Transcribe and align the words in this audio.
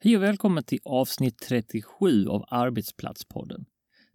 Hej 0.00 0.16
och 0.16 0.22
välkommen 0.22 0.64
till 0.64 0.78
avsnitt 0.84 1.38
37 1.38 2.26
av 2.28 2.44
Arbetsplatspodden. 2.48 3.64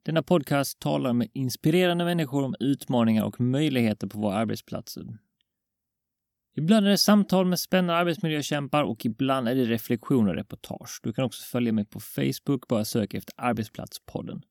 Denna 0.04 0.24
podcast 0.24 0.80
talar 0.80 1.14
med 1.14 1.30
inspirerande 1.34 2.06
människor 2.06 2.44
om 2.44 2.56
utmaningar 2.60 3.26
och 3.26 3.42
möjligheter 3.42 4.08
på 4.08 4.20
våra 4.20 4.36
arbetsplatser. 4.36 5.04
Ibland 6.56 6.86
är 6.86 6.90
det 6.90 6.98
samtal 6.98 7.46
med 7.46 7.60
spännande 7.60 7.94
arbetsmiljökämpar 7.94 8.84
och 8.84 9.06
ibland 9.06 9.48
är 9.48 9.56
det 9.56 9.66
reflektioner 9.66 10.30
och 10.30 10.36
reportage. 10.36 11.00
Du 11.04 11.14
kan 11.14 11.26
också 11.26 11.44
följa 11.44 11.74
mig 11.74 11.86
på 11.86 12.00
Facebook, 12.00 12.68
bara 12.68 12.86
sök 12.86 13.14
efter 13.14 13.34
Arbetsplatspodden. 13.38 14.42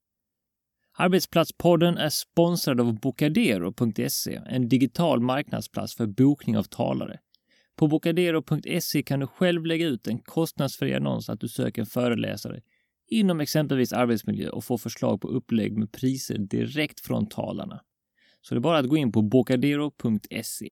Arbetsplatspodden 0.98 1.96
är 1.98 2.08
sponsrad 2.08 2.80
av 2.80 3.00
Bocadero.se, 3.00 4.40
en 4.46 4.68
digital 4.68 5.20
marknadsplats 5.20 5.94
för 5.94 6.06
bokning 6.06 6.58
av 6.58 6.62
talare. 6.62 7.20
På 7.82 7.88
bocadero.se 7.88 9.02
kan 9.02 9.20
du 9.20 9.26
själv 9.26 9.66
lägga 9.66 9.86
ut 9.86 10.06
en 10.06 10.18
kostnadsfri 10.18 10.94
annons 10.94 11.28
att 11.28 11.40
du 11.40 11.48
söker 11.48 11.82
en 11.82 11.86
föreläsare 11.86 12.60
inom 13.08 13.40
exempelvis 13.40 13.92
arbetsmiljö 13.92 14.48
och 14.48 14.64
få 14.64 14.78
förslag 14.78 15.20
på 15.20 15.28
upplägg 15.28 15.78
med 15.78 15.92
priser 15.92 16.38
direkt 16.38 17.00
från 17.00 17.28
talarna. 17.28 17.80
Så 18.40 18.54
det 18.54 18.58
är 18.58 18.60
bara 18.60 18.78
att 18.78 18.88
gå 18.88 18.96
in 18.96 19.12
på 19.12 19.22
bocadero.se. 19.22 20.68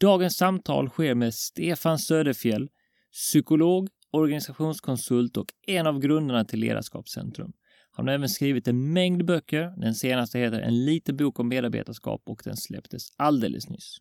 Dagens 0.00 0.36
samtal 0.36 0.88
sker 0.88 1.14
med 1.14 1.34
Stefan 1.34 1.98
Söderfjell, 1.98 2.70
psykolog, 3.12 3.88
organisationskonsult 4.10 5.36
och 5.36 5.54
en 5.66 5.86
av 5.86 5.98
grundarna 5.98 6.44
till 6.44 6.60
Ledarskapscentrum. 6.60 7.52
Han 7.90 8.06
har 8.06 8.14
även 8.14 8.28
skrivit 8.28 8.68
en 8.68 8.92
mängd 8.92 9.24
böcker. 9.24 9.74
Den 9.76 9.94
senaste 9.94 10.38
heter 10.38 10.60
En 10.60 10.84
liten 10.84 11.16
bok 11.16 11.40
om 11.40 11.48
medarbetarskap 11.48 12.22
och 12.24 12.40
den 12.44 12.56
släpptes 12.56 13.08
alldeles 13.16 13.68
nyss. 13.68 13.98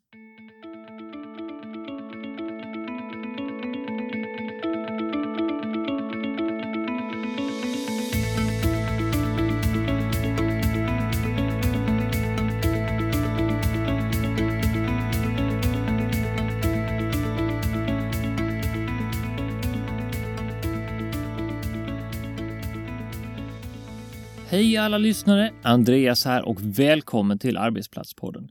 Hej 24.60 24.78
alla 24.78 24.98
lyssnare! 24.98 25.52
Andreas 25.64 26.26
här 26.26 26.48
och 26.48 26.58
välkommen 26.62 27.40
till 27.40 27.58
Arbetsplatspodden. 27.58 28.50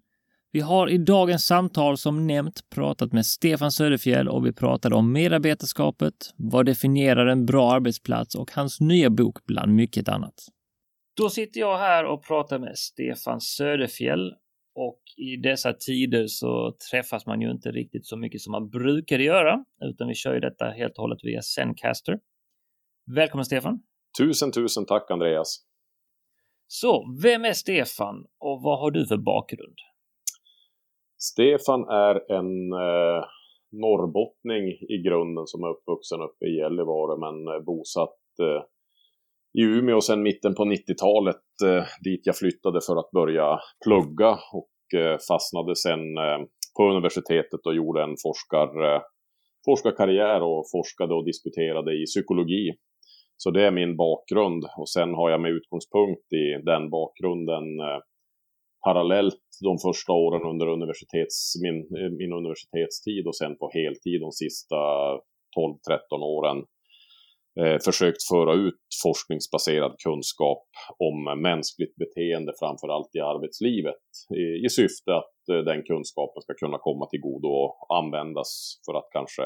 Vi 0.52 0.60
har 0.60 0.90
i 0.90 0.98
dagens 0.98 1.46
samtal 1.46 1.98
som 1.98 2.26
nämnt 2.26 2.70
pratat 2.74 3.12
med 3.12 3.26
Stefan 3.26 3.72
Söderfjell 3.72 4.28
och 4.28 4.46
vi 4.46 4.52
pratade 4.52 4.94
om 4.94 5.12
medarbetarskapet, 5.12 6.14
vad 6.36 6.66
definierar 6.66 7.26
en 7.26 7.46
bra 7.46 7.72
arbetsplats 7.72 8.34
och 8.34 8.50
hans 8.52 8.80
nya 8.80 9.10
bok 9.10 9.46
bland 9.46 9.74
mycket 9.74 10.08
annat. 10.08 10.34
Då 11.16 11.30
sitter 11.30 11.60
jag 11.60 11.78
här 11.78 12.04
och 12.04 12.26
pratar 12.26 12.58
med 12.58 12.78
Stefan 12.78 13.40
Söderfjell 13.40 14.34
och 14.74 15.00
i 15.16 15.36
dessa 15.36 15.72
tider 15.72 16.26
så 16.26 16.76
träffas 16.90 17.26
man 17.26 17.40
ju 17.40 17.50
inte 17.50 17.70
riktigt 17.70 18.06
så 18.06 18.16
mycket 18.16 18.40
som 18.40 18.50
man 18.50 18.68
brukade 18.70 19.24
göra, 19.24 19.64
utan 19.82 20.08
vi 20.08 20.14
kör 20.14 20.34
ju 20.34 20.40
detta 20.40 20.64
helt 20.64 20.92
och 20.92 21.02
hållet 21.02 21.18
via 21.22 21.42
Zencaster. 21.42 22.18
Välkommen 23.14 23.44
Stefan! 23.44 23.80
Tusen, 24.18 24.52
tusen 24.52 24.86
tack 24.86 25.10
Andreas! 25.10 25.67
Så, 26.70 27.04
vem 27.22 27.44
är 27.44 27.52
Stefan 27.52 28.16
och 28.38 28.62
vad 28.62 28.78
har 28.80 28.90
du 28.90 29.06
för 29.06 29.16
bakgrund? 29.16 29.76
Stefan 31.18 31.88
är 31.88 32.32
en 32.32 32.72
eh, 32.72 33.24
norrbottning 33.72 34.64
i 34.94 35.02
grunden 35.06 35.46
som 35.46 35.64
är 35.64 35.68
uppvuxen 35.68 36.20
uppe 36.20 36.44
i 36.46 36.56
Gällivare 36.56 37.14
men 37.24 37.54
eh, 37.54 37.60
bosatt 37.64 38.20
eh, 38.42 38.62
i 39.58 39.62
Umeå 39.62 40.00
sedan 40.00 40.22
mitten 40.22 40.54
på 40.54 40.64
90-talet 40.64 41.46
eh, 41.64 41.84
dit 42.04 42.22
jag 42.24 42.36
flyttade 42.36 42.80
för 42.86 42.96
att 42.96 43.10
börja 43.10 43.58
plugga 43.84 44.38
och 44.52 45.00
eh, 45.00 45.16
fastnade 45.28 45.76
sedan 45.76 46.18
eh, 46.18 46.38
på 46.76 46.90
universitetet 46.90 47.66
och 47.66 47.74
gjorde 47.74 48.02
en 48.02 48.16
forskar, 48.22 48.68
eh, 48.88 49.00
forskarkarriär 49.64 50.40
och 50.42 50.64
forskade 50.74 51.14
och 51.14 51.24
disputerade 51.24 51.92
i 52.02 52.04
psykologi 52.04 52.74
så 53.42 53.50
det 53.50 53.62
är 53.66 53.70
min 53.70 53.96
bakgrund. 53.96 54.64
Och 54.76 54.90
sen 54.90 55.14
har 55.14 55.30
jag 55.30 55.40
med 55.40 55.50
utgångspunkt 55.50 56.32
i 56.32 56.62
den 56.64 56.90
bakgrunden 56.90 57.80
eh, 57.80 58.00
parallellt 58.84 59.44
de 59.60 59.78
första 59.78 60.12
åren 60.12 60.42
under 60.50 60.66
universitets, 60.66 61.54
min, 61.62 61.78
eh, 61.98 62.10
min 62.20 62.32
universitetstid 62.32 63.26
och 63.26 63.36
sen 63.36 63.56
på 63.58 63.70
heltid 63.74 64.20
de 64.20 64.32
sista 64.32 64.76
12-13 65.58 66.22
åren 66.36 66.58
eh, 67.60 67.78
försökt 67.84 68.22
föra 68.32 68.54
ut 68.54 68.82
forskningsbaserad 69.04 69.94
kunskap 70.04 70.66
om 71.08 71.42
mänskligt 71.42 71.96
beteende 71.96 72.52
framför 72.60 72.88
allt 72.88 73.12
i 73.18 73.20
arbetslivet 73.20 74.04
i, 74.42 74.44
i 74.66 74.68
syfte 74.68 75.10
att 75.20 75.38
eh, 75.52 75.62
den 75.70 75.82
kunskapen 75.82 76.42
ska 76.42 76.54
kunna 76.54 76.78
komma 76.78 77.06
till 77.06 77.20
godo 77.20 77.48
och 77.48 77.96
användas 78.00 78.50
för 78.84 78.94
att 78.98 79.08
kanske 79.12 79.42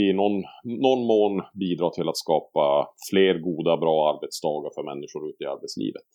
i 0.00 0.12
någon, 0.12 0.42
någon 0.64 1.06
mån 1.06 1.42
bidra 1.54 1.90
till 1.90 2.08
att 2.08 2.16
skapa 2.16 2.88
fler 3.10 3.34
goda, 3.38 3.76
bra 3.76 4.14
arbetsdagar 4.14 4.70
för 4.74 4.82
människor 4.82 5.28
ute 5.30 5.44
i 5.44 5.46
arbetslivet. 5.46 6.08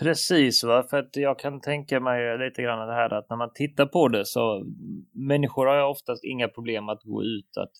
Precis, 0.00 0.64
va? 0.64 0.84
för 0.90 0.96
att 0.96 1.16
jag 1.16 1.38
kan 1.38 1.60
tänka 1.60 2.00
mig 2.00 2.38
lite 2.38 2.62
grann 2.62 2.88
det 2.88 2.94
här 2.94 3.12
att 3.14 3.30
när 3.30 3.36
man 3.36 3.50
tittar 3.54 3.86
på 3.86 4.08
det 4.08 4.26
så 4.26 4.64
människor 5.12 5.66
har 5.66 5.76
ju 5.76 5.82
oftast 5.82 6.24
inga 6.24 6.48
problem 6.48 6.88
att 6.88 7.02
gå 7.02 7.22
ut 7.22 7.56
att 7.56 7.72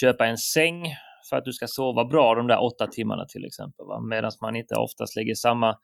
köpa 0.00 0.26
en 0.26 0.38
säng 0.38 0.84
för 1.30 1.36
att 1.36 1.44
du 1.44 1.52
ska 1.52 1.66
sova 1.66 2.04
bra 2.04 2.34
de 2.34 2.46
där 2.46 2.62
åtta 2.62 2.86
timmarna 2.86 3.24
till 3.26 3.44
exempel. 3.44 3.86
Medan 4.10 4.30
man 4.40 4.56
inte 4.56 4.74
oftast 4.74 5.16
lägger 5.16 5.34
samma 5.34 5.76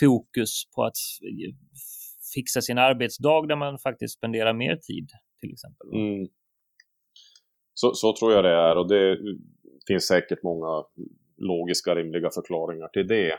fokus 0.00 0.64
på 0.74 0.82
att 0.84 0.96
fixa 2.34 2.60
sin 2.60 2.78
arbetsdag 2.78 3.46
där 3.46 3.56
man 3.56 3.78
faktiskt 3.78 4.16
spenderar 4.16 4.54
mer 4.54 4.76
tid 4.76 5.08
till 5.40 5.52
exempel. 5.52 5.88
Mm. 5.94 6.28
Så, 7.80 7.94
så 7.94 8.12
tror 8.12 8.32
jag 8.32 8.44
det 8.44 8.50
är 8.50 8.76
och 8.76 8.88
det 8.88 9.18
finns 9.88 10.06
säkert 10.06 10.42
många 10.42 10.84
logiska, 11.36 11.94
rimliga 11.94 12.30
förklaringar 12.30 12.88
till 12.88 13.06
det. 13.06 13.32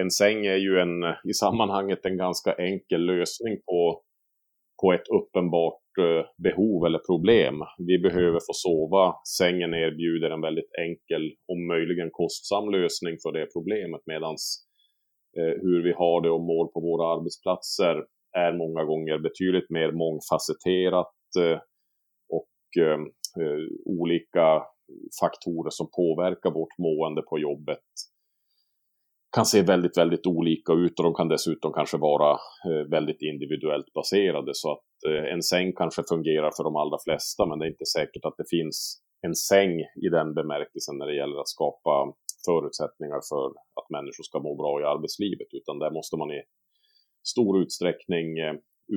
En 0.00 0.10
säng 0.10 0.46
är 0.46 0.56
ju 0.56 0.80
en, 0.80 1.04
i 1.30 1.32
sammanhanget 1.34 2.06
en 2.06 2.16
ganska 2.16 2.52
enkel 2.52 3.00
lösning 3.06 3.56
på, 3.66 4.02
på 4.82 4.92
ett 4.92 5.08
uppenbart 5.18 5.82
eh, 6.00 6.24
behov 6.46 6.86
eller 6.86 6.98
problem. 6.98 7.54
Vi 7.78 7.98
behöver 7.98 8.40
få 8.48 8.52
sova. 8.52 9.14
Sängen 9.38 9.74
erbjuder 9.74 10.30
en 10.30 10.40
väldigt 10.40 10.72
enkel 10.86 11.22
och 11.48 11.58
möjligen 11.58 12.08
kostsam 12.12 12.70
lösning 12.70 13.16
för 13.22 13.32
det 13.32 13.52
problemet 13.56 14.00
medan 14.06 14.36
eh, 15.38 15.54
hur 15.62 15.82
vi 15.82 15.92
har 15.92 16.20
det 16.22 16.30
och 16.30 16.44
mål 16.52 16.68
på 16.74 16.80
våra 16.80 17.04
arbetsplatser 17.14 17.96
är 18.36 18.52
många 18.52 18.84
gånger 18.84 19.18
betydligt 19.18 19.70
mer 19.70 19.92
mångfacetterat 19.92 21.16
eh, 21.40 21.58
och 22.38 22.82
eh, 22.84 22.98
Eh, 23.36 23.66
olika 23.84 24.62
faktorer 25.20 25.70
som 25.70 25.90
påverkar 25.96 26.50
vårt 26.50 26.78
mående 26.78 27.22
på 27.22 27.38
jobbet 27.38 27.88
kan 29.36 29.46
se 29.46 29.62
väldigt, 29.62 29.98
väldigt 29.98 30.26
olika 30.26 30.72
ut 30.72 30.98
och 30.98 31.04
de 31.04 31.14
kan 31.14 31.28
dessutom 31.28 31.72
kanske 31.72 31.96
vara 31.96 32.30
eh, 32.68 32.90
väldigt 32.90 33.22
individuellt 33.22 33.92
baserade 33.92 34.50
så 34.54 34.72
att 34.72 34.88
eh, 35.08 35.32
en 35.34 35.42
säng 35.42 35.72
kanske 35.72 36.02
fungerar 36.08 36.50
för 36.56 36.64
de 36.64 36.76
allra 36.76 36.98
flesta 37.04 37.46
men 37.46 37.58
det 37.58 37.64
är 37.66 37.70
inte 37.70 37.86
säkert 37.86 38.24
att 38.24 38.36
det 38.36 38.48
finns 38.50 39.02
en 39.26 39.34
säng 39.34 39.80
i 39.80 40.08
den 40.10 40.34
bemärkelsen 40.34 40.98
när 40.98 41.06
det 41.06 41.16
gäller 41.16 41.40
att 41.40 41.48
skapa 41.48 42.14
förutsättningar 42.46 43.20
för 43.30 43.46
att 43.78 43.90
människor 43.90 44.24
ska 44.24 44.38
må 44.40 44.54
bra 44.54 44.80
i 44.80 44.84
arbetslivet 44.84 45.48
utan 45.52 45.78
där 45.78 45.90
måste 45.90 46.16
man 46.16 46.30
i 46.30 46.42
stor 47.32 47.62
utsträckning 47.62 48.26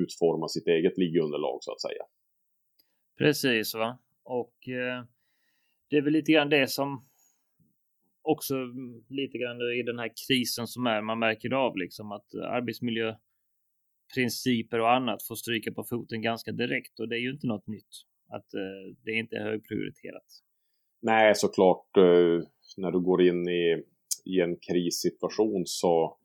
utforma 0.01 0.47
sitt 0.47 0.67
eget 0.67 0.97
liggunderlag 0.97 1.57
så 1.61 1.71
att 1.71 1.81
säga. 1.81 2.03
Precis 3.17 3.75
va. 3.75 3.97
Och 4.23 4.67
eh, 4.67 5.03
det 5.89 5.97
är 5.97 6.01
väl 6.01 6.13
lite 6.13 6.31
grann 6.31 6.49
det 6.49 6.69
som 6.69 7.05
också 8.21 8.55
lite 9.09 9.37
grann 9.37 9.57
i 9.79 9.83
den 9.83 9.99
här 9.99 10.11
krisen 10.27 10.67
som 10.67 10.87
är. 10.87 11.01
Man 11.01 11.19
märker 11.19 11.53
av 11.53 11.77
liksom 11.77 12.11
att 12.11 12.35
arbetsmiljöprinciper 12.35 14.79
och 14.79 14.91
annat 14.91 15.27
får 15.27 15.35
stryka 15.35 15.71
på 15.71 15.83
foten 15.83 16.21
ganska 16.21 16.51
direkt 16.51 16.99
och 16.99 17.09
det 17.09 17.15
är 17.15 17.19
ju 17.19 17.31
inte 17.31 17.47
något 17.47 17.67
nytt 17.67 18.05
att 18.29 18.53
eh, 18.53 18.95
det 19.05 19.11
inte 19.11 19.35
är 19.35 19.43
högprioriterat. 19.43 20.25
Nej, 21.01 21.35
såklart. 21.35 21.97
Eh, 21.97 22.41
när 22.77 22.91
du 22.91 22.99
går 22.99 23.21
in 23.21 23.49
i, 23.49 23.83
i 24.25 24.41
en 24.41 24.55
krissituation 24.55 25.63
så 25.65 26.17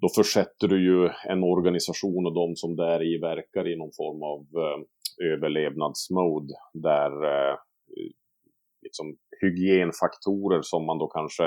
då 0.00 0.08
försätter 0.08 0.68
du 0.68 0.84
ju 0.84 1.08
en 1.28 1.42
organisation 1.42 2.26
och 2.26 2.34
de 2.34 2.56
som 2.56 2.76
där 2.76 3.02
i 3.02 3.18
verkar 3.18 3.68
i 3.68 3.76
någon 3.76 3.92
form 3.92 4.22
av 4.22 4.40
eh, 4.40 4.84
överlevnadsmode 5.22 6.54
där 6.72 7.12
eh, 7.24 7.56
liksom 8.82 9.16
hygienfaktorer 9.40 10.62
som 10.62 10.86
man 10.86 10.98
då 10.98 11.06
kanske 11.06 11.46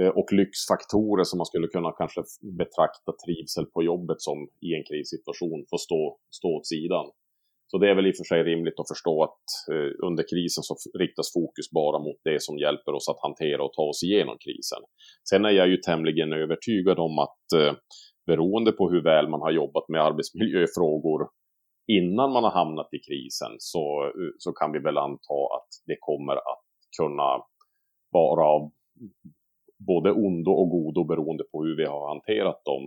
eh, 0.00 0.12
och 0.18 0.32
lyxfaktorer 0.32 1.24
som 1.24 1.36
man 1.38 1.46
skulle 1.46 1.68
kunna 1.68 1.92
kanske 1.92 2.22
betrakta 2.58 3.12
trivsel 3.24 3.66
på 3.74 3.82
jobbet 3.82 4.20
som 4.20 4.38
i 4.68 4.68
en 4.76 4.84
krissituation 4.88 5.60
får 5.70 5.78
stå, 5.86 6.18
stå 6.38 6.48
åt 6.56 6.66
sidan. 6.66 7.06
Så 7.70 7.78
det 7.78 7.90
är 7.90 7.94
väl 7.94 8.06
i 8.06 8.12
och 8.12 8.16
för 8.20 8.24
sig 8.24 8.42
rimligt 8.42 8.80
att 8.80 8.92
förstå 8.94 9.14
att 9.28 9.44
eh, 9.72 9.90
under 10.08 10.24
krisen 10.30 10.62
så 10.62 10.74
riktas 10.98 11.32
fokus 11.32 11.70
bara 11.70 11.98
mot 11.98 12.20
det 12.24 12.42
som 12.42 12.58
hjälper 12.58 12.92
oss 12.92 13.08
att 13.08 13.22
hantera 13.26 13.62
och 13.64 13.72
ta 13.72 13.82
oss 13.82 14.02
igenom 14.02 14.36
krisen. 14.44 14.82
Sen 15.30 15.44
är 15.44 15.50
jag 15.50 15.68
ju 15.68 15.76
tämligen 15.76 16.32
övertygad 16.32 16.98
om 16.98 17.18
att 17.18 17.44
eh, 17.60 17.74
beroende 18.26 18.72
på 18.72 18.90
hur 18.90 19.02
väl 19.02 19.28
man 19.28 19.40
har 19.40 19.50
jobbat 19.50 19.88
med 19.88 20.00
arbetsmiljöfrågor 20.02 21.20
innan 21.88 22.32
man 22.32 22.44
har 22.44 22.50
hamnat 22.50 22.88
i 22.94 22.98
krisen 22.98 23.52
så, 23.58 24.04
eh, 24.04 24.32
så 24.38 24.52
kan 24.52 24.72
vi 24.72 24.78
väl 24.78 24.98
anta 24.98 25.38
att 25.56 25.68
det 25.86 25.96
kommer 26.00 26.36
att 26.36 26.64
kunna 26.98 27.44
vara 28.10 28.44
av 28.44 28.72
både 29.86 30.12
ondo 30.12 30.50
och 30.50 30.70
godo 30.70 31.04
beroende 31.04 31.44
på 31.52 31.64
hur 31.64 31.76
vi 31.76 31.84
har 31.84 32.08
hanterat 32.08 32.64
dem 32.64 32.82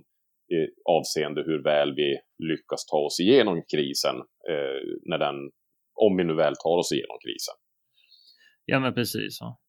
eh, 0.54 0.70
avseende 0.86 1.44
hur 1.44 1.64
väl 1.64 1.96
vi 1.96 2.20
lyckas 2.38 2.86
ta 2.86 2.98
oss 2.98 3.20
igenom 3.20 3.64
krisen, 3.72 4.16
eh, 4.50 4.82
när 5.06 5.18
den, 5.18 5.36
om 5.96 6.18
vi 6.18 6.24
nu 6.24 6.36
väl 6.36 6.56
tar 6.56 6.78
oss 6.78 6.92
igenom 6.92 7.18
krisen. 7.26 7.56
Ja 8.66 8.80
men 8.80 8.94
precis. 8.94 9.38
Ja. 9.42 9.60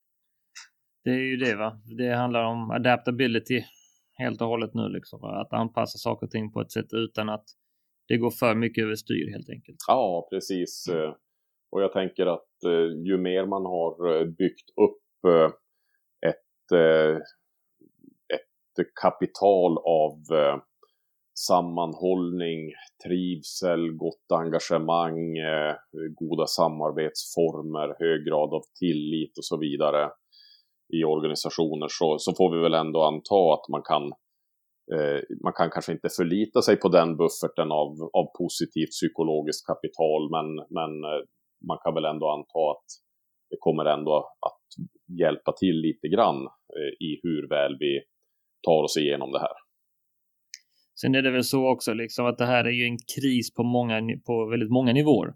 Det 1.05 1.11
är 1.11 1.25
ju 1.31 1.37
det 1.37 1.57
va. 1.57 1.81
Det 1.99 2.15
handlar 2.15 2.45
om 2.45 2.71
adaptability 2.71 3.65
helt 4.19 4.41
och 4.43 4.49
hållet 4.49 4.75
nu 4.75 4.89
liksom. 4.89 5.25
Att 5.25 5.53
anpassa 5.53 5.99
saker 5.99 6.27
och 6.27 6.31
ting 6.31 6.53
på 6.53 6.61
ett 6.61 6.73
sätt 6.73 6.93
utan 6.93 7.29
att 7.29 7.45
det 8.09 8.17
går 8.17 8.31
för 8.31 8.55
mycket 8.55 8.85
överstyr 8.85 9.33
helt 9.33 9.51
enkelt. 9.51 9.79
Ja, 9.89 10.29
precis. 10.31 10.89
Mm. 10.89 11.13
Och 11.71 11.83
jag 11.83 11.93
tänker 11.93 12.27
att 12.27 12.65
eh, 12.67 13.07
ju 13.07 13.19
mer 13.19 13.47
man 13.47 13.67
har 13.67 14.17
eh, 14.17 14.25
byggt 14.25 14.71
upp 14.81 14.99
ett, 16.27 16.79
ett 18.41 18.87
kapital 19.03 19.79
av 19.79 20.17
sammanhållning, 21.39 22.61
trivsel, 23.07 23.93
gott 23.93 24.33
engagemang, 24.33 25.35
goda 26.15 26.47
samarbetsformer, 26.47 27.97
hög 27.99 28.27
grad 28.27 28.55
av 28.55 28.63
tillit 28.81 29.39
och 29.39 29.45
så 29.45 29.59
vidare 29.59 30.11
i 30.93 31.05
organisationer 31.05 31.87
så, 31.91 32.19
så 32.19 32.35
får 32.35 32.57
vi 32.57 32.63
väl 32.63 32.75
ändå 32.75 33.03
anta 33.03 33.55
att 33.55 33.69
man 33.69 33.83
kan 33.83 34.03
eh, 34.03 34.13
Eh, 34.95 35.21
man 35.43 35.53
kan 35.53 35.71
kanske 35.71 35.93
inte 35.93 36.09
förlita 36.17 36.63
sig 36.63 36.77
på 36.77 36.89
den 36.89 37.17
bufferten 37.17 37.73
av, 37.73 37.89
av 38.13 38.27
positivt 38.39 38.91
psykologiskt 38.91 39.67
kapital 39.67 40.31
men, 40.31 40.47
men 40.57 41.05
eh, 41.05 41.23
man 41.69 41.79
kan 41.85 41.95
väl 41.95 42.05
ändå 42.05 42.29
anta 42.29 42.61
att 42.71 42.89
det 43.51 43.57
kommer 43.61 43.85
ändå 43.85 44.17
att 44.49 44.67
hjälpa 45.21 45.53
till 45.53 45.77
lite 45.77 46.09
grann 46.09 46.41
eh, 46.77 47.07
i 47.07 47.21
hur 47.23 47.49
väl 47.49 47.77
vi 47.79 48.01
tar 48.67 48.83
oss 48.83 48.97
igenom 48.97 49.33
det 49.33 49.41
här. 49.41 49.57
Sen 51.01 51.15
är 51.15 51.23
det 51.23 51.31
väl 51.31 51.45
så 51.45 51.69
också 51.69 51.93
liksom 51.95 52.27
att 52.27 52.39
det 52.39 52.47
här 52.47 52.65
är 52.65 52.71
ju 52.71 52.85
en 52.85 52.99
kris 53.17 53.55
på, 53.55 53.63
många, 53.65 54.01
på 54.27 54.47
väldigt 54.47 54.71
många 54.71 54.93
nivåer. 54.93 55.35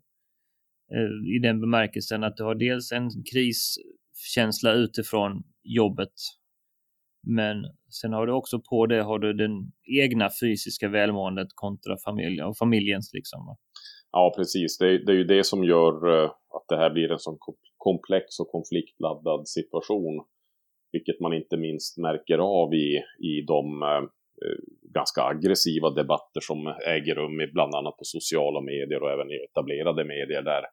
I 1.37 1.38
den 1.38 1.61
bemärkelsen 1.61 2.25
att 2.25 2.37
du 2.37 2.44
har 2.44 2.55
dels 2.55 2.93
en 2.93 3.11
kriskänsla 3.32 4.73
utifrån 4.73 5.43
jobbet. 5.62 6.12
Men 7.26 7.56
sen 8.00 8.12
har 8.12 8.26
du 8.26 8.32
också 8.32 8.61
på 8.70 8.87
det 8.87 9.02
har 9.02 9.19
du 9.19 9.32
den 9.32 9.73
egna 10.02 10.28
fysiska 10.40 10.88
välmåendet 10.88 11.49
kontra 11.55 11.96
familjen 12.05 12.46
och 12.46 12.56
familjens 12.56 13.11
liksom. 13.12 13.56
Ja, 14.12 14.32
precis. 14.37 14.78
Det, 14.78 15.05
det 15.05 15.12
är 15.12 15.17
ju 15.17 15.25
det 15.25 15.44
som 15.44 15.64
gör 15.64 16.23
eh, 16.23 16.25
att 16.25 16.64
det 16.69 16.76
här 16.76 16.90
blir 16.90 17.12
en 17.12 17.19
sån 17.19 17.38
komplex 17.76 18.40
och 18.40 18.49
konfliktladdad 18.49 19.49
situation. 19.49 20.25
Vilket 20.93 21.20
man 21.20 21.32
inte 21.32 21.56
minst 21.56 21.99
märker 21.99 22.38
av 22.38 22.75
i, 22.75 23.02
i 23.19 23.43
de 23.46 23.82
eh, 23.82 24.05
eh, 24.43 24.58
ganska 24.94 25.23
aggressiva 25.23 25.90
debatter 25.90 26.40
som 26.40 26.67
äger 26.87 27.14
rum 27.14 27.40
i 27.40 27.46
bland 27.46 27.75
annat 27.75 27.96
på 27.96 28.05
sociala 28.05 28.61
medier 28.61 29.02
och 29.02 29.11
även 29.11 29.31
i 29.31 29.37
etablerade 29.50 30.05
medier 30.05 30.43
där 30.43 30.64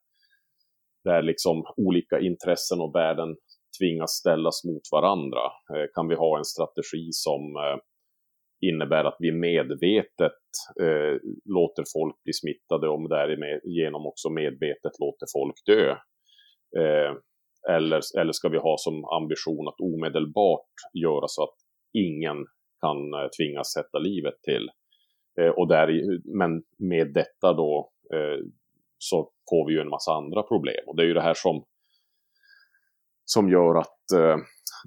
där 1.03 1.21
liksom 1.21 1.63
olika 1.77 2.19
intressen 2.19 2.81
och 2.81 2.95
värden 2.95 3.35
tvingas 3.79 4.11
ställas 4.11 4.63
mot 4.63 4.81
varandra. 4.91 5.45
Eh, 5.73 5.85
kan 5.93 6.07
vi 6.07 6.15
ha 6.15 6.37
en 6.37 6.45
strategi 6.45 7.07
som 7.11 7.41
eh, 7.55 7.77
innebär 8.69 9.03
att 9.03 9.15
vi 9.19 9.31
medvetet 9.31 10.41
eh, 10.81 11.13
låter 11.45 11.83
folk 11.93 12.23
bli 12.23 12.33
smittade 12.33 12.89
och 12.89 13.09
därigenom 13.09 14.05
också 14.05 14.29
medvetet 14.29 14.99
låter 14.99 15.27
folk 15.33 15.55
dö? 15.65 15.89
Eh, 16.81 17.13
eller, 17.69 18.01
eller 18.19 18.31
ska 18.31 18.49
vi 18.49 18.57
ha 18.57 18.75
som 18.77 19.05
ambition 19.05 19.67
att 19.67 19.81
omedelbart 19.81 20.73
göra 20.93 21.27
så 21.27 21.43
att 21.43 21.55
ingen 21.93 22.37
kan 22.81 23.13
eh, 23.13 23.29
tvingas 23.37 23.73
sätta 23.73 23.99
livet 23.99 24.41
till? 24.41 24.69
Eh, 25.39 25.49
och 25.49 25.67
där, 25.67 25.87
men 26.37 26.63
med 26.79 27.13
detta 27.13 27.53
då 27.53 27.89
så 28.97 29.31
får 29.49 29.67
vi 29.67 29.73
ju 29.73 29.79
en 29.79 29.89
massa 29.89 30.11
andra 30.11 30.43
problem. 30.43 30.83
Och 30.87 30.95
det 30.95 31.03
är 31.03 31.07
ju 31.07 31.13
det 31.13 31.21
här 31.21 31.33
som, 31.33 31.63
som 33.25 33.49
gör 33.49 33.75
att 33.75 34.11
eh, 34.15 34.37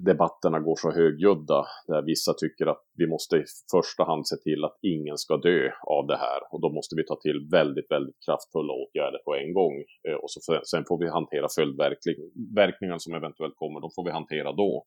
debatterna 0.05 0.59
går 0.59 0.75
så 0.75 0.91
högljudda. 0.91 1.65
Där 1.87 2.01
vissa 2.01 2.33
tycker 2.33 2.65
att 2.67 2.83
vi 2.97 3.07
måste 3.07 3.37
i 3.37 3.43
första 3.71 4.03
hand 4.03 4.27
se 4.27 4.35
till 4.35 4.63
att 4.63 4.77
ingen 4.81 5.17
ska 5.17 5.37
dö 5.37 5.71
av 5.97 6.07
det 6.07 6.17
här. 6.17 6.39
Och 6.51 6.61
då 6.61 6.69
måste 6.69 6.95
vi 6.95 7.05
ta 7.05 7.15
till 7.15 7.47
väldigt, 7.51 7.91
väldigt 7.91 8.19
kraftfulla 8.25 8.73
åtgärder 8.73 9.19
på 9.25 9.35
en 9.35 9.53
gång. 9.53 9.75
Eh, 10.07 10.17
och 10.21 10.31
så 10.31 10.39
för, 10.45 10.61
sen 10.71 10.83
får 10.87 10.97
vi 10.99 11.07
hantera 11.09 11.47
följdverkningar 11.57 12.97
som 12.97 13.13
eventuellt 13.13 13.55
kommer. 13.55 13.79
De 13.79 13.89
får 13.95 14.05
vi 14.05 14.11
hantera 14.11 14.51
då. 14.51 14.85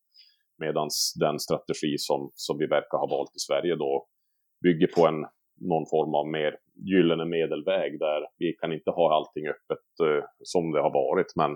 Medan 0.58 0.88
den 1.20 1.38
strategi 1.38 1.98
som, 1.98 2.30
som 2.34 2.58
vi 2.58 2.66
verkar 2.66 2.98
ha 2.98 3.06
valt 3.06 3.36
i 3.38 3.42
Sverige 3.48 3.76
då 3.76 4.06
bygger 4.62 4.86
på 4.96 5.06
en 5.06 5.20
någon 5.60 5.86
form 5.94 6.14
av 6.14 6.26
mer 6.28 6.52
gyllene 6.92 7.24
medelväg 7.24 7.98
där 7.98 8.20
vi 8.38 8.52
kan 8.60 8.72
inte 8.72 8.90
ha 8.90 9.16
allting 9.16 9.44
öppet 9.54 9.86
eh, 10.06 10.24
som 10.42 10.72
det 10.72 10.80
har 10.80 10.92
varit 10.92 11.32
men, 11.36 11.50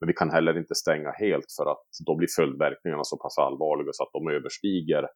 men 0.00 0.06
vi 0.06 0.12
kan 0.12 0.30
heller 0.30 0.58
inte 0.58 0.74
stänga 0.74 1.10
helt 1.10 1.52
för 1.56 1.72
att 1.72 1.86
då 2.06 2.16
blir 2.16 2.28
följdverkningarna 2.36 3.04
så 3.04 3.16
pass 3.16 3.38
allvarliga 3.38 3.92
så 3.92 4.02
att 4.02 4.12
de 4.12 4.28
överstiger 4.28 5.06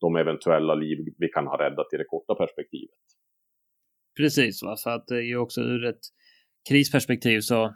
de 0.00 0.16
eventuella 0.16 0.74
liv 0.74 0.98
vi 1.18 1.28
kan 1.28 1.46
ha 1.46 1.58
räddat 1.64 1.86
i 1.94 1.96
det 1.96 2.04
korta 2.04 2.34
perspektivet. 2.34 3.02
Precis, 4.16 4.62
va? 4.62 4.76
för 4.84 4.90
att 4.90 5.06
det 5.06 5.16
är 5.16 5.22
ju 5.32 5.36
också 5.36 5.60
ur 5.60 5.84
ett 5.84 6.04
krisperspektiv 6.68 7.40
så 7.40 7.74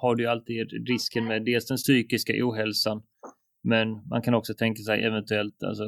har 0.00 0.14
du 0.14 0.22
ju 0.22 0.28
alltid 0.28 0.88
risken 0.88 1.24
med 1.24 1.44
dels 1.44 1.66
den 1.66 1.76
psykiska 1.76 2.32
ohälsan 2.36 3.02
men 3.62 4.08
man 4.08 4.22
kan 4.22 4.34
också 4.34 4.54
tänka 4.54 4.82
sig 4.82 5.04
eventuellt 5.04 5.62
alltså, 5.62 5.84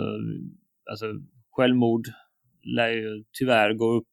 alltså 0.90 1.06
självmord 1.50 2.08
lär 2.62 2.90
ju 2.90 3.24
tyvärr 3.38 3.74
gå 3.74 3.92
upp. 3.92 4.08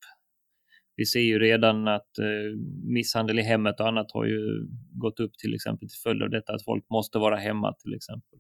Vi 0.98 1.06
ser 1.06 1.20
ju 1.20 1.40
redan 1.40 1.88
att 1.88 2.18
eh, 2.20 2.58
misshandel 2.84 3.40
i 3.40 3.42
hemmet 3.42 3.80
och 3.80 3.88
annat 3.88 4.12
har 4.12 4.26
ju 4.26 4.68
gått 5.02 5.20
upp 5.20 5.34
till 5.38 5.54
exempel 5.56 5.90
till 5.90 6.00
följd 6.04 6.24
av 6.24 6.30
detta 6.30 6.54
att 6.54 6.66
folk 6.66 6.90
måste 6.90 7.20
vara 7.20 7.36
hemma 7.36 7.74
till 7.74 7.94
exempel. 7.96 8.40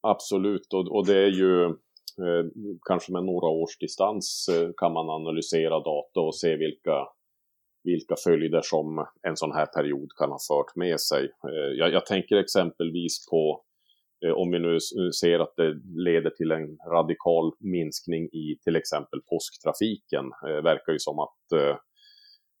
Absolut, 0.00 0.72
och, 0.72 0.96
och 0.96 1.06
det 1.06 1.18
är 1.18 1.30
ju 1.30 1.64
eh, 1.64 2.44
kanske 2.88 3.12
med 3.12 3.24
några 3.24 3.48
års 3.48 3.78
distans 3.78 4.48
eh, 4.52 4.70
kan 4.76 4.92
man 4.92 5.10
analysera 5.10 5.80
data 5.80 6.20
och 6.20 6.34
se 6.34 6.56
vilka 6.56 7.06
vilka 7.86 8.14
följder 8.24 8.60
som 8.62 9.06
en 9.22 9.36
sån 9.36 9.52
här 9.52 9.66
period 9.66 10.08
kan 10.18 10.30
ha 10.30 10.38
fört 10.48 10.76
med 10.76 11.00
sig. 11.00 11.24
Eh, 11.24 11.72
jag, 11.78 11.92
jag 11.92 12.06
tänker 12.06 12.36
exempelvis 12.36 13.28
på 13.30 13.62
Eh, 14.24 14.32
om 14.32 14.50
vi 14.50 14.58
nu 14.58 14.74
eh, 14.74 15.10
ser 15.20 15.38
att 15.38 15.56
det 15.56 15.74
leder 15.96 16.30
till 16.30 16.50
en 16.50 16.76
radikal 16.92 17.52
minskning 17.60 18.24
i 18.24 18.58
till 18.64 18.76
exempel 18.76 19.20
påsktrafiken, 19.30 20.24
eh, 20.46 20.62
verkar 20.62 20.92
ju 20.92 20.98
som 20.98 21.18
att 21.18 21.52
eh, 21.54 21.76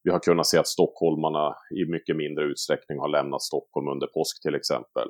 vi 0.02 0.10
har 0.10 0.18
kunnat 0.18 0.46
se 0.46 0.58
att 0.58 0.68
stockholmarna 0.68 1.54
i 1.78 1.90
mycket 1.90 2.16
mindre 2.16 2.44
utsträckning 2.44 2.98
har 2.98 3.08
lämnat 3.08 3.42
Stockholm 3.42 3.88
under 3.88 4.06
påsk 4.06 4.42
till 4.42 4.54
exempel. 4.54 5.08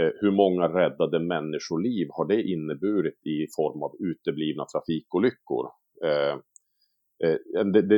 Eh, 0.00 0.10
hur 0.20 0.30
många 0.30 0.68
räddade 0.68 1.18
människoliv 1.20 2.06
har 2.10 2.26
det 2.28 2.42
inneburit 2.42 3.26
i 3.26 3.46
form 3.56 3.82
av 3.82 3.92
uteblivna 4.10 4.64
trafikolyckor? 4.64 5.66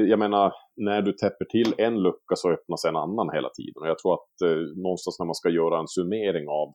jag 0.08 0.18
menar, 0.18 0.52
när 0.76 1.02
du 1.02 1.12
täpper 1.12 1.44
till 1.44 1.74
en 1.78 2.02
lucka 2.02 2.34
så 2.36 2.50
öppnas 2.50 2.84
en 2.84 2.96
annan 2.96 3.30
hela 3.34 3.48
tiden. 3.48 3.82
Och 3.82 3.88
jag 3.88 3.98
tror 3.98 4.14
att 4.14 4.30
någonstans 4.76 5.18
när 5.18 5.26
man 5.26 5.34
ska 5.34 5.48
göra 5.48 5.78
en 5.80 5.88
summering 5.88 6.48
av 6.48 6.74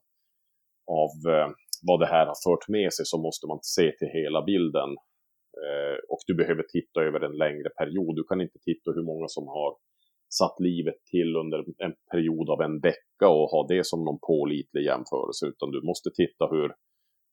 av 0.89 1.11
eh, 1.33 1.49
vad 1.87 1.99
det 1.99 2.05
här 2.15 2.25
har 2.25 2.39
fört 2.47 2.67
med 2.67 2.93
sig 2.93 3.05
så 3.05 3.17
måste 3.17 3.47
man 3.47 3.59
se 3.61 3.91
till 3.91 4.07
hela 4.07 4.41
bilden. 4.41 4.89
Eh, 5.63 5.97
och 6.09 6.21
du 6.27 6.33
behöver 6.35 6.63
titta 6.63 7.01
över 7.01 7.19
en 7.27 7.37
längre 7.37 7.69
period. 7.69 8.15
Du 8.15 8.23
kan 8.23 8.41
inte 8.41 8.59
titta 8.59 8.91
hur 8.91 9.03
många 9.03 9.27
som 9.27 9.47
har 9.47 9.71
satt 10.29 10.59
livet 10.59 10.95
till 11.11 11.35
under 11.35 11.57
en 11.77 11.93
period 12.11 12.49
av 12.49 12.61
en 12.61 12.79
vecka 12.79 13.27
och 13.27 13.49
ha 13.49 13.67
det 13.67 13.85
som 13.85 14.05
någon 14.05 14.19
pålitlig 14.19 14.83
jämförelse, 14.83 15.45
utan 15.45 15.71
du 15.71 15.81
måste 15.81 16.09
titta 16.09 16.47
hur, 16.51 16.71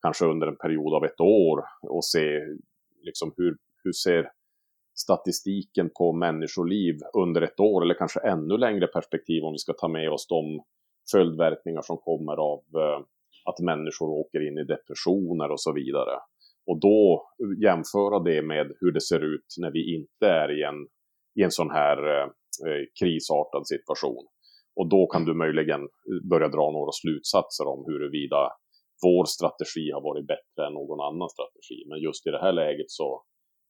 kanske 0.02 0.24
under 0.24 0.46
en 0.46 0.56
period 0.56 0.94
av 0.94 1.04
ett 1.04 1.20
år 1.20 1.64
och 1.82 2.04
se 2.04 2.40
liksom 3.02 3.32
hur, 3.36 3.56
hur 3.84 3.92
ser 3.92 4.30
statistiken 4.94 5.90
på 5.98 6.12
människoliv 6.12 6.94
under 7.18 7.42
ett 7.42 7.60
år 7.60 7.82
eller 7.82 7.94
kanske 7.94 8.20
ännu 8.20 8.56
längre 8.56 8.86
perspektiv 8.86 9.44
om 9.44 9.52
vi 9.52 9.58
ska 9.58 9.72
ta 9.72 9.88
med 9.88 10.10
oss 10.10 10.26
de 10.28 10.62
följdverkningar 11.12 11.82
som 11.82 11.96
kommer 11.96 12.36
av 12.36 12.60
eh, 12.74 13.00
att 13.48 13.64
människor 13.70 14.08
åker 14.22 14.48
in 14.48 14.58
i 14.58 14.64
depressioner 14.64 15.50
och 15.50 15.60
så 15.60 15.72
vidare. 15.72 16.16
Och 16.66 16.80
då 16.80 17.26
jämföra 17.66 18.18
det 18.28 18.42
med 18.42 18.66
hur 18.80 18.92
det 18.92 19.00
ser 19.00 19.20
ut 19.34 19.48
när 19.58 19.70
vi 19.70 19.94
inte 19.96 20.26
är 20.26 20.58
i 20.58 20.62
en, 20.62 20.78
i 21.38 21.42
en 21.42 21.50
sån 21.50 21.70
här 21.70 21.98
eh, 22.66 22.84
krisartad 23.00 23.66
situation. 23.66 24.24
Och 24.76 24.88
då 24.88 25.06
kan 25.06 25.24
du 25.24 25.34
möjligen 25.34 25.82
eh, 25.82 26.28
börja 26.30 26.48
dra 26.48 26.70
några 26.70 26.92
slutsatser 26.92 27.66
om 27.74 27.84
huruvida 27.88 28.42
vår 29.04 29.24
strategi 29.24 29.90
har 29.94 30.02
varit 30.10 30.26
bättre 30.26 30.66
än 30.66 30.74
någon 30.80 31.00
annan 31.08 31.28
strategi. 31.28 31.78
Men 31.88 31.98
just 32.06 32.26
i 32.26 32.30
det 32.30 32.44
här 32.46 32.52
läget 32.52 32.90
så, 32.90 33.22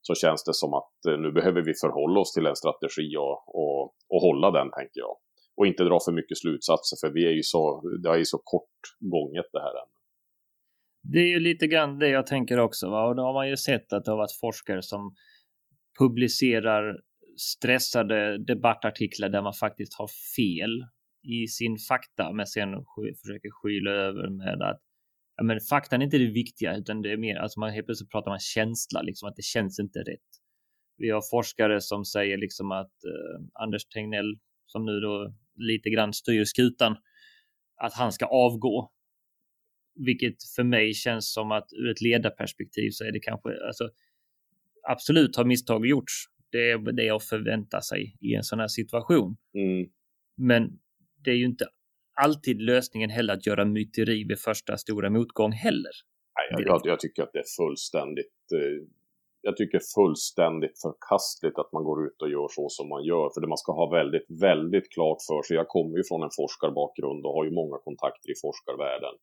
så 0.07 0.15
känns 0.15 0.45
det 0.45 0.55
som 0.55 0.75
att 0.75 0.97
eh, 1.09 1.19
nu 1.19 1.33
behöver 1.33 1.63
vi 1.63 1.75
förhålla 1.85 2.21
oss 2.21 2.33
till 2.33 2.47
en 2.47 2.57
strategi 2.63 3.09
och, 3.17 3.37
och, 3.61 3.83
och 4.13 4.21
hålla 4.27 4.51
den, 4.51 4.69
tänker 4.79 5.01
jag. 5.07 5.15
Och 5.57 5.67
inte 5.67 5.85
dra 5.85 5.99
för 6.05 6.13
mycket 6.13 6.39
slutsatser, 6.39 6.97
för 7.01 7.15
vi 7.15 7.27
är 7.27 7.31
ju 7.31 7.43
så, 7.43 7.91
det 8.03 8.09
är 8.09 8.17
ju 8.17 8.25
så 8.25 8.39
kort 8.39 8.81
gånget 9.01 9.47
det 9.53 9.61
här 9.61 9.75
än. 9.83 9.91
Det 11.13 11.19
är 11.19 11.29
ju 11.29 11.41
lite 11.41 11.67
grann 11.67 11.99
det 11.99 12.09
jag 12.09 12.27
tänker 12.27 12.59
också. 12.59 12.91
Va? 12.91 13.09
Och 13.09 13.17
då 13.17 13.23
har 13.23 13.33
man 13.33 13.49
ju 13.49 13.57
sett 13.57 13.93
att 13.93 14.05
det 14.05 14.11
har 14.11 14.19
varit 14.19 14.41
forskare 14.41 14.83
som 14.83 15.15
publicerar 15.99 17.01
stressade 17.37 18.39
debattartiklar 18.39 19.29
där 19.29 19.43
man 19.43 19.53
faktiskt 19.53 19.95
har 19.95 20.09
fel 20.37 20.85
i 21.23 21.47
sin 21.49 21.77
fakta, 21.89 22.33
men 22.33 22.47
sen 22.47 22.69
försöker 23.23 23.51
skyla 23.51 23.91
över 23.91 24.29
med 24.31 24.63
att 24.63 24.81
ja, 25.37 25.45
men 25.45 25.61
faktan 25.61 26.01
är 26.01 26.05
inte 26.05 26.19
det 26.19 26.31
viktiga, 26.31 26.77
utan 26.77 27.03
det 27.03 27.13
är 27.13 27.17
mer, 27.17 27.37
alltså 27.37 27.61
man 27.61 27.71
helt 27.71 27.87
plötsligt 27.87 28.11
pratar 28.11 28.31
man 28.31 28.39
känsla, 28.39 29.03
liksom 29.03 29.29
att 29.29 29.37
det 29.37 29.45
känns 29.45 29.79
inte 29.79 29.99
rätt. 29.99 30.31
Vi 30.99 31.11
har 31.11 31.23
forskare 31.31 31.81
som 31.81 32.05
säger 32.05 32.39
liksom 32.39 32.73
att 32.73 33.05
eh, 33.05 33.63
Anders 33.63 33.87
Tegnell, 33.87 34.39
som 34.67 34.85
nu 34.85 35.01
då 35.01 35.35
lite 35.57 35.91
grann 35.91 36.13
styr 36.13 36.45
skutan, 36.45 36.97
att 37.77 37.93
han 37.93 38.13
ska 38.13 38.27
avgå. 38.27 38.93
Vilket 40.07 40.37
för 40.57 40.65
mig 40.65 40.95
känns 40.95 41.33
som 41.33 41.53
att 41.53 41.69
ur 41.73 41.91
ett 41.91 42.01
ledarperspektiv 42.01 42.91
så 42.91 43.05
är 43.05 43.13
det 43.13 43.21
kanske, 43.21 43.49
alltså 43.67 43.91
absolut 44.89 45.37
har 45.37 45.45
misstag 45.45 45.87
gjorts. 45.87 46.13
Det 46.51 46.71
är 46.71 46.93
det 46.93 47.11
att 47.11 47.25
förvänta 47.25 47.81
sig 47.81 48.17
i 48.21 48.35
en 48.35 48.43
sån 48.45 48.61
här 48.61 48.69
situation. 48.69 49.37
Mm. 49.55 49.89
Men 50.37 50.79
det 51.25 51.31
är 51.31 51.35
ju 51.35 51.45
inte 51.45 51.67
alltid 52.15 52.61
lösningen 52.61 53.11
heller 53.11 53.35
att 53.35 53.47
göra 53.47 53.65
myteri 53.65 54.25
vid 54.25 54.39
första 54.39 54.77
stora 54.77 55.11
motgång 55.11 55.53
heller. 55.53 55.93
Nej, 56.53 56.65
jag, 56.67 56.81
jag, 56.85 57.01
tycker 57.01 57.23
att 57.23 57.33
det 57.33 57.39
är 57.39 57.65
fullständigt 57.65 58.53
eh, 58.55 58.89
jag 59.47 59.57
tycker 59.57 59.81
fullständigt 59.99 60.77
förkastligt 60.87 61.59
att 61.59 61.73
man 61.73 61.85
går 61.89 61.99
ut 62.07 62.23
och 62.23 62.31
gör 62.35 62.49
så 62.59 62.67
som 62.69 62.87
man 62.89 63.05
gör. 63.11 63.27
För 63.33 63.41
det 63.41 63.53
man 63.55 63.65
ska 63.65 63.73
ha 63.81 63.87
väldigt, 64.01 64.29
väldigt 64.49 64.89
klart 64.95 65.21
för 65.29 65.41
sig. 65.43 65.57
Jag 65.63 65.69
kommer 65.77 65.95
ju 65.99 66.05
från 66.09 66.23
en 66.27 66.37
forskarbakgrund 66.41 67.21
och 67.27 67.35
har 67.37 67.45
ju 67.49 67.53
många 67.61 67.79
kontakter 67.87 68.29
i 68.31 68.37
forskarvärlden. 68.45 69.15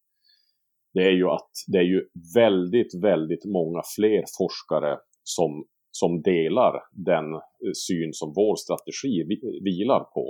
Det 0.95 1.03
är 1.11 1.15
ju 1.21 1.27
att 1.37 1.53
det 1.71 1.79
är 1.83 1.89
ju 1.95 2.01
väldigt, 2.41 2.93
väldigt 3.09 3.45
många 3.57 3.81
fler 3.95 4.23
forskare 4.39 4.91
som, 5.35 5.51
som 6.01 6.11
delar 6.21 6.73
den 7.11 7.27
eh, 7.33 7.73
syn 7.87 8.11
som 8.19 8.29
vår 8.39 8.55
strategi 8.65 9.13
vilar 9.69 10.03
på. 10.15 10.25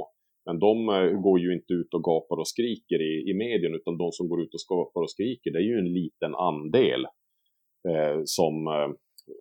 Men 0.46 0.60
de 0.66 0.76
eh, 0.90 1.22
går 1.26 1.38
ju 1.40 1.50
inte 1.58 1.74
ut 1.74 1.94
och 1.94 2.04
gapar 2.10 2.38
och 2.42 2.52
skriker 2.54 3.00
i, 3.12 3.14
i 3.30 3.34
medien, 3.46 3.74
utan 3.80 3.98
de 3.98 4.12
som 4.12 4.26
går 4.30 4.40
ut 4.44 4.54
och 4.54 4.78
gapar 4.78 5.02
och 5.02 5.12
skriker, 5.16 5.52
det 5.52 5.60
är 5.60 5.70
ju 5.74 5.80
en 5.86 5.94
liten 6.02 6.34
andel 6.36 7.02
eh, 7.90 8.22
som 8.26 8.68
eh, 8.68 8.90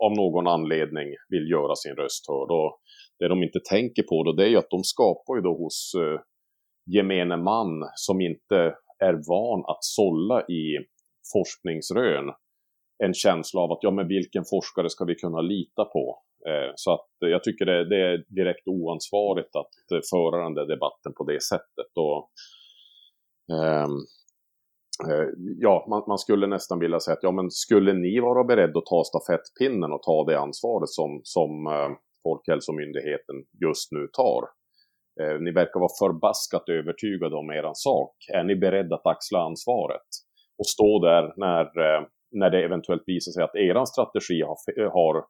av 0.05 0.13
någon 0.17 0.47
anledning 0.47 1.09
vill 1.29 1.51
göra 1.51 1.75
sin 1.75 1.95
röst 1.95 2.29
hörd. 2.29 2.51
Och 2.51 2.81
det 3.19 3.29
de 3.29 3.43
inte 3.43 3.61
tänker 3.71 4.03
på 4.03 4.25
då, 4.25 4.33
det 4.33 4.45
är 4.45 4.49
ju 4.49 4.57
att 4.57 4.71
de 4.71 4.85
skapar 4.85 5.37
ju 5.37 5.41
då 5.41 5.57
hos 5.57 5.93
eh, 5.95 6.21
gemene 6.95 7.37
man 7.37 7.85
som 7.95 8.21
inte 8.21 8.75
är 8.99 9.13
van 9.29 9.65
att 9.67 9.85
sålla 9.85 10.43
i 10.43 10.79
forskningsrön 11.33 12.33
en 13.05 13.15
känsla 13.15 13.61
av 13.61 13.73
att 13.73 13.83
ja, 13.83 13.91
men 13.91 14.09
vilken 14.09 14.45
forskare 14.45 14.91
ska 14.91 15.05
vi 15.05 15.15
kunna 15.15 15.41
lita 15.41 15.85
på? 15.85 16.23
Eh, 16.49 16.73
så 16.75 16.93
att 16.93 17.09
jag 17.19 17.45
tycker 17.45 17.65
det, 17.65 17.89
det, 17.89 18.01
är 18.13 18.25
direkt 18.29 18.69
oansvarigt 18.69 19.57
att 19.57 19.73
föra 20.11 20.45
den 20.45 20.55
där 20.55 20.67
debatten 20.67 21.13
på 21.19 21.25
det 21.25 21.43
sättet. 21.43 21.93
Och, 21.95 22.31
ehm, 23.57 23.91
eh, 23.91 23.97
Eh, 25.11 25.29
ja, 25.59 25.87
man, 25.91 26.03
man, 26.09 26.19
skulle 26.19 26.47
nästan 26.47 26.79
vilja 26.79 27.01
säga 27.01 27.13
att 27.13 27.23
ja, 27.23 27.31
men 27.31 27.51
skulle 27.51 27.93
ni 27.93 28.21
vara 28.21 28.45
beredda 28.45 28.79
att 28.79 28.87
ta 28.87 29.05
stafettpinnen 29.05 29.93
och 29.93 30.03
ta 30.03 30.25
det 30.25 30.39
ansvaret 30.39 30.89
som, 30.89 31.21
som 31.23 31.67
eh, 31.67 31.91
Folkhälsomyndigheten 32.23 33.37
just 33.65 33.93
nu 33.93 34.09
tar? 34.13 34.43
Eh, 35.21 35.41
ni 35.41 35.51
verkar 35.53 35.81
vara 35.81 35.99
förbaskat 36.03 36.69
övertygade 36.69 37.37
om 37.37 37.51
er 37.51 37.71
sak. 37.75 38.15
Är 38.35 38.45
ni 38.45 38.57
beredda 38.57 38.95
att 38.95 39.07
axla 39.07 39.39
ansvaret? 39.39 40.09
Och 40.59 40.67
stå 40.67 40.99
där 40.99 41.33
när, 41.37 41.65
eh, 41.65 42.03
när 42.31 42.51
det 42.51 42.65
eventuellt 42.65 43.03
visar 43.07 43.33
sig 43.33 43.43
att 43.45 43.57
er 43.57 43.85
strategi 43.85 44.43
har, 44.43 44.91
har 44.99 45.25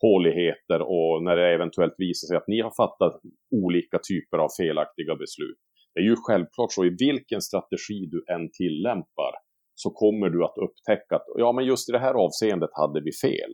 håligheter 0.00 0.80
och 0.82 1.22
när 1.22 1.36
det 1.36 1.54
eventuellt 1.54 1.94
visar 1.98 2.26
sig 2.26 2.36
att 2.36 2.48
ni 2.48 2.60
har 2.60 2.74
fattat 2.82 3.20
olika 3.64 3.98
typer 4.08 4.38
av 4.38 4.48
felaktiga 4.60 5.14
beslut. 5.16 5.62
Det 5.98 6.02
är 6.02 6.10
ju 6.14 6.16
självklart 6.28 6.72
så 6.72 6.84
i 6.84 6.96
vilken 6.98 7.40
strategi 7.40 7.98
du 8.12 8.34
än 8.34 8.50
tillämpar 8.60 9.32
så 9.74 9.90
kommer 9.90 10.28
du 10.28 10.44
att 10.44 10.58
upptäcka 10.66 11.16
att 11.16 11.26
ja, 11.36 11.52
men 11.52 11.64
just 11.64 11.88
i 11.88 11.92
det 11.92 11.98
här 11.98 12.14
avseendet 12.14 12.70
hade 12.72 13.00
vi 13.00 13.12
fel. 13.12 13.52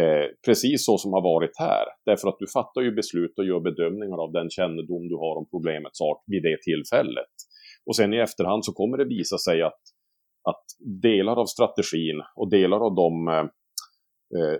Eh, 0.00 0.26
precis 0.46 0.86
så 0.86 0.98
som 0.98 1.12
har 1.12 1.22
varit 1.22 1.56
här, 1.58 1.86
därför 2.06 2.28
att 2.28 2.38
du 2.38 2.46
fattar 2.58 2.80
ju 2.80 2.90
beslut 2.94 3.38
och 3.38 3.44
gör 3.44 3.60
bedömningar 3.60 4.18
av 4.24 4.32
den 4.32 4.50
kännedom 4.50 5.08
du 5.08 5.16
har 5.24 5.34
om 5.40 5.46
problemets 5.50 6.00
art 6.00 6.22
vid 6.26 6.42
det 6.42 6.58
tillfället. 6.68 7.34
Och 7.86 7.96
sen 7.96 8.14
i 8.14 8.16
efterhand 8.16 8.64
så 8.64 8.72
kommer 8.72 8.96
det 8.98 9.04
visa 9.04 9.38
sig 9.38 9.62
att, 9.62 9.82
att 10.50 10.66
delar 11.02 11.36
av 11.42 11.46
strategin 11.46 12.18
och 12.36 12.50
delar 12.50 12.80
av 12.86 12.94
de 13.02 13.28
eh, 13.28 13.46
eh 14.38 14.58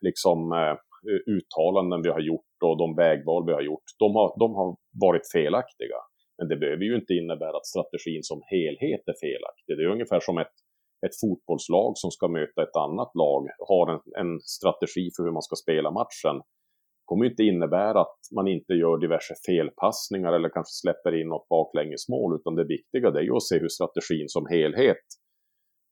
liksom, 0.00 0.38
eh, 0.52 0.76
uttalanden 1.36 2.02
vi 2.02 2.08
har 2.08 2.20
gjort 2.20 2.56
och 2.64 2.78
de 2.78 2.96
vägval 2.96 3.46
vi 3.46 3.52
har 3.52 3.62
gjort, 3.70 3.88
de 3.98 4.14
har, 4.18 4.28
de 4.38 4.54
har 4.54 4.76
varit 5.06 5.26
felaktiga. 5.32 6.00
Men 6.38 6.48
det 6.48 6.56
behöver 6.56 6.84
ju 6.84 6.94
inte 6.96 7.14
innebära 7.14 7.56
att 7.56 7.66
strategin 7.66 8.22
som 8.22 8.40
helhet 8.52 9.04
är 9.12 9.18
felaktig. 9.26 9.76
Det 9.76 9.82
är 9.82 9.96
ungefär 9.96 10.20
som 10.20 10.38
ett, 10.38 10.56
ett 11.06 11.20
fotbollslag 11.20 11.92
som 11.96 12.10
ska 12.10 12.28
möta 12.28 12.62
ett 12.62 12.76
annat 12.86 13.12
lag, 13.22 13.42
har 13.70 13.86
en, 13.94 14.00
en 14.22 14.40
strategi 14.40 15.10
för 15.16 15.22
hur 15.24 15.32
man 15.32 15.42
ska 15.48 15.56
spela 15.56 15.90
matchen. 15.90 16.36
Det 17.00 17.06
kommer 17.08 17.24
ju 17.24 17.30
inte 17.30 17.42
innebära 17.42 18.00
att 18.00 18.20
man 18.36 18.48
inte 18.48 18.72
gör 18.72 18.98
diverse 18.98 19.34
felpassningar 19.46 20.32
eller 20.32 20.48
kanske 20.48 20.74
släpper 20.82 21.20
in 21.20 21.28
något 21.28 21.48
baklängesmål, 21.48 22.30
utan 22.38 22.54
det 22.54 22.64
viktiga 22.76 23.10
det 23.10 23.20
är 23.20 23.28
ju 23.30 23.36
att 23.36 23.50
se 23.50 23.58
hur 23.58 23.68
strategin 23.68 24.28
som 24.28 24.46
helhet 24.46 25.06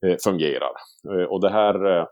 eh, 0.07 0.17
fungerar. 0.25 0.75
Eh, 1.13 1.27
och 1.33 1.41
det 1.41 1.51
här 1.51 1.77
eh, 1.93 2.07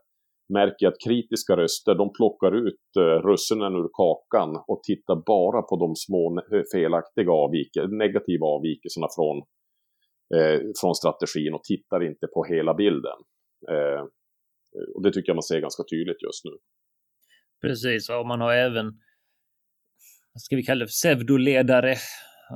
märker 0.53 0.87
jag 0.87 0.93
att 0.93 1.05
kritiska 1.07 1.57
röster, 1.57 1.95
de 1.95 2.13
plockar 2.13 2.53
ut 2.67 2.87
eh, 2.99 3.19
russinen 3.29 3.73
ur 3.81 3.89
kakan 3.93 4.51
och 4.67 4.83
tittar 4.83 5.17
bara 5.27 5.63
på 5.63 5.77
de 5.85 5.97
små 5.97 6.39
eh, 6.39 6.63
felaktiga 6.73 7.33
avvikelserna, 7.33 7.97
negativa 8.05 8.47
avvikelserna 8.47 9.09
från, 9.17 9.37
eh, 10.37 10.61
från 10.81 10.95
strategin 10.95 11.55
och 11.55 11.65
tittar 11.65 12.01
inte 12.11 12.27
på 12.35 12.45
hela 12.45 12.75
bilden. 12.75 13.19
Eh, 13.73 14.03
och 14.95 15.03
det 15.03 15.13
tycker 15.13 15.29
jag 15.31 15.37
man 15.37 15.43
ser 15.43 15.61
ganska 15.61 15.83
tydligt 15.91 16.23
just 16.23 16.45
nu. 16.45 16.55
Precis, 17.61 18.11
och 18.11 18.27
man 18.27 18.41
har 18.41 18.53
även, 18.53 18.85
vad 20.33 20.41
ska 20.41 20.57
vi 20.57 20.63
kalla 20.63 20.85
det, 20.85 20.91
pseudoledare, 20.91 21.97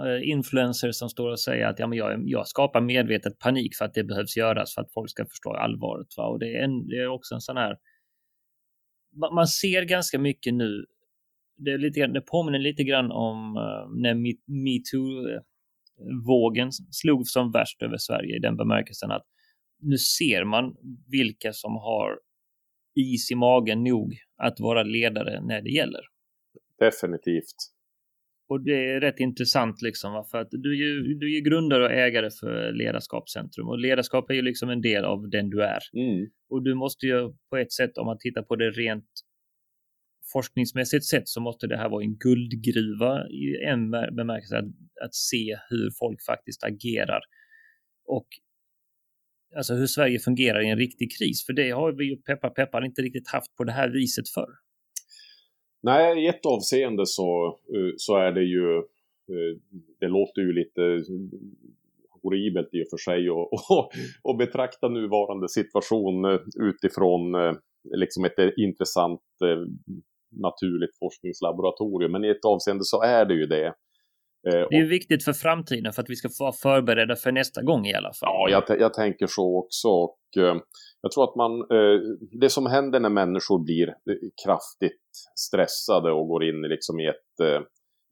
Eh, 0.05 0.29
influencers 0.29 0.97
som 0.97 1.09
står 1.09 1.31
och 1.31 1.41
säger 1.41 1.67
att 1.67 1.79
ja, 1.79 1.87
men 1.87 1.99
jag, 1.99 2.29
jag 2.29 2.49
skapar 2.49 2.81
medvetet 2.81 3.39
panik 3.39 3.77
för 3.77 3.85
att 3.85 3.95
det 3.95 4.05
behövs 4.05 4.37
göras 4.37 4.75
för 4.75 4.83
att 4.83 4.93
folk 4.93 5.11
ska 5.11 5.27
förstå 5.27 5.53
allvaret. 5.53 6.07
Va? 6.17 6.27
Och 6.27 6.39
det 6.39 6.57
är, 6.57 6.65
en, 6.65 6.89
det 6.89 6.97
är 6.97 7.09
också 7.09 7.35
en 7.35 7.41
sån 7.41 7.57
här 7.57 7.77
man 9.17 9.47
ser 9.47 9.83
ganska 9.83 10.19
mycket 10.19 10.55
nu. 10.55 10.87
Det, 11.57 11.71
är 11.71 11.79
lite, 11.79 12.07
det 12.07 12.21
påminner 12.21 12.59
lite 12.59 12.85
grann 12.85 13.13
om 13.13 13.57
eh, 13.57 13.89
när 14.01 14.15
metoo-vågen 14.47 16.73
slog 16.73 17.27
som 17.27 17.53
värst 17.53 17.83
över 17.83 17.99
Sverige 17.99 18.37
i 18.37 18.39
den 18.39 18.57
bemärkelsen 18.57 19.11
att 19.11 19.27
nu 19.79 19.99
ser 19.99 20.45
man 20.45 20.77
vilka 21.11 21.53
som 21.53 21.77
har 21.77 22.21
is 22.95 23.31
i 23.31 23.35
magen 23.35 23.85
nog 23.85 24.19
att 24.37 24.61
vara 24.61 24.83
ledare 24.83 25.41
när 25.41 25.63
det 25.63 25.71
gäller. 25.71 26.01
Definitivt. 26.79 27.76
Och 28.49 28.65
det 28.65 28.91
är 28.91 29.01
rätt 29.01 29.21
intressant 29.21 29.83
liksom, 29.83 30.25
för 30.31 30.39
att 30.39 30.49
du 30.51 30.71
är 30.71 30.77
ju, 30.77 31.15
du 31.15 31.27
är 31.27 31.35
ju 31.35 31.41
grundare 31.41 31.85
och 31.85 31.91
ägare 31.91 32.31
för 32.41 32.73
Ledarskapscentrum 32.73 33.69
och 33.69 33.79
ledarskap 33.79 34.31
är 34.31 34.35
ju 34.35 34.43
liksom 34.43 34.71
en 34.71 34.81
del 34.81 35.05
av 35.05 35.31
den 35.31 35.51
du 35.51 35.63
är. 35.63 35.81
Mm. 35.93 36.27
Och 36.51 36.63
du 36.63 36.75
måste 36.75 37.07
ju 37.07 37.35
på 37.51 37.57
ett 37.57 37.73
sätt, 37.73 37.99
om 37.99 38.07
man 38.07 38.19
tittar 38.19 38.43
på 38.43 38.57
det 38.57 38.71
rent 38.71 39.09
forskningsmässigt 40.33 41.05
sett, 41.05 41.29
så 41.29 41.41
måste 41.41 41.67
det 41.67 41.77
här 41.77 41.89
vara 41.89 42.05
en 42.05 42.17
guldgruva 42.17 43.29
i 43.29 43.65
en 43.65 43.91
bemärkelse 43.91 44.59
att, 44.59 44.65
att 45.05 45.15
se 45.15 45.59
hur 45.71 45.91
folk 45.99 46.25
faktiskt 46.27 46.65
agerar. 46.65 47.21
Och 48.05 48.27
alltså 49.57 49.75
hur 49.75 49.87
Sverige 49.87 50.19
fungerar 50.19 50.61
i 50.63 50.69
en 50.69 50.79
riktig 50.79 51.13
kris, 51.19 51.47
för 51.47 51.53
det 51.53 51.71
har 51.71 51.93
vi 51.93 52.05
ju 52.05 52.17
peppar 52.17 52.51
peppar 52.51 52.85
inte 52.85 53.03
riktigt 53.03 53.29
haft 53.29 53.57
på 53.57 53.65
det 53.65 53.73
här 53.73 53.89
viset 53.89 54.29
förr. 54.29 54.66
Nej, 55.87 56.25
i 56.25 56.27
ett 56.29 56.47
avseende 56.47 57.07
så, 57.07 57.47
eh, 57.47 57.95
så 57.97 58.17
är 58.17 58.33
det 58.33 58.45
ju, 58.45 58.77
eh, 59.33 59.59
det 60.01 60.09
låter 60.09 60.41
ju 60.43 60.53
lite 60.53 60.81
horribelt 62.23 62.75
i 62.75 62.83
och 62.83 62.87
för 62.91 62.97
sig 62.97 63.31
och, 63.31 63.53
och, 63.71 63.91
och 64.23 64.37
betrakta 64.37 64.89
nuvarande 64.89 65.49
situation 65.49 66.25
eh, 66.25 66.41
utifrån 66.61 67.37
liksom 67.95 68.25
ett 68.25 68.39
intressant 68.57 69.21
naturligt 70.31 70.99
forskningslaboratorium. 70.99 72.13
Men 72.13 72.25
i 72.25 72.29
ett 72.29 72.45
avseende 72.45 72.85
så 72.85 73.03
är 73.03 73.25
det 73.25 73.35
ju 73.35 73.47
det. 73.47 73.75
Eh, 74.49 74.67
det 74.71 74.77
är 74.77 74.81
ju 74.81 74.89
viktigt 74.89 75.25
för 75.25 75.33
framtiden 75.33 75.93
för 75.93 76.03
att 76.03 76.11
vi 76.11 76.17
ska 76.17 76.29
vara 76.41 76.53
förberedda 76.53 77.17
för 77.17 77.33
nästa 77.33 77.63
gång 77.63 77.87
i 77.87 77.95
alla 77.95 78.13
fall. 78.13 78.51
Ja, 78.51 78.65
jag, 78.69 78.81
jag 78.81 78.95
tänker 78.95 79.27
så 79.27 79.59
också. 79.59 79.89
Och, 79.89 80.19
eh, 80.37 80.57
jag 81.03 81.13
tror 81.13 81.25
att 81.25 81.37
man, 81.37 81.61
eh, 81.61 82.01
det 82.41 82.51
som 82.51 82.67
händer 82.67 83.01
när 83.01 83.09
människor 83.09 83.65
blir 83.65 83.95
kraftigt 84.45 85.03
stressade 85.49 86.13
och 86.13 86.29
går 86.29 86.45
in 86.45 86.63
liksom 86.63 87.01
i, 87.01 87.07
ett, 87.07 87.63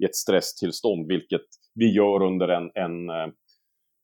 i 0.02 0.04
ett 0.04 0.14
stresstillstånd, 0.14 1.08
vilket 1.08 1.46
vi 1.74 1.94
gör 1.94 2.22
under 2.22 2.48
en, 2.48 2.70
en 2.74 3.32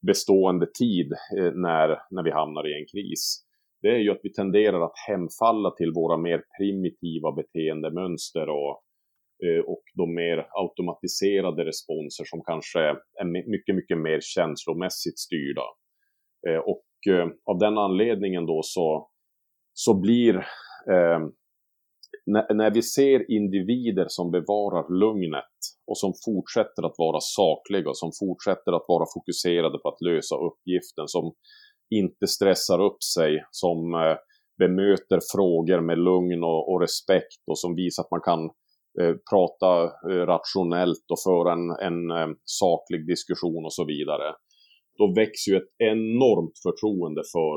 bestående 0.06 0.66
tid 0.78 1.12
när, 1.54 1.88
när 2.10 2.22
vi 2.22 2.30
hamnar 2.30 2.68
i 2.68 2.80
en 2.80 2.86
kris. 2.92 3.44
Det 3.82 3.88
är 3.88 3.98
ju 3.98 4.10
att 4.10 4.20
vi 4.22 4.32
tenderar 4.32 4.80
att 4.84 4.98
hemfalla 5.08 5.70
till 5.70 5.92
våra 5.94 6.16
mer 6.16 6.42
primitiva 6.58 7.32
beteendemönster 7.32 8.48
och 8.48 8.82
Eh, 9.44 9.64
och 9.66 9.82
de 9.94 10.14
mer 10.14 10.46
automatiserade 10.50 11.64
responser 11.64 12.24
som 12.24 12.42
kanske 12.44 12.80
är 13.20 13.24
mycket, 13.50 13.74
mycket 13.74 13.98
mer 13.98 14.18
känslomässigt 14.22 15.18
styrda. 15.18 15.66
Eh, 16.48 16.58
och 16.58 16.86
eh, 17.14 17.28
av 17.44 17.58
den 17.58 17.78
anledningen 17.78 18.46
då 18.46 18.60
så, 18.62 19.08
så 19.72 20.00
blir 20.00 20.36
eh, 20.92 21.20
när, 22.26 22.54
när, 22.54 22.70
vi 22.70 22.82
ser 22.82 23.30
individer 23.30 24.06
som 24.08 24.30
bevarar 24.30 24.98
lugnet 25.00 25.56
och 25.86 25.98
som 25.98 26.12
fortsätter 26.24 26.86
att 26.86 26.98
vara 26.98 27.20
sakliga, 27.20 27.90
som 27.92 28.10
fortsätter 28.20 28.72
att 28.72 28.84
vara 28.88 29.06
fokuserade 29.14 29.78
på 29.78 29.88
att 29.88 30.00
lösa 30.00 30.36
uppgiften, 30.36 31.08
som 31.08 31.32
inte 31.94 32.26
stressar 32.26 32.80
upp 32.80 33.02
sig, 33.02 33.44
som 33.50 33.94
eh, 33.94 34.16
bemöter 34.58 35.20
frågor 35.32 35.80
med 35.80 35.98
lugn 35.98 36.44
och, 36.44 36.72
och 36.72 36.80
respekt 36.80 37.42
och 37.50 37.58
som 37.58 37.74
visar 37.74 38.02
att 38.02 38.10
man 38.10 38.20
kan 38.20 38.50
Eh, 39.00 39.14
prata 39.30 39.84
eh, 40.10 40.26
rationellt 40.26 41.06
och 41.12 41.22
föra 41.28 41.52
en, 41.52 41.70
en 41.70 42.10
eh, 42.10 42.36
saklig 42.44 43.06
diskussion 43.06 43.64
och 43.64 43.74
så 43.74 43.84
vidare. 43.84 44.34
Då 44.98 45.14
växer 45.14 45.52
ju 45.52 45.56
ett 45.56 45.74
enormt 45.78 46.56
förtroende 46.66 47.22
för, 47.34 47.56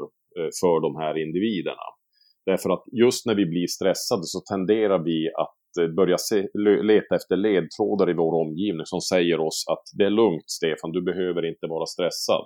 för 0.62 0.82
de 0.82 0.96
här 1.02 1.16
individerna. 1.26 1.88
Därför 2.46 2.70
att 2.70 2.84
just 2.92 3.26
när 3.26 3.36
vi 3.36 3.46
blir 3.46 3.68
stressade 3.68 4.24
så 4.24 4.40
tenderar 4.52 5.00
vi 5.00 5.30
att 5.44 5.96
börja 5.96 6.18
se, 6.18 6.48
leta 6.84 7.16
efter 7.16 7.38
ledtrådar 7.38 8.10
i 8.10 8.14
vår 8.14 8.34
omgivning 8.44 8.86
som 8.86 9.02
säger 9.02 9.40
oss 9.40 9.66
att 9.72 9.84
det 9.98 10.06
är 10.06 10.10
lugnt 10.10 10.50
Stefan, 10.50 10.92
du 10.92 11.02
behöver 11.02 11.46
inte 11.46 11.68
vara 11.68 11.86
stressad. 11.86 12.46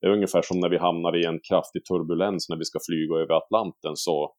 Det 0.00 0.06
är 0.06 0.10
ungefär 0.10 0.42
som 0.42 0.60
när 0.60 0.68
vi 0.68 0.78
hamnar 0.78 1.16
i 1.22 1.26
en 1.26 1.40
kraftig 1.48 1.84
turbulens 1.84 2.48
när 2.48 2.56
vi 2.56 2.64
ska 2.64 2.78
flyga 2.88 3.14
över 3.14 3.34
Atlanten 3.34 3.92
så 3.94 4.34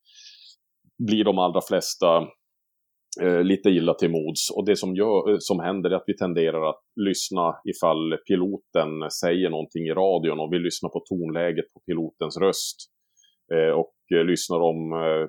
blir 1.07 1.23
de 1.23 1.39
allra 1.39 1.61
flesta 1.61 2.27
eh, 3.21 3.43
lite 3.43 3.69
illa 3.69 3.93
till 3.93 4.09
mods. 4.09 4.49
Och 4.55 4.65
det 4.65 4.75
som, 4.75 4.95
gör, 4.95 5.31
eh, 5.31 5.37
som 5.39 5.59
händer 5.59 5.89
är 5.89 5.95
att 5.95 6.03
vi 6.07 6.17
tenderar 6.17 6.69
att 6.69 6.81
lyssna 6.95 7.55
ifall 7.65 8.17
piloten 8.27 9.11
säger 9.21 9.49
någonting 9.49 9.83
i 9.87 9.91
radion 9.91 10.39
och 10.39 10.53
vi 10.53 10.59
lyssnar 10.59 10.89
på 10.89 10.99
tonläget 11.09 11.65
på 11.73 11.79
pilotens 11.79 12.37
röst. 12.37 12.77
Eh, 13.53 13.73
och 13.81 13.95
eh, 14.15 14.25
lyssnar 14.25 14.59
om 14.59 14.79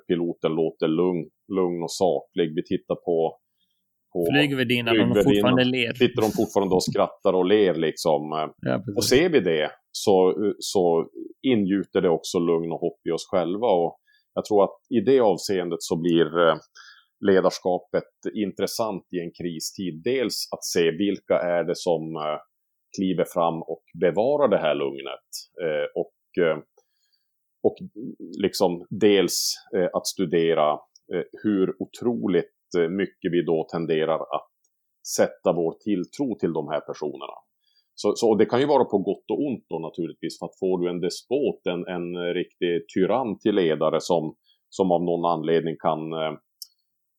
piloten 0.09 0.53
låter 0.53 0.89
lugn, 0.89 1.29
lugn 1.57 1.83
och 1.83 1.93
saklig. 1.93 2.55
Vi 2.55 2.63
tittar 2.63 2.95
på 2.95 3.37
på 4.13 4.27
flygvärdinnan 4.33 5.01
och 5.01 5.15
de 5.15 5.23
fortfarande 5.25 5.65
ler. 5.65 5.93
Sitter 5.93 6.23
de 6.23 6.31
fortfarande 6.31 6.75
och 6.75 6.85
skrattar 6.85 7.33
och 7.33 7.45
ler 7.45 7.75
liksom. 7.75 8.53
Ja, 8.61 8.83
och 8.97 9.05
ser 9.05 9.29
vi 9.29 9.41
det 9.41 9.71
så, 9.93 10.35
så 10.59 11.09
ingjuter 11.43 12.01
det 12.01 12.09
också 12.09 12.39
lugn 12.39 12.73
och 12.73 12.81
hopp 12.81 13.07
i 13.09 13.11
oss 13.11 13.27
själva. 13.31 13.67
Och 13.67 13.99
jag 14.35 14.45
tror 14.45 14.65
att 14.65 14.77
i 14.91 15.01
det 15.01 15.21
avseendet 15.21 15.83
så 15.83 15.97
blir 15.97 16.27
ledarskapet 17.21 18.11
intressant 18.35 19.07
i 19.13 19.21
en 19.21 19.33
kristid. 19.39 20.03
Dels 20.05 20.49
att 20.53 20.65
se 20.65 20.91
vilka 20.91 21.35
är 21.35 21.65
det 21.65 21.77
som 21.77 22.17
eh, 22.17 22.39
kliver 22.97 23.25
fram 23.25 23.63
och 23.63 23.85
bevarar 24.01 24.49
det 24.49 24.59
här 24.59 24.75
lugnet. 24.75 25.29
Eh, 25.65 25.87
och, 25.95 26.45
eh, 26.45 26.59
och 27.63 27.77
liksom 28.43 28.87
dels 28.91 29.55
att 29.93 30.07
studera 30.07 30.79
hur 31.43 31.75
otroligt 31.83 32.57
mycket 32.91 33.33
vi 33.33 33.43
då 33.43 33.67
tenderar 33.73 34.21
att 34.21 34.51
sätta 35.17 35.53
vår 35.53 35.75
tilltro 35.85 36.39
till 36.39 36.53
de 36.53 36.69
här 36.69 36.81
personerna. 36.81 37.37
Så, 37.95 38.13
så 38.17 38.35
det 38.35 38.47
kan 38.47 38.61
ju 38.61 38.67
vara 38.67 38.85
på 38.85 38.99
gott 38.99 39.31
och 39.31 39.47
ont 39.47 39.65
då 39.69 39.79
naturligtvis, 39.79 40.39
för 40.39 40.47
att 40.47 40.59
får 40.59 40.79
du 40.79 40.91
en 40.91 41.01
despot, 41.01 41.67
en, 41.67 41.87
en 41.87 42.35
riktig 42.35 42.89
tyrann 42.95 43.39
till 43.39 43.55
ledare 43.55 44.01
som, 44.01 44.37
som 44.69 44.93
av 44.93 45.03
någon 45.03 45.25
anledning 45.25 45.77
kan 45.79 46.13
Eh, 46.13 46.33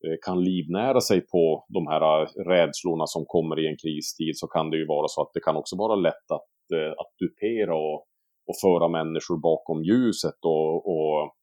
Eh, 0.04 0.18
kan 0.22 0.44
livnära 0.44 1.02
sig 1.02 1.22
på 1.22 1.66
de 1.68 1.88
här 1.88 2.22
eh, 2.22 2.28
rädslorna 2.44 3.08
som 3.08 3.26
kommer 3.26 3.60
i 3.60 3.68
en 3.68 3.78
kristid 3.78 4.38
så 4.38 4.48
kan 4.48 4.70
det 4.70 4.78
ju 4.78 4.86
vara 4.86 5.08
så 5.08 5.22
att 5.22 5.32
det 5.34 5.40
kan 5.40 5.56
också 5.56 5.76
vara 5.78 5.96
lätt 5.96 6.32
att, 6.32 6.78
eh, 6.78 6.92
att 6.92 7.12
dupera 7.20 7.76
och, 7.76 8.00
och 8.48 8.58
föra 8.62 8.88
människor 8.88 9.38
bakom 9.38 9.84
ljuset 9.84 10.40
och, 10.46 10.76
och 10.76 11.36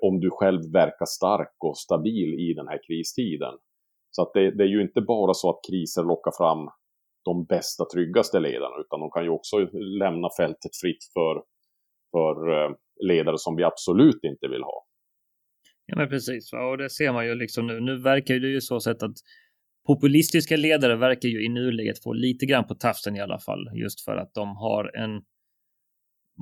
om 0.00 0.20
du 0.20 0.30
själv 0.30 0.72
verkar 0.72 1.06
stark 1.06 1.56
och 1.64 1.78
stabil 1.78 2.34
i 2.34 2.54
den 2.54 2.68
här 2.68 2.80
kristiden. 2.86 3.54
Så 4.10 4.22
att 4.22 4.30
det, 4.34 4.50
det, 4.50 4.64
är 4.64 4.68
ju 4.68 4.82
inte 4.82 5.00
bara 5.00 5.34
så 5.34 5.50
att 5.50 5.60
kriser 5.70 6.02
lockar 6.02 6.32
fram 6.36 6.68
de 7.24 7.44
bästa, 7.44 7.84
tryggaste 7.94 8.40
ledarna, 8.40 8.76
utan 8.80 9.00
de 9.00 9.10
kan 9.10 9.24
ju 9.24 9.30
också 9.30 9.56
lämna 9.98 10.28
fältet 10.38 10.70
fritt 10.82 11.04
för, 11.14 11.42
för 12.12 12.34
ledare 13.06 13.38
som 13.38 13.56
vi 13.56 13.64
absolut 13.64 14.24
inte 14.24 14.48
vill 14.48 14.62
ha. 14.62 14.84
Ja, 15.92 15.98
men 15.98 16.08
precis. 16.08 16.52
Och 16.52 16.78
det 16.78 16.90
ser 16.90 17.12
man 17.12 17.26
ju 17.26 17.34
liksom 17.34 17.66
nu. 17.66 17.80
Nu 17.80 18.02
verkar 18.02 18.34
det 18.34 18.48
ju 18.48 18.60
så 18.60 18.80
sätt 18.80 19.02
att 19.02 19.16
populistiska 19.86 20.56
ledare 20.56 20.96
verkar 20.96 21.28
ju 21.28 21.44
i 21.44 21.48
nuläget 21.48 22.02
få 22.02 22.12
lite 22.12 22.46
grann 22.46 22.66
på 22.66 22.74
tafsen 22.74 23.16
i 23.16 23.20
alla 23.20 23.38
fall, 23.38 23.70
just 23.74 24.04
för 24.04 24.16
att 24.16 24.34
de 24.34 24.56
har 24.56 24.96
en 24.96 25.22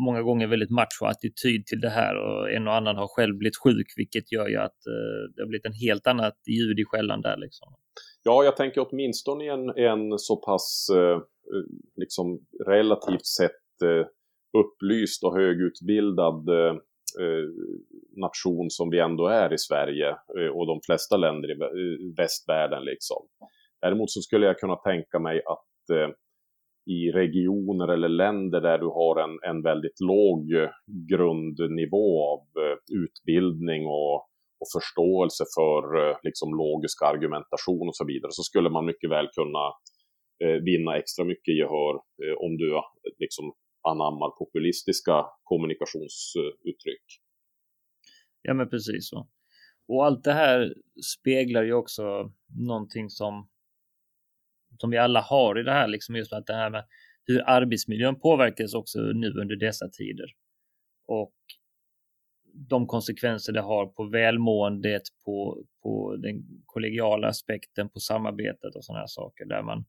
många 0.07 0.23
gånger 0.23 0.47
väldigt 0.47 0.71
macho 0.71 1.05
attityd 1.05 1.67
till 1.67 1.81
det 1.81 1.89
här 1.89 2.17
och 2.17 2.51
en 2.51 2.69
och 2.69 2.75
annan 2.75 2.97
har 2.97 3.09
själv 3.09 3.37
blivit 3.37 3.57
sjuk, 3.65 3.87
vilket 3.97 4.33
gör 4.33 4.49
ju 4.49 4.57
att 4.57 4.87
eh, 4.87 5.35
det 5.35 5.43
har 5.43 5.49
blivit 5.49 5.67
en 5.67 5.81
helt 5.87 6.07
annat 6.07 6.37
ljud 6.47 6.79
i 6.79 6.85
skällan 6.85 7.21
där 7.21 7.37
liksom. 7.37 7.75
Ja, 8.23 8.45
jag 8.45 8.57
tänker 8.57 8.87
åtminstone 8.89 9.45
en, 9.45 9.69
en 9.69 10.19
så 10.19 10.37
pass 10.37 10.89
eh, 10.97 11.21
liksom 11.97 12.47
relativt 12.67 13.27
sett 13.27 13.83
eh, 13.85 14.07
upplyst 14.61 15.25
och 15.25 15.37
högutbildad 15.37 16.49
eh, 16.49 16.75
Eh, 17.21 17.49
nation 18.17 18.71
som 18.71 18.91
vi 18.91 18.99
ändå 18.99 19.27
är 19.27 19.53
i 19.53 19.59
Sverige 19.59 20.09
eh, 20.09 20.51
och 20.57 20.67
de 20.67 20.81
flesta 20.87 21.17
länder 21.17 21.49
i 21.49 21.53
eh, 21.53 22.15
västvärlden. 22.17 22.85
Liksom. 22.85 23.27
Däremot 23.81 24.11
så 24.11 24.21
skulle 24.21 24.47
jag 24.47 24.59
kunna 24.59 24.77
tänka 24.77 25.19
mig 25.19 25.43
att 25.47 25.97
eh, 25.97 26.11
i 26.87 27.11
regioner 27.13 27.89
eller 27.89 28.09
länder 28.09 28.61
där 28.61 28.79
du 28.79 28.87
har 28.87 29.21
en, 29.25 29.39
en 29.43 29.63
väldigt 29.63 30.01
låg 30.01 30.53
grundnivå 31.11 32.25
av 32.33 32.41
eh, 32.63 32.79
utbildning 33.03 33.87
och, 33.87 34.15
och 34.61 34.71
förståelse 34.77 35.45
för 35.57 35.83
eh, 36.01 36.17
liksom, 36.23 36.55
logisk 36.55 37.03
argumentation 37.03 37.89
och 37.89 37.97
så 37.97 38.05
vidare 38.05 38.33
så 38.33 38.43
skulle 38.43 38.71
man 38.71 38.87
mycket 38.87 39.11
väl 39.11 39.29
kunna 39.35 39.73
vinna 40.63 40.97
extra 40.97 41.25
mycket 41.25 41.57
gehör 41.57 41.95
om 42.45 42.57
du 42.57 42.81
liksom, 43.19 43.53
anammar 43.83 44.31
populistiska 44.39 45.25
kommunikationsuttryck. 45.43 47.07
Ja, 48.43 48.55
men 48.55 48.71
precis 48.71 49.09
så. 49.09 49.29
Och 49.89 50.07
allt 50.07 50.25
det 50.25 50.33
här 50.33 50.75
speglar 51.15 51.63
ju 51.63 51.73
också 51.73 52.33
någonting 52.67 53.11
som 53.11 53.49
som 54.79 54.91
vi 54.91 54.99
alla 54.99 55.21
har 55.21 55.61
i 55.61 55.63
det 55.63 55.73
här, 55.73 55.89
liksom 55.89 56.17
just 56.17 56.33
att 56.33 56.47
det 56.47 56.55
här 56.55 56.71
med 56.71 56.85
hur 57.27 57.43
arbetsmiljön 57.47 58.21
påverkas 58.21 58.75
också 58.75 58.99
nu 59.01 59.31
under 59.31 59.57
dessa 59.57 59.89
tider. 59.89 60.27
Och 61.07 61.35
de 62.53 62.87
konsekvenser 62.87 63.53
det 63.53 63.61
har 63.61 63.87
på 63.87 64.05
välmåendet, 64.05 65.03
på, 65.25 65.65
på 65.83 66.17
den 66.17 66.63
kollegiala 66.67 67.29
aspekten, 67.29 67.89
på 67.89 68.01
samarbetet 68.01 68.77
och 68.77 68.85
sådana 68.85 69.01
här 69.01 69.07
saker 69.07 69.45
där 69.45 69.63
man 69.63 69.85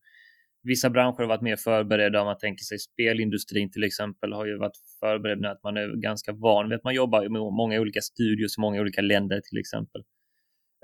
Vissa 0.64 0.90
branscher 0.90 1.18
har 1.18 1.28
varit 1.28 1.42
mer 1.42 1.56
förberedda. 1.56 2.22
Om 2.22 2.26
man 2.26 2.38
tänker 2.38 2.64
sig 2.64 2.80
spelindustrin 2.80 3.72
till 3.72 3.84
exempel 3.84 4.34
har 4.34 4.46
ju 4.46 4.58
varit 4.58 4.78
förberedd 5.00 5.40
med 5.40 5.52
att 5.52 5.64
man 5.64 5.78
är 5.78 5.96
ganska 6.02 6.34
van 6.34 6.70
vid 6.70 6.76
att 6.76 6.84
man 6.84 6.94
jobbar 6.94 7.30
med 7.30 7.42
många 7.42 7.80
olika 7.80 8.02
studios 8.02 8.58
i 8.58 8.62
många 8.62 8.82
olika 8.82 9.02
länder 9.02 9.42
till 9.42 9.58
exempel. 9.58 10.04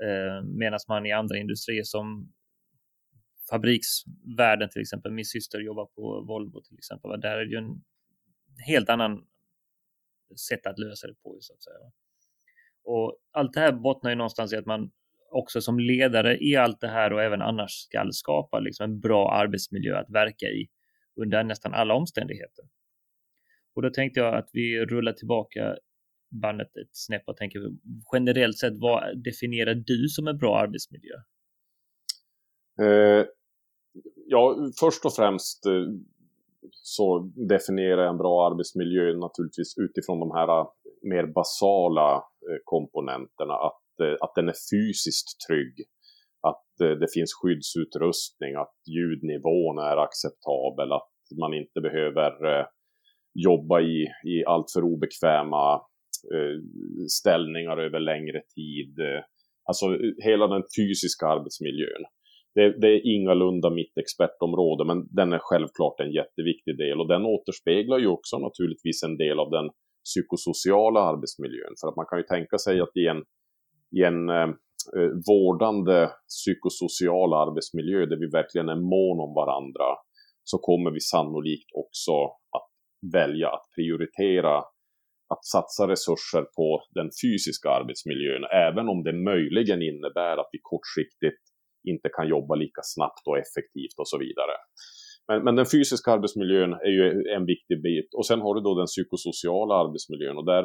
Eh, 0.02 0.44
Medan 0.44 0.78
man 0.88 1.06
i 1.06 1.12
andra 1.12 1.36
industrier 1.38 1.82
som 1.82 2.32
fabriksvärlden 3.50 4.68
till 4.70 4.82
exempel, 4.82 5.12
min 5.12 5.24
syster 5.24 5.60
jobbar 5.60 5.86
på 5.86 6.24
Volvo 6.28 6.62
till 6.62 6.78
exempel, 6.78 7.20
där 7.20 7.36
är 7.36 7.44
det 7.44 7.50
ju 7.50 7.58
en 7.58 7.84
helt 8.66 8.88
annan 8.88 9.26
sätt 10.48 10.66
att 10.66 10.78
lösa 10.78 11.06
det 11.06 11.14
på 11.14 11.38
så 11.40 11.52
att 11.52 11.62
säga. 11.62 11.92
Och 12.84 13.18
allt 13.30 13.52
det 13.52 13.60
här 13.60 13.72
bottnar 13.72 14.10
ju 14.10 14.16
någonstans 14.16 14.52
i 14.52 14.56
att 14.56 14.66
man 14.66 14.90
också 15.30 15.60
som 15.60 15.78
ledare 15.78 16.38
i 16.38 16.56
allt 16.56 16.80
det 16.80 16.88
här 16.88 17.12
och 17.12 17.22
även 17.22 17.42
annars 17.42 17.70
ska 17.70 18.08
skapa 18.10 18.58
liksom 18.60 18.84
en 18.84 19.00
bra 19.00 19.32
arbetsmiljö 19.32 19.98
att 19.98 20.10
verka 20.10 20.46
i 20.46 20.68
under 21.20 21.44
nästan 21.44 21.74
alla 21.74 21.94
omständigheter. 21.94 22.64
Och 23.74 23.82
då 23.82 23.90
tänkte 23.90 24.20
jag 24.20 24.34
att 24.34 24.50
vi 24.52 24.84
rullar 24.84 25.12
tillbaka 25.12 25.76
bandet 26.42 26.76
ett 26.76 26.90
snäpp 26.92 27.22
och 27.26 27.36
tänker 27.36 27.60
generellt 28.12 28.58
sett, 28.58 28.78
vad 28.78 29.22
definierar 29.24 29.74
du 29.74 30.08
som 30.08 30.28
en 30.28 30.38
bra 30.38 30.58
arbetsmiljö? 30.58 31.14
Eh, 32.82 33.26
ja, 34.26 34.56
först 34.80 35.04
och 35.04 35.14
främst 35.14 35.66
eh, 35.66 35.72
så 36.72 37.18
definierar 37.48 38.02
jag 38.02 38.10
en 38.10 38.18
bra 38.18 38.46
arbetsmiljö 38.50 39.16
naturligtvis 39.16 39.78
utifrån 39.78 40.20
de 40.20 40.30
här 40.30 40.60
eh, 40.60 40.66
mer 41.02 41.26
basala 41.26 42.14
eh, 42.14 42.58
komponenterna. 42.64 43.54
Att, 43.54 43.80
Eh, 44.00 44.16
att 44.20 44.34
den 44.34 44.48
är 44.48 44.58
fysiskt 44.72 45.30
trygg, 45.48 45.74
att 46.50 46.80
eh, 46.82 46.94
det 47.00 47.12
finns 47.14 47.32
skyddsutrustning, 47.38 48.54
att 48.54 48.76
ljudnivån 48.94 49.78
är 49.78 49.96
acceptabel, 50.06 50.92
att 50.92 51.12
man 51.40 51.54
inte 51.54 51.80
behöver 51.80 52.30
eh, 52.52 52.66
jobba 53.34 53.80
i, 53.80 54.06
i 54.32 54.44
alltför 54.46 54.82
obekväma 54.84 55.80
ställningar 57.20 57.76
över 57.76 58.00
längre 58.00 58.40
tid. 58.54 58.96
Alltså 59.68 59.86
hela 60.24 60.46
den 60.46 60.62
fysiska 60.78 61.26
arbetsmiljön. 61.26 62.04
Det, 62.54 62.80
det, 62.80 62.88
är 62.88 63.06
ingalunda 63.06 63.70
mitt 63.70 63.98
expertområde, 63.98 64.84
men 64.84 64.98
den 65.10 65.32
är 65.32 65.38
självklart 65.42 66.00
en 66.00 66.12
jätteviktig 66.12 66.78
del 66.78 67.00
och 67.00 67.08
den 67.08 67.24
återspeglar 67.24 67.98
ju 67.98 68.06
också 68.06 68.38
naturligtvis 68.38 69.02
en 69.02 69.16
del 69.16 69.38
av 69.38 69.50
den 69.50 69.70
psykosociala 70.08 71.00
arbetsmiljön. 71.00 71.74
För 71.80 71.88
att 71.88 71.96
man 71.96 72.06
kan 72.10 72.18
ju 72.18 72.24
tänka 72.24 72.58
sig 72.58 72.80
att 72.80 72.96
i 73.02 73.06
en, 73.06 73.20
i 73.96 74.02
en 74.02 74.28
eh, 74.28 74.50
eh, 74.96 75.10
vårdande 75.28 76.10
psykosocial 76.28 77.34
arbetsmiljö 77.34 78.06
där 78.06 78.16
vi 78.16 78.28
verkligen 78.38 78.68
är 78.68 78.80
mån 78.96 79.18
om 79.26 79.34
varandra 79.34 79.88
så 80.44 80.58
kommer 80.58 80.90
vi 80.90 81.00
sannolikt 81.00 81.70
också 81.82 82.12
att 82.56 82.70
välja 83.12 83.48
att 83.48 83.66
prioritera 83.76 84.56
att 85.34 85.44
satsa 85.54 85.88
resurser 85.88 86.42
på 86.56 86.82
den 86.98 87.08
fysiska 87.22 87.68
arbetsmiljön, 87.70 88.44
även 88.66 88.88
om 88.88 89.02
det 89.02 89.12
möjligen 89.12 89.82
innebär 89.82 90.36
att 90.40 90.50
vi 90.52 90.58
kortsiktigt 90.62 91.42
inte 91.88 92.08
kan 92.16 92.28
jobba 92.28 92.54
lika 92.54 92.82
snabbt 92.84 93.24
och 93.28 93.38
effektivt 93.38 93.96
och 94.02 94.08
så 94.08 94.18
vidare. 94.18 94.54
Men, 95.28 95.44
men, 95.44 95.56
den 95.56 95.66
fysiska 95.66 96.10
arbetsmiljön 96.12 96.72
är 96.72 96.94
ju 96.98 97.06
en 97.36 97.46
viktig 97.46 97.82
bit. 97.82 98.14
Och 98.16 98.26
sen 98.26 98.40
har 98.40 98.54
du 98.54 98.60
då 98.60 98.74
den 98.74 98.86
psykosociala 98.86 99.74
arbetsmiljön 99.74 100.36
och 100.38 100.46
där, 100.46 100.64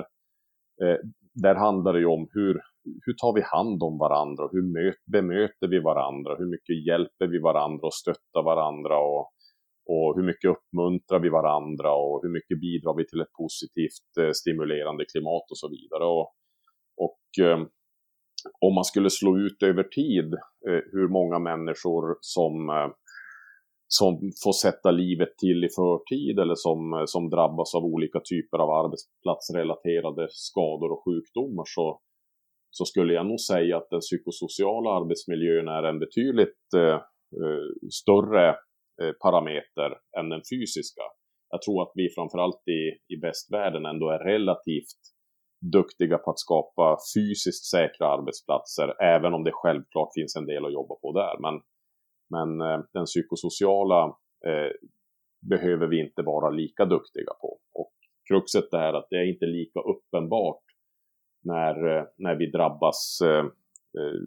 eh, 0.84 1.00
där 1.44 1.56
handlar 1.56 1.94
det 1.94 2.00
ju 2.00 2.06
om 2.06 2.28
hur, 2.32 2.62
hur 3.06 3.14
tar 3.14 3.34
vi 3.34 3.42
hand 3.42 3.84
om 3.84 3.98
varandra, 3.98 4.50
hur 4.52 4.64
bemöter 5.12 5.68
vi 5.68 5.80
varandra, 5.80 6.36
hur 6.40 6.50
mycket 6.54 6.86
hjälper 6.88 7.28
vi 7.28 7.40
varandra 7.40 7.88
och 7.88 7.94
stöttar 7.94 8.44
varandra 8.44 8.98
och, 8.98 9.26
och 9.94 10.16
hur 10.16 10.24
mycket 10.24 10.52
uppmuntrar 10.56 11.20
vi 11.20 11.30
varandra 11.30 11.94
och 11.94 12.20
hur 12.24 12.30
mycket 12.30 12.60
bidrar 12.60 12.96
vi 12.98 13.08
till 13.08 13.22
ett 13.22 13.38
positivt 13.44 14.10
eh, 14.20 14.32
stimulerande 14.32 15.06
klimat 15.12 15.46
och 15.52 15.58
så 15.64 15.70
vidare. 15.70 16.06
Och, 16.06 16.28
och 17.06 17.46
eh, 17.46 17.60
om 18.66 18.74
man 18.76 18.84
skulle 18.84 19.10
slå 19.10 19.38
ut 19.38 19.64
över 19.64 19.84
tid 19.84 20.34
eh, 20.70 20.84
hur 20.92 21.08
många 21.08 21.40
människor 21.40 22.18
som, 22.22 22.70
eh, 22.70 22.90
som 23.88 24.32
får 24.44 24.54
sätta 24.54 24.92
livet 24.92 25.38
till 25.38 25.64
i 25.64 25.70
förtid 25.70 26.40
eller 26.40 26.56
som, 26.56 27.04
som 27.08 27.30
drabbas 27.30 27.76
av 27.76 27.84
olika 27.84 28.20
typer 28.20 28.58
av 28.58 28.70
arbetsplatsrelaterade 28.70 30.28
skador 30.30 30.92
och 30.92 31.04
sjukdomar 31.06 31.64
så, 31.68 32.00
så 32.78 32.86
skulle 32.86 33.14
jag 33.14 33.26
nog 33.26 33.40
säga 33.40 33.78
att 33.78 33.90
den 33.90 34.00
psykosociala 34.00 34.90
arbetsmiljön 35.00 35.68
är 35.68 35.84
en 35.84 36.00
betydligt 36.00 36.64
eh, 36.76 37.00
eh, 37.44 37.68
större 38.02 38.50
eh, 39.02 39.14
parameter 39.24 39.90
än 40.20 40.30
den 40.30 40.42
fysiska. 40.52 41.02
Jag 41.50 41.62
tror 41.62 41.82
att 41.82 41.92
vi 41.96 42.10
framförallt 42.10 42.64
i, 42.68 42.82
i 43.14 43.16
västvärlden 43.22 43.86
ändå 43.86 44.10
är 44.10 44.20
relativt 44.20 45.02
duktiga 45.72 46.18
på 46.18 46.32
att 46.32 46.40
skapa 46.40 46.98
fysiskt 47.16 47.66
säkra 47.66 48.08
arbetsplatser, 48.08 49.04
även 49.04 49.34
om 49.34 49.44
det 49.44 49.52
självklart 49.54 50.12
finns 50.18 50.36
en 50.36 50.46
del 50.46 50.66
att 50.66 50.74
jobba 50.74 50.96
på 50.96 51.12
där. 51.12 51.36
Men, 51.46 51.56
men 52.36 52.50
eh, 52.70 52.80
den 52.94 53.06
psykosociala 53.06 54.02
eh, 54.48 54.72
behöver 55.50 55.88
vi 55.88 56.00
inte 56.00 56.22
vara 56.22 56.50
lika 56.50 56.86
duktiga 56.86 57.34
på. 57.42 57.60
Och 57.74 57.94
kruxet 58.28 58.74
är 58.74 58.94
att 58.94 59.08
det 59.10 59.16
är 59.16 59.34
inte 59.34 59.46
lika 59.46 59.80
uppenbart 59.80 60.64
när, 61.44 61.98
eh, 61.98 62.04
när 62.18 62.36
vi 62.36 62.52
drabbas, 62.52 63.20
eh, 63.24 63.46
eh, 64.00 64.20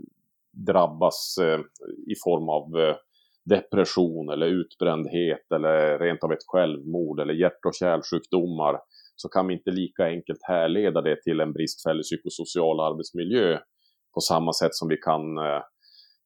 drabbas 0.52 1.38
eh, 1.40 1.61
i 2.07 2.14
form 2.24 2.48
av 2.48 2.81
eh, 2.81 2.96
depression 3.44 4.29
eller 4.29 4.46
utbrändhet 4.46 5.52
eller 5.55 5.98
rent 5.98 6.24
av 6.24 6.33
ett 6.33 6.46
självmord 6.46 7.20
eller 7.20 7.35
hjärt 7.35 7.64
och 7.66 7.74
kärlsjukdomar 7.74 8.79
så 9.16 9.29
kan 9.29 9.46
vi 9.46 9.55
inte 9.55 9.70
lika 9.70 10.05
enkelt 10.05 10.38
härleda 10.42 11.02
det 11.02 11.22
till 11.22 11.40
en 11.40 11.52
bristfällig 11.52 12.02
psykosocial 12.02 12.81
arbetsmiljö 12.81 13.59
på 14.14 14.20
samma 14.20 14.52
sätt 14.52 14.74
som 14.74 14.88
vi 14.88 14.96
kan 14.96 15.38
eh, 15.38 15.62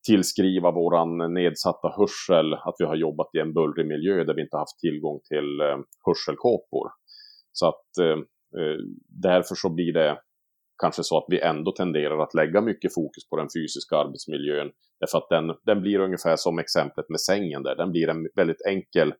tillskriva 0.06 0.70
våran 0.70 1.34
nedsatta 1.34 1.88
hörsel 1.88 2.54
att 2.54 2.74
vi 2.78 2.84
har 2.84 2.96
jobbat 2.96 3.34
i 3.34 3.38
en 3.38 3.52
bullrig 3.52 3.86
miljö 3.86 4.24
där 4.24 4.34
vi 4.34 4.42
inte 4.42 4.56
haft 4.56 4.78
tillgång 4.78 5.20
till 5.28 5.60
eh, 5.60 5.78
hörselkåpor. 6.06 6.88
Så 7.52 7.68
att 7.68 7.98
eh, 8.00 8.18
därför 9.08 9.54
så 9.54 9.68
blir 9.68 9.92
det 9.92 10.18
kanske 10.80 11.02
så 11.04 11.18
att 11.18 11.24
vi 11.28 11.40
ändå 11.40 11.72
tenderar 11.72 12.18
att 12.22 12.34
lägga 12.34 12.60
mycket 12.60 12.94
fokus 12.94 13.28
på 13.28 13.36
den 13.36 13.48
fysiska 13.56 13.96
arbetsmiljön. 13.96 14.70
Därför 15.00 15.18
att 15.18 15.28
den, 15.28 15.46
den 15.66 15.82
blir 15.82 15.98
ungefär 15.98 16.36
som 16.36 16.58
exemplet 16.58 17.08
med 17.08 17.20
sängen 17.20 17.62
där. 17.62 17.76
Den 17.76 17.90
blir 17.90 18.08
en 18.08 18.28
väldigt 18.36 18.62
enkel 18.66 19.14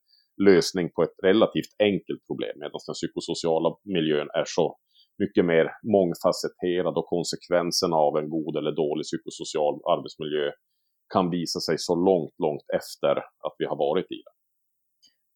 lösning 0.49 0.91
på 0.95 1.03
ett 1.03 1.17
relativt 1.23 1.73
enkelt 1.79 2.27
problem 2.27 2.55
medan 2.57 2.81
den 2.87 2.95
psykosociala 2.95 3.69
miljön 3.85 4.29
är 4.41 4.45
så 4.47 4.77
mycket 5.19 5.45
mer 5.45 5.67
mångfacetterad 5.97 6.95
och 6.99 7.07
konsekvenserna 7.07 7.97
av 7.97 8.13
en 8.21 8.29
god 8.31 8.57
eller 8.57 8.73
dålig 8.73 9.05
psykosocial 9.05 9.75
arbetsmiljö 9.95 10.47
kan 11.15 11.31
visa 11.31 11.61
sig 11.61 11.77
så 11.79 11.95
långt, 11.95 12.35
långt 12.39 12.67
efter 12.81 13.15
att 13.47 13.55
vi 13.59 13.65
har 13.65 13.77
varit 13.77 14.09
i 14.17 14.21
den. 14.27 14.37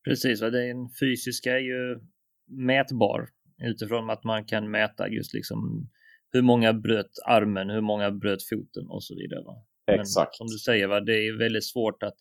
Precis, 0.05 0.43
och 0.43 0.53
den 0.53 0.89
fysiska 1.01 1.51
är 1.53 1.65
ju 1.73 2.01
mätbar 2.47 3.29
utifrån 3.63 4.11
att 4.11 4.25
man 4.25 4.45
kan 4.45 4.71
mäta 4.71 5.09
just 5.09 5.35
liksom 5.35 5.89
hur 6.35 6.43
många 6.43 6.73
bröt 6.73 7.19
armen, 7.27 7.71
hur 7.71 7.81
många 7.81 8.11
bröt 8.11 8.43
foten 8.43 8.87
och 8.89 9.05
så 9.05 9.15
vidare. 9.15 9.43
Va? 9.45 9.67
Exakt. 9.87 10.31
Men 10.31 10.37
som 10.37 10.47
du 10.47 10.59
säger, 10.59 10.87
va? 10.87 11.01
det 11.01 11.13
är 11.13 11.39
väldigt 11.39 11.65
svårt 11.65 12.03
att, 12.03 12.17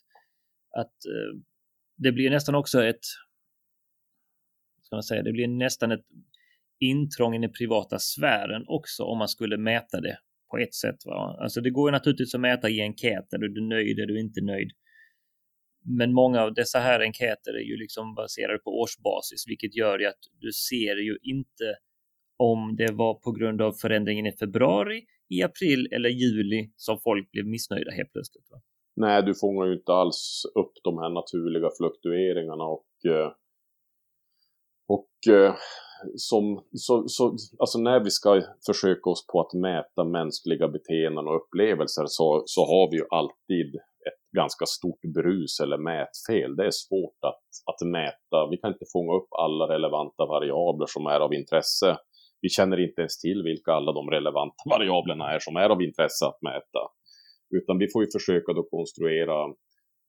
att 0.77 1.05
eh, 1.05 1.39
det 1.97 2.11
blir 2.11 2.29
nästan 2.29 2.55
också 2.55 2.83
ett, 2.83 3.05
ska 4.81 4.95
man 4.95 5.03
säga, 5.03 5.23
det 5.23 5.31
blir 5.31 5.47
nästan 5.47 5.91
ett 5.91 6.05
intrång 6.79 7.35
i 7.35 7.39
den 7.39 7.51
privata 7.51 7.99
sfären 7.99 8.63
också 8.67 9.03
om 9.03 9.17
man 9.17 9.27
skulle 9.27 9.57
mäta 9.57 10.01
det 10.01 10.17
på 10.51 10.57
ett 10.57 10.73
sätt. 10.73 11.05
Va? 11.05 11.37
Alltså 11.39 11.61
det 11.61 11.69
går 11.69 11.89
ju 11.89 11.91
naturligtvis 11.91 12.35
att 12.35 12.41
mäta 12.41 12.69
i 12.69 12.81
enkäter, 12.81 13.43
är 13.43 13.49
du 13.49 13.61
nöjd, 13.61 13.99
är 13.99 14.05
du 14.05 14.19
inte 14.19 14.41
nöjd? 14.41 14.71
Men 15.85 16.13
många 16.13 16.41
av 16.41 16.53
dessa 16.53 16.79
här 16.79 16.99
enkäter 16.99 17.53
är 17.53 17.63
ju 17.63 17.77
liksom 17.77 18.15
baserade 18.15 18.59
på 18.59 18.81
årsbasis, 18.81 19.43
vilket 19.47 19.75
gör 19.75 19.99
ju 19.99 20.05
att 20.05 20.23
du 20.39 20.51
ser 20.51 20.95
ju 20.95 21.17
inte 21.21 21.77
om 22.51 22.75
det 22.75 22.91
var 22.91 23.13
på 23.13 23.31
grund 23.31 23.61
av 23.61 23.71
förändringen 23.71 24.25
i 24.25 24.31
februari, 24.31 24.99
i 25.29 25.43
april 25.43 25.87
eller 25.95 26.09
juli 26.09 26.71
som 26.75 26.99
folk 27.03 27.31
blev 27.31 27.45
missnöjda 27.45 27.91
helt 27.91 28.11
plötsligt. 28.11 28.47
Va? 28.51 28.57
nej, 28.95 29.23
du 29.23 29.33
fångar 29.35 29.65
ju 29.65 29.73
inte 29.73 29.93
alls 29.93 30.43
upp 30.55 30.73
de 30.83 30.97
här 30.97 31.09
naturliga 31.09 31.69
fluktueringarna 31.77 32.63
och 32.63 32.89
eh, 33.05 33.31
och 34.87 35.33
eh, 35.33 35.55
som, 36.15 36.63
så, 36.73 37.03
så, 37.07 37.35
alltså 37.59 37.79
när 37.79 37.99
vi 37.99 38.09
ska 38.09 38.41
försöka 38.65 39.09
oss 39.09 39.27
på 39.27 39.41
att 39.41 39.53
mäta 39.53 40.03
mänskliga 40.03 40.67
beteenden 40.67 41.27
och 41.27 41.35
upplevelser 41.35 42.03
så, 42.05 42.43
så 42.45 42.61
har 42.61 42.91
vi 42.91 42.97
ju 42.97 43.05
alltid 43.09 43.75
ett 43.75 44.37
ganska 44.37 44.65
stort 44.65 45.01
brus 45.15 45.59
eller 45.59 45.77
mätfel. 45.77 46.55
Det 46.55 46.65
är 46.65 46.71
svårt 46.71 47.19
att, 47.21 47.45
att 47.65 47.87
mäta. 47.87 48.47
Vi 48.51 48.57
kan 48.57 48.73
inte 48.73 48.85
fånga 48.93 49.13
upp 49.13 49.27
alla 49.31 49.67
relevanta 49.75 50.25
variabler 50.25 50.87
som 50.89 51.05
är 51.05 51.19
av 51.19 51.33
intresse. 51.33 51.97
Vi 52.43 52.49
känner 52.49 52.79
inte 52.87 53.01
ens 53.01 53.19
till 53.19 53.43
vilka 53.43 53.71
alla 53.71 53.91
de 53.99 54.09
relevanta 54.09 54.63
variablerna 54.69 55.25
är 55.35 55.39
som 55.39 55.55
är 55.55 55.69
av 55.69 55.81
intresse 55.81 56.25
att 56.25 56.41
mäta. 56.41 56.81
Utan 57.57 57.77
vi 57.77 57.87
får 57.93 58.03
ju 58.03 58.09
försöka 58.17 58.53
då 58.53 58.63
konstruera 58.63 59.37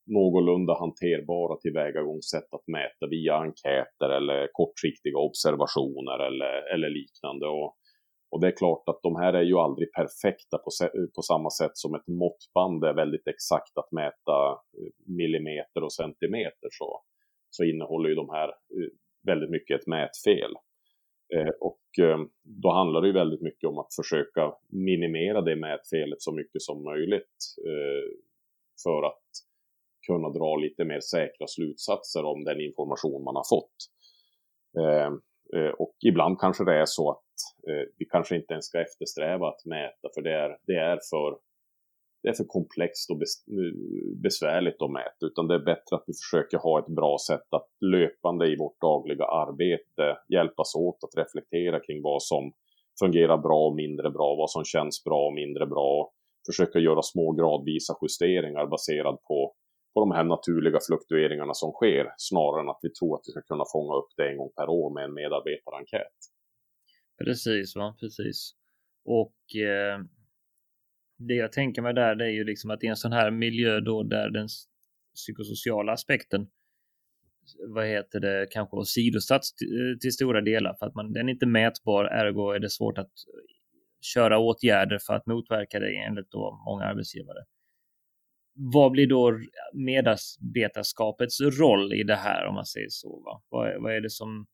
någorlunda 0.06 0.72
hanterbara 0.82 1.56
tillvägagångssätt 1.62 2.48
att 2.56 2.66
mäta 2.76 3.04
via 3.10 3.34
enkäter 3.34 4.08
eller 4.18 4.48
kortsiktiga 4.52 5.18
observationer 5.28 6.18
eller, 6.28 6.54
eller 6.74 6.90
liknande. 7.00 7.46
Och, 7.46 7.68
och 8.30 8.40
det 8.40 8.46
är 8.46 8.56
klart 8.62 8.84
att 8.86 9.00
de 9.02 9.16
här 9.22 9.32
är 9.32 9.46
ju 9.50 9.56
aldrig 9.66 9.88
perfekta 9.92 10.56
på, 10.64 10.70
på 11.16 11.22
samma 11.22 11.50
sätt 11.50 11.74
som 11.74 11.94
ett 11.94 12.08
måttband 12.22 12.84
är 12.84 12.94
väldigt 12.94 13.28
exakt 13.34 13.74
att 13.80 13.92
mäta 13.92 14.36
eh, 14.78 14.92
millimeter 15.18 15.80
och 15.84 15.92
centimeter 15.92 16.68
så, 16.78 16.88
så 17.50 17.64
innehåller 17.64 18.08
ju 18.08 18.14
de 18.14 18.28
här 18.30 18.48
eh, 18.48 18.90
väldigt 19.30 19.50
mycket 19.50 19.80
ett 19.80 19.86
mätfel. 19.86 20.52
Eh, 21.34 21.52
och 21.60 21.80
eh, 21.98 22.18
då 22.42 22.70
handlar 22.70 23.00
det 23.00 23.06
ju 23.06 23.12
väldigt 23.12 23.42
mycket 23.42 23.68
om 23.68 23.78
att 23.78 23.94
försöka 23.94 24.54
minimera 24.68 25.40
det 25.40 25.56
mätfelet 25.56 26.22
så 26.22 26.32
mycket 26.32 26.62
som 26.62 26.84
möjligt 26.84 27.56
eh, 27.66 28.10
för 28.82 29.06
att 29.06 29.22
kunna 30.06 30.28
dra 30.28 30.56
lite 30.56 30.84
mer 30.84 31.00
säkra 31.00 31.46
slutsatser 31.46 32.24
om 32.24 32.44
den 32.44 32.60
information 32.60 33.24
man 33.24 33.36
har 33.36 33.44
fått. 33.48 33.74
Och 35.78 35.96
ibland 36.04 36.40
kanske 36.40 36.64
det 36.64 36.74
är 36.74 36.84
så 36.86 37.10
att 37.10 37.24
vi 37.98 38.04
kanske 38.04 38.36
inte 38.36 38.52
ens 38.52 38.66
ska 38.66 38.80
eftersträva 38.80 39.48
att 39.48 39.64
mäta 39.64 40.08
för 40.14 40.22
det 40.22 40.32
är, 40.32 40.58
det 40.66 40.76
är 40.76 40.98
för 41.10 41.38
det 42.24 42.30
är 42.30 42.34
för 42.42 42.44
komplext 42.58 43.10
och 43.10 43.16
eh, 43.16 43.74
besvärligt 44.22 44.82
att 44.82 44.90
mäta, 44.90 45.22
utan 45.30 45.48
det 45.48 45.54
är 45.54 45.64
bättre 45.72 45.96
att 45.96 46.04
vi 46.06 46.14
försöker 46.22 46.58
ha 46.58 46.78
ett 46.78 46.94
bra 47.00 47.16
sätt 47.28 47.48
att 47.50 47.68
löpande 47.80 48.44
i 48.52 48.56
vårt 48.56 48.80
dagliga 48.80 49.24
arbete 49.24 50.06
hjälpas 50.28 50.74
åt 50.74 50.98
att 51.04 51.18
reflektera 51.22 51.80
kring 51.80 52.02
vad 52.02 52.22
som 52.22 52.52
fungerar 53.00 53.38
bra 53.38 53.60
och 53.68 53.76
mindre 53.76 54.10
bra, 54.10 54.34
vad 54.34 54.50
som 54.50 54.64
känns 54.64 55.04
bra 55.04 55.26
och 55.26 55.34
mindre 55.34 55.66
bra. 55.66 56.12
Försöka 56.48 56.78
göra 56.78 57.02
små 57.02 57.32
gradvisa 57.32 57.92
justeringar 58.02 58.66
baserat 58.66 59.18
på, 59.28 59.54
på 59.94 60.00
de 60.00 60.10
här 60.10 60.24
naturliga 60.24 60.78
fluktueringarna 60.86 61.54
som 61.54 61.72
sker, 61.72 62.04
snarare 62.16 62.60
än 62.62 62.68
att 62.68 62.82
vi 62.82 62.90
tror 62.98 63.14
att 63.14 63.24
vi 63.26 63.30
ska 63.32 63.42
kunna 63.42 63.64
fånga 63.72 63.94
upp 64.00 64.10
det 64.16 64.28
en 64.30 64.36
gång 64.36 64.50
per 64.56 64.68
år 64.68 64.94
med 64.94 65.04
en 65.04 65.14
medarbetarenkät. 65.14 66.18
Precis, 67.24 67.76
va? 67.76 67.96
precis. 68.00 68.38
Och 69.04 69.38
eh 69.70 69.98
det 71.26 71.34
jag 71.34 71.52
tänker 71.52 71.82
mig 71.82 71.94
där 71.94 72.14
det 72.14 72.24
är 72.24 72.30
ju 72.30 72.44
liksom 72.44 72.70
att 72.70 72.84
i 72.84 72.86
en 72.86 72.96
sån 72.96 73.12
här 73.12 73.30
miljö 73.30 73.80
då 73.80 74.02
där 74.02 74.30
den 74.30 74.48
psykosociala 75.14 75.92
aspekten 75.92 76.46
vad 77.68 77.86
heter 77.86 78.20
det, 78.20 78.46
kanske 78.50 78.76
åsidosatts 78.76 79.50
eh, 79.62 79.98
till, 79.98 80.12
stora 80.12 80.40
delar 80.40 80.76
för 80.78 80.86
att 80.86 80.94
man, 80.94 81.12
den 81.12 81.28
är 81.28 81.32
inte 81.32 81.46
mätbar, 81.46 82.04
ergo 82.04 82.50
är 82.50 82.58
det 82.58 82.70
svårt 82.70 82.98
att 82.98 83.06
eh, 83.06 83.54
köra 84.00 84.38
åtgärder 84.38 84.98
för 84.98 85.14
att 85.14 85.26
motverka 85.26 85.78
det 85.78 85.96
enligt 85.96 86.30
då 86.30 86.62
många 86.66 86.84
arbetsgivare. 86.84 87.44
Vad 88.56 88.92
blir 88.92 89.06
då 89.06 89.40
medarbetarskapets 89.72 91.40
roll 91.40 91.92
i 91.92 92.02
det 92.02 92.16
här 92.16 92.46
om 92.46 92.54
man 92.54 92.66
säger 92.66 92.88
så? 92.90 93.22
Va? 93.24 93.42
Vad, 93.48 93.82
vad 93.82 93.94
är 93.94 94.00
det 94.00 94.10
som 94.10 94.46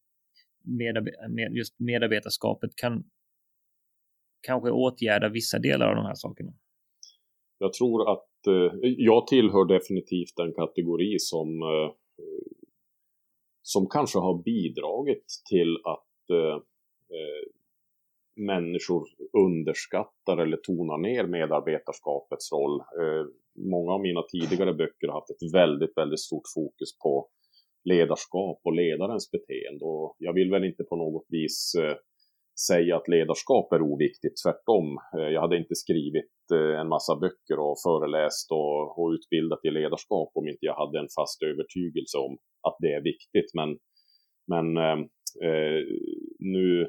medarbet 0.64 1.14
just 1.50 1.80
medarbetarskapet 1.80 2.70
kan 2.76 3.04
kanske 4.40 4.70
åtgärda 4.70 5.28
vissa 5.28 5.58
delar 5.58 5.88
av 5.88 5.96
de 5.96 6.04
här 6.04 6.14
sakerna? 6.14 6.52
Jag 7.58 7.72
tror 7.72 8.12
att 8.12 8.46
eh, 8.46 8.78
jag 8.82 9.26
tillhör 9.26 9.64
definitivt 9.64 10.36
den 10.36 10.52
kategori 10.52 11.18
som 11.18 11.62
eh, 11.62 11.90
som 13.62 13.86
kanske 13.86 14.18
har 14.18 14.42
bidragit 14.42 15.26
till 15.50 15.76
att 15.84 16.30
eh, 16.30 16.56
eh, 17.16 17.42
människor 18.36 19.08
underskattar 19.32 20.36
eller 20.36 20.56
tonar 20.56 20.98
ner 20.98 21.26
medarbetarskapets 21.26 22.52
roll. 22.52 22.80
Eh, 22.80 23.26
många 23.54 23.92
av 23.92 24.00
mina 24.00 24.22
tidigare 24.22 24.74
böcker 24.74 25.06
har 25.06 25.14
haft 25.14 25.30
ett 25.30 25.54
väldigt, 25.54 25.96
väldigt 25.96 26.20
stort 26.20 26.48
fokus 26.54 26.98
på 26.98 27.28
ledarskap 27.84 28.60
och 28.64 28.74
ledarens 28.74 29.30
beteende 29.30 29.84
och 29.84 30.16
jag 30.18 30.32
vill 30.32 30.50
väl 30.50 30.64
inte 30.64 30.84
på 30.84 30.96
något 30.96 31.26
vis 31.28 31.74
eh, 31.74 31.96
säga 32.68 32.96
att 32.96 33.08
ledarskap 33.08 33.72
är 33.72 33.82
oviktigt, 33.82 34.36
tvärtom. 34.44 34.86
Eh, 35.16 35.30
jag 35.34 35.40
hade 35.40 35.56
inte 35.56 35.74
skrivit 35.74 36.36
eh, 36.54 36.80
en 36.80 36.88
massa 36.88 37.16
böcker 37.16 37.58
och 37.66 37.76
föreläst 37.86 38.48
och, 38.50 38.98
och 38.98 39.08
utbildat 39.16 39.64
i 39.64 39.70
ledarskap 39.70 40.30
om 40.34 40.48
inte 40.48 40.66
jag 40.70 40.76
hade 40.82 40.98
en 40.98 41.14
fast 41.18 41.42
övertygelse 41.42 42.18
om 42.18 42.32
att 42.68 42.76
det 42.82 42.92
är 42.98 43.02
viktigt. 43.12 43.50
Men, 43.58 43.70
men 44.52 44.66
eh, 44.76 44.98
eh 45.48 45.80
nu 46.38 46.88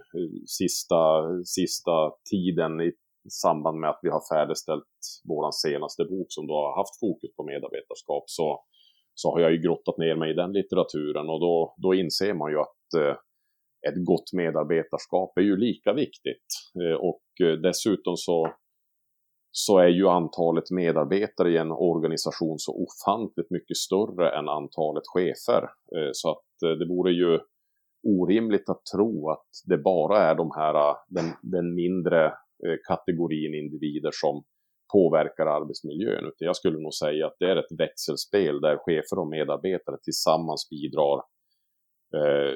sista, 0.60 1.03
sista 1.45 1.95
tiden 2.31 2.81
i 2.81 2.91
samband 3.29 3.79
med 3.79 3.89
att 3.89 3.99
vi 4.01 4.10
har 4.10 4.36
färdigställt 4.36 4.93
vår 5.29 5.51
senaste 5.51 6.03
bok 6.05 6.27
som 6.29 6.47
då 6.47 6.53
har 6.53 6.77
haft 6.81 6.99
fokus 6.99 7.36
på 7.36 7.43
medarbetarskap 7.43 8.23
så, 8.25 8.63
så 9.13 9.31
har 9.31 9.39
jag 9.39 9.51
ju 9.51 9.57
grottat 9.57 9.97
ner 9.97 10.15
mig 10.15 10.31
i 10.31 10.34
den 10.41 10.51
litteraturen 10.53 11.29
och 11.29 11.39
då, 11.39 11.75
då 11.77 11.93
inser 11.93 12.34
man 12.34 12.51
ju 12.51 12.57
att 12.60 12.88
eh, 13.01 13.15
ett 13.88 14.06
gott 14.06 14.34
medarbetarskap 14.34 15.38
är 15.38 15.41
ju 15.41 15.58
lika 15.58 15.94
viktigt. 15.94 16.48
Eh, 16.82 16.96
och 16.96 17.48
eh, 17.48 17.54
dessutom 17.54 18.17
så, 18.17 18.54
så 19.52 19.78
är 19.78 19.88
ju 19.88 20.08
antalet 20.08 20.72
medarbetare 20.72 21.50
i 21.52 21.58
en 21.58 21.72
organisation 21.72 22.60
så 22.60 22.86
ofantligt 22.86 23.52
mycket 23.52 23.78
större 23.78 24.38
än 24.38 24.50
antalet 24.50 25.04
chefer. 25.06 25.63
Eh, 25.96 26.10
så 26.12 26.32
att 26.32 26.46
det 26.60 26.88
vore 26.89 27.12
ju 27.12 27.39
orimligt 28.08 28.70
att 28.70 28.82
tro 28.96 29.30
att 29.30 29.48
det 29.65 29.78
bara 29.78 30.17
är 30.17 30.36
de 30.36 30.52
här, 30.56 30.96
den, 31.08 31.26
den 31.41 31.76
mindre 31.76 32.34
kategorin 32.88 33.54
individer 33.54 34.10
som 34.13 34.44
påverkar 34.94 35.46
arbetsmiljön. 35.46 36.26
Utan 36.26 36.46
jag 36.46 36.56
skulle 36.56 36.80
nog 36.80 36.94
säga 36.94 37.28
att 37.28 37.36
det 37.39 37.52
är 37.52 37.56
ett 37.56 37.80
växelspel 37.80 38.62
där 38.62 38.78
chefer 38.78 39.20
och 39.20 39.28
medarbetare 39.28 39.98
tillsammans 40.04 40.70
bidrar 40.70 41.17
eh, 42.15 42.56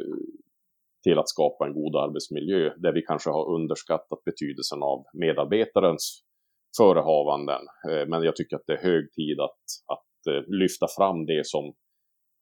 till 1.06 1.20
att 1.20 1.30
skapa 1.30 1.66
en 1.66 1.74
god 1.74 1.96
arbetsmiljö 1.96 2.74
där 2.78 2.94
vi 2.94 3.02
kanske 3.02 3.30
har 3.30 3.56
underskattat 3.56 4.24
betydelsen 4.26 4.82
av 4.84 5.06
medarbetarens 5.14 6.24
förehavanden. 6.78 7.62
Eh, 7.90 8.08
men 8.08 8.24
jag 8.24 8.36
tycker 8.36 8.56
att 8.56 8.68
det 8.68 8.74
är 8.74 8.84
hög 8.92 9.12
tid 9.12 9.40
att, 9.40 9.64
att 9.96 10.34
eh, 10.34 10.44
lyfta 10.62 10.88
fram 10.98 11.26
det 11.26 11.46
som, 11.46 11.74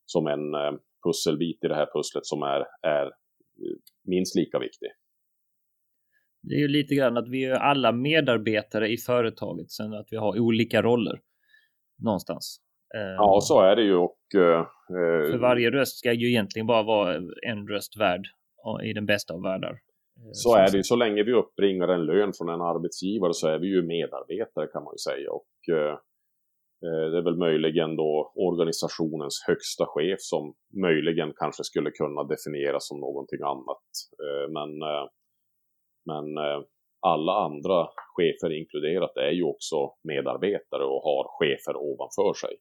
som 0.05 0.27
en 0.27 0.53
eh, 0.53 0.73
pusselbit 1.05 1.63
i 1.63 1.67
det 1.67 1.75
här 1.75 1.89
pusslet 1.95 2.25
som 2.25 2.43
är, 2.43 2.61
är 2.81 3.11
minst 4.07 4.35
lika 4.35 4.59
viktig. 4.59 4.89
Det 6.41 6.55
är 6.55 6.59
ju 6.59 6.67
lite 6.67 6.95
grann 6.95 7.17
att 7.17 7.29
vi 7.29 7.45
är 7.45 7.53
alla 7.53 7.91
medarbetare 7.91 8.87
i 8.87 8.97
företaget, 8.97 9.71
sen 9.71 9.93
att 9.93 10.07
vi 10.11 10.17
har 10.17 10.39
olika 10.39 10.81
roller 10.81 11.19
någonstans. 12.03 12.59
Ja, 13.17 13.39
så 13.41 13.61
är 13.61 13.75
det 13.75 13.83
ju. 13.83 13.95
Och, 13.95 14.17
för 15.31 15.37
varje 15.37 15.71
röst 15.71 15.97
ska 15.97 16.13
ju 16.13 16.29
egentligen 16.29 16.67
bara 16.67 16.83
vara 16.83 17.15
en 17.47 17.67
röst 17.67 17.97
värd 17.97 18.27
i 18.83 18.93
den 18.93 19.05
bästa 19.05 19.33
av 19.33 19.41
världar. 19.41 19.71
Eh, 20.17 20.29
så 20.31 20.55
är 20.55 20.71
det 20.71 20.77
ju. 20.77 20.83
Så 20.83 20.95
länge 20.95 21.23
vi 21.23 21.33
uppbringar 21.33 21.87
en 21.87 22.05
lön 22.05 22.31
från 22.37 22.49
en 22.49 22.61
arbetsgivare 22.61 23.33
så 23.33 23.47
är 23.47 23.59
vi 23.59 23.67
ju 23.67 23.81
medarbetare 23.81 24.67
kan 24.67 24.83
man 24.83 24.93
ju 24.93 24.97
säga. 24.97 25.31
Och 25.31 25.53
eh, 25.77 25.93
eh, 26.85 27.05
det 27.11 27.17
är 27.17 27.21
väl 27.21 27.37
möjligen 27.37 27.95
då 27.95 28.33
organisationens 28.35 29.43
högsta 29.47 29.85
chef 29.85 30.19
som 30.19 30.53
möjligen 30.81 31.33
kanske 31.35 31.63
skulle 31.63 31.91
kunna 31.91 32.23
definieras 32.23 32.87
som 32.87 32.99
någonting 32.99 33.41
annat. 33.53 33.87
Eh, 34.23 34.45
men, 34.57 34.71
eh, 34.89 35.05
men 36.09 36.25
eh, 36.45 36.59
alla 37.05 37.33
andra 37.47 37.87
chefer 38.15 38.51
inkluderat 38.59 39.17
är 39.17 39.31
ju 39.31 39.43
också 39.43 39.75
medarbetare 40.03 40.83
och 40.83 41.01
har 41.09 41.23
chefer 41.39 41.75
ovanför 41.75 42.33
sig. 42.33 42.55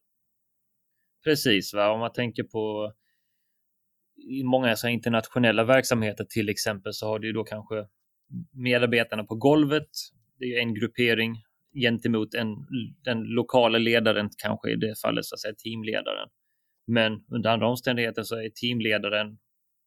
Precis, 1.23 1.73
va? 1.73 1.91
om 1.93 1.99
man 1.99 2.11
tänker 2.11 2.43
på 2.43 2.91
i 4.29 4.43
många 4.43 4.75
så 4.75 4.87
internationella 4.87 5.63
verksamheter 5.63 6.23
till 6.23 6.49
exempel 6.49 6.93
så 6.93 7.07
har 7.07 7.19
du 7.19 7.33
då 7.33 7.43
kanske 7.43 7.87
medarbetarna 8.51 9.23
på 9.23 9.35
golvet. 9.35 9.89
Det 10.39 10.45
är 10.45 10.59
en 10.59 10.73
gruppering 10.73 11.37
gentemot 11.75 12.33
en, 12.33 12.47
den 13.03 13.23
lokala 13.23 13.77
ledaren, 13.77 14.29
kanske 14.37 14.71
i 14.71 14.75
det 14.75 15.01
fallet 15.01 15.25
så 15.25 15.35
att 15.35 15.41
säga 15.41 15.53
teamledaren. 15.63 16.29
Men 16.87 17.25
under 17.31 17.49
andra 17.49 17.67
omständigheter 17.67 18.23
så 18.23 18.35
är 18.35 18.49
teamledaren 18.49 19.37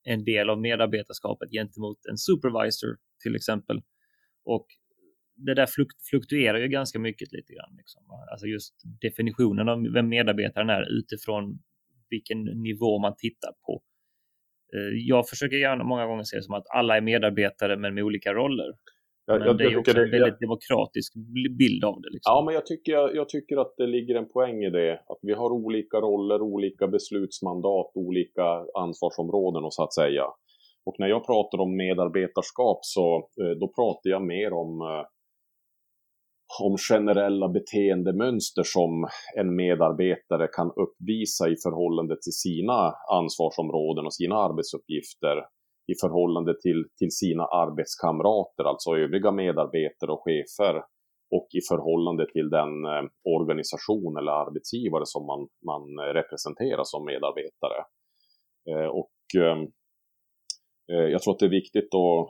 en 0.05 0.25
del 0.25 0.51
av 0.51 0.61
medarbetarskapet 0.61 1.51
gentemot 1.51 1.99
en 2.11 2.19
supervisor 2.19 2.97
till 3.23 3.37
exempel. 3.37 3.83
Och 4.45 4.67
det 5.37 5.55
där 5.55 5.69
fluktuerar 6.11 6.59
ju 6.59 6.69
ganska 6.69 6.99
mycket 6.99 7.33
lite 7.33 7.53
grann. 7.53 7.77
Liksom. 7.77 8.03
Alltså 8.31 8.47
just 8.47 8.75
definitionen 9.01 9.69
av 9.69 9.93
vem 9.95 10.09
medarbetaren 10.09 10.71
är 10.71 10.99
utifrån 10.99 11.59
vilken 12.11 12.45
nivå 12.45 12.99
man 12.99 13.15
tittar 13.19 13.53
på. 13.67 13.83
Eh, 14.75 15.09
jag 15.09 15.29
försöker 15.29 15.57
gärna 15.57 15.85
många 15.85 16.07
gånger 16.07 16.25
se 16.25 16.37
det 16.37 16.43
som 16.43 16.55
att 16.55 16.67
alla 16.75 16.97
är 16.97 17.01
medarbetare 17.01 17.77
men 17.77 17.95
med 17.95 18.05
olika 18.05 18.33
roller. 18.33 18.73
Men 19.27 19.43
jag, 19.43 19.59
det 19.59 19.65
är 19.65 19.79
också 19.79 19.99
en 19.99 20.11
väldigt 20.11 20.37
jag... 20.41 20.49
demokratisk 20.49 21.13
bild 21.59 21.85
av 21.85 22.01
det. 22.01 22.11
Liksom. 22.13 22.31
Ja, 22.33 22.43
men 22.45 22.55
jag 22.55 22.67
tycker, 22.67 22.93
jag 22.93 23.29
tycker 23.29 23.57
att 23.57 23.75
det 23.77 23.87
ligger 23.87 24.15
en 24.15 24.29
poäng 24.29 24.65
i 24.65 24.71
det. 24.71 24.93
Att 24.93 25.19
vi 25.23 25.33
har 25.33 25.51
olika 25.51 25.97
roller, 25.97 26.43
olika 26.43 26.87
beslutsmandat, 26.89 27.91
olika 27.95 28.65
ansvarsområden 28.79 29.65
och 29.65 29.75
så 29.75 29.83
att 29.83 29.95
säga. 29.95 30.25
Och 30.87 30.97
när 30.99 31.09
jag 31.09 31.27
pratar 31.27 31.59
om 31.59 31.77
medarbetarskap 31.77 32.79
så 32.83 33.17
eh, 33.17 33.59
då 33.61 33.69
pratar 33.69 34.11
jag 34.11 34.23
mer 34.23 34.53
om 34.53 34.81
eh, 34.81 35.05
om 36.63 36.77
generella 36.91 37.49
beteendemönster 37.49 38.63
som 38.63 39.09
en 39.37 39.57
medarbetare 39.57 40.47
kan 40.57 40.71
uppvisa 40.85 41.49
i 41.49 41.57
förhållande 41.63 42.15
till 42.15 42.33
sina 42.33 42.95
ansvarsområden 43.13 44.07
och 44.07 44.15
sina 44.15 44.37
arbetsuppgifter 44.37 45.37
i 45.93 45.95
förhållande 46.01 46.61
till, 46.63 46.85
till 46.99 47.11
sina 47.11 47.45
arbetskamrater, 47.45 48.65
alltså 48.65 48.91
övriga 48.91 49.31
medarbetare 49.33 50.13
och 50.13 50.25
chefer 50.25 50.75
och 51.37 51.49
i 51.59 51.61
förhållande 51.69 52.27
till 52.33 52.49
den 52.51 52.85
eh, 52.85 53.05
organisation 53.37 54.17
eller 54.17 54.33
arbetsgivare 54.33 55.07
som 55.07 55.27
man, 55.27 55.49
man 55.71 56.15
representerar 56.15 56.85
som 56.85 57.05
medarbetare. 57.05 57.81
Eh, 58.71 58.89
och 59.01 59.17
eh, 59.43 59.59
jag 61.15 61.23
tror 61.23 61.33
att 61.35 61.39
det 61.39 61.47
är 61.47 61.61
viktigt 61.61 61.95
att 61.95 62.29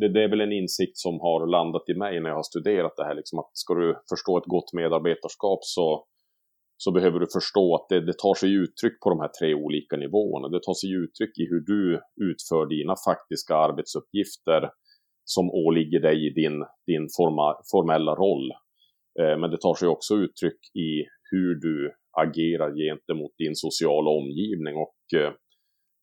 det, 0.00 0.08
det, 0.08 0.24
är 0.24 0.28
väl 0.28 0.40
en 0.40 0.52
insikt 0.52 0.98
som 0.98 1.20
har 1.20 1.46
landat 1.46 1.88
i 1.88 1.94
mig 1.94 2.20
när 2.20 2.28
jag 2.28 2.36
har 2.36 2.42
studerat 2.52 2.96
det 2.96 3.04
här. 3.04 3.14
Liksom 3.14 3.38
att 3.38 3.50
ska 3.52 3.74
du 3.74 3.96
förstå 4.08 4.38
ett 4.38 4.52
gott 4.54 4.72
medarbetarskap 4.72 5.58
så, 5.62 6.04
så 6.76 6.90
behöver 6.92 7.20
du 7.20 7.26
förstå 7.32 7.74
att 7.74 7.88
det, 7.88 8.00
det 8.06 8.18
tar 8.18 8.34
sig 8.34 8.54
uttryck 8.54 9.00
på 9.00 9.10
de 9.10 9.20
här 9.20 9.30
tre 9.40 9.54
olika 9.54 9.96
nivåerna. 9.96 10.48
Det 10.48 10.62
tar 10.62 10.74
sig 10.74 10.90
uttryck 10.92 11.38
i 11.38 11.44
hur 11.50 11.60
du 11.60 12.00
utför 12.30 12.66
dina 12.66 12.94
faktiska 13.08 13.54
arbetsuppgifter 13.54 14.70
som 15.24 15.50
åligger 15.50 16.00
dig 16.00 16.26
i 16.26 16.30
din, 16.30 16.64
din 16.86 17.06
forma, 17.16 17.56
formella 17.72 18.14
roll. 18.14 18.50
Eh, 19.20 19.38
men 19.40 19.50
det 19.50 19.60
tar 19.60 19.74
sig 19.74 19.88
också 19.88 20.14
uttryck 20.14 20.60
i 20.74 20.90
hur 21.30 21.54
du 21.54 21.92
agerar 22.22 22.70
gentemot 22.76 23.34
din 23.38 23.54
sociala 23.54 24.10
omgivning 24.10 24.76
och 24.76 25.18
eh, 25.20 25.32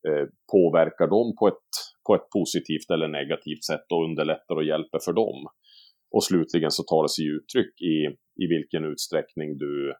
Eh, 0.06 0.26
påverkar 0.52 1.06
dem 1.06 1.36
på 1.38 1.48
ett, 1.48 1.70
på 2.06 2.14
ett 2.14 2.30
positivt 2.30 2.90
eller 2.90 3.08
negativt 3.08 3.64
sätt 3.64 3.86
och 3.92 4.04
underlättar 4.04 4.54
och 4.56 4.64
hjälper 4.64 4.98
för 4.98 5.12
dem. 5.12 5.46
Och 6.10 6.24
slutligen 6.24 6.70
så 6.70 6.82
tar 6.82 7.02
det 7.02 7.08
sig 7.08 7.26
uttryck 7.36 7.80
i, 7.80 7.96
i 8.42 8.46
vilken 8.54 8.84
utsträckning 8.84 9.58
du 9.58 9.90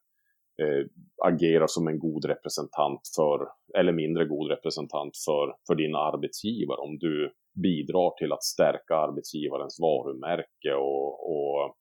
eh, 0.63 0.85
agerar 1.25 1.67
som 1.67 1.89
en 1.89 1.99
god 1.99 2.25
representant 2.25 3.01
för, 3.17 3.39
eller 3.79 3.93
mindre 3.93 4.25
god 4.25 4.51
representant 4.51 5.15
för, 5.27 5.55
för 5.67 5.75
din 5.75 5.95
arbetsgivare. 5.95 6.79
Om 6.79 6.99
du 6.99 7.33
bidrar 7.63 8.11
till 8.19 8.33
att 8.33 8.45
stärka 8.45 8.95
arbetsgivarens 8.97 9.79
varumärke 9.81 10.75
och, 10.75 11.11
och 11.33 11.77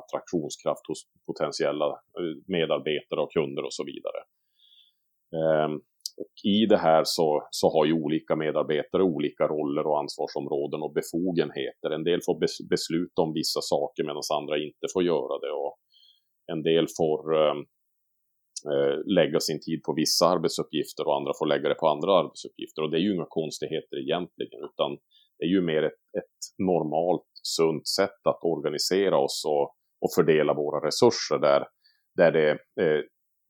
attraktionskraft 0.00 0.86
hos 0.88 1.00
potentiella 1.26 1.86
eh, 1.86 2.34
medarbetare 2.46 3.20
och 3.20 3.32
kunder 3.32 3.64
och 3.64 3.74
så 3.74 3.84
vidare. 3.84 4.20
Eh, 5.38 5.68
och 6.20 6.34
i 6.44 6.66
det 6.66 6.76
här 6.76 7.02
så, 7.04 7.48
så 7.50 7.66
har 7.74 7.84
ju 7.86 7.92
olika 7.92 8.36
medarbetare 8.36 9.02
olika 9.02 9.44
roller 9.48 9.86
och 9.86 9.98
ansvarsområden 9.98 10.82
och 10.82 10.92
befogenheter. 10.92 11.90
En 11.90 12.04
del 12.04 12.20
får 12.26 12.36
besluta 12.68 13.22
om 13.22 13.32
vissa 13.32 13.60
saker 13.62 14.02
medan 14.04 14.22
andra 14.38 14.58
inte 14.58 14.86
får 14.92 15.02
göra 15.02 15.34
det. 15.44 15.52
Och 15.64 15.74
en 16.52 16.62
del 16.62 16.86
får 16.98 17.20
ehm, 17.42 17.60
eh, 18.72 18.96
lägga 19.18 19.40
sin 19.40 19.60
tid 19.60 19.80
på 19.82 19.92
vissa 20.02 20.26
arbetsuppgifter 20.34 21.06
och 21.06 21.16
andra 21.16 21.32
får 21.38 21.46
lägga 21.46 21.68
det 21.68 21.80
på 21.82 21.88
andra 21.88 22.10
arbetsuppgifter. 22.20 22.82
Och 22.82 22.90
det 22.90 22.98
är 23.00 23.04
ju 23.06 23.14
inga 23.14 23.26
konstigheter 23.40 23.96
egentligen, 24.04 24.60
utan 24.70 24.90
det 25.38 25.44
är 25.44 25.52
ju 25.56 25.62
mer 25.62 25.82
ett, 25.82 26.02
ett 26.18 26.40
normalt, 26.58 27.30
sunt 27.42 27.88
sätt 27.88 28.20
att 28.30 28.42
organisera 28.42 29.18
oss 29.18 29.44
och, 29.46 29.66
och 30.02 30.10
fördela 30.16 30.54
våra 30.54 30.86
resurser 30.86 31.38
där, 31.38 31.62
där 32.16 32.32
det 32.32 32.50
eh, 32.82 33.00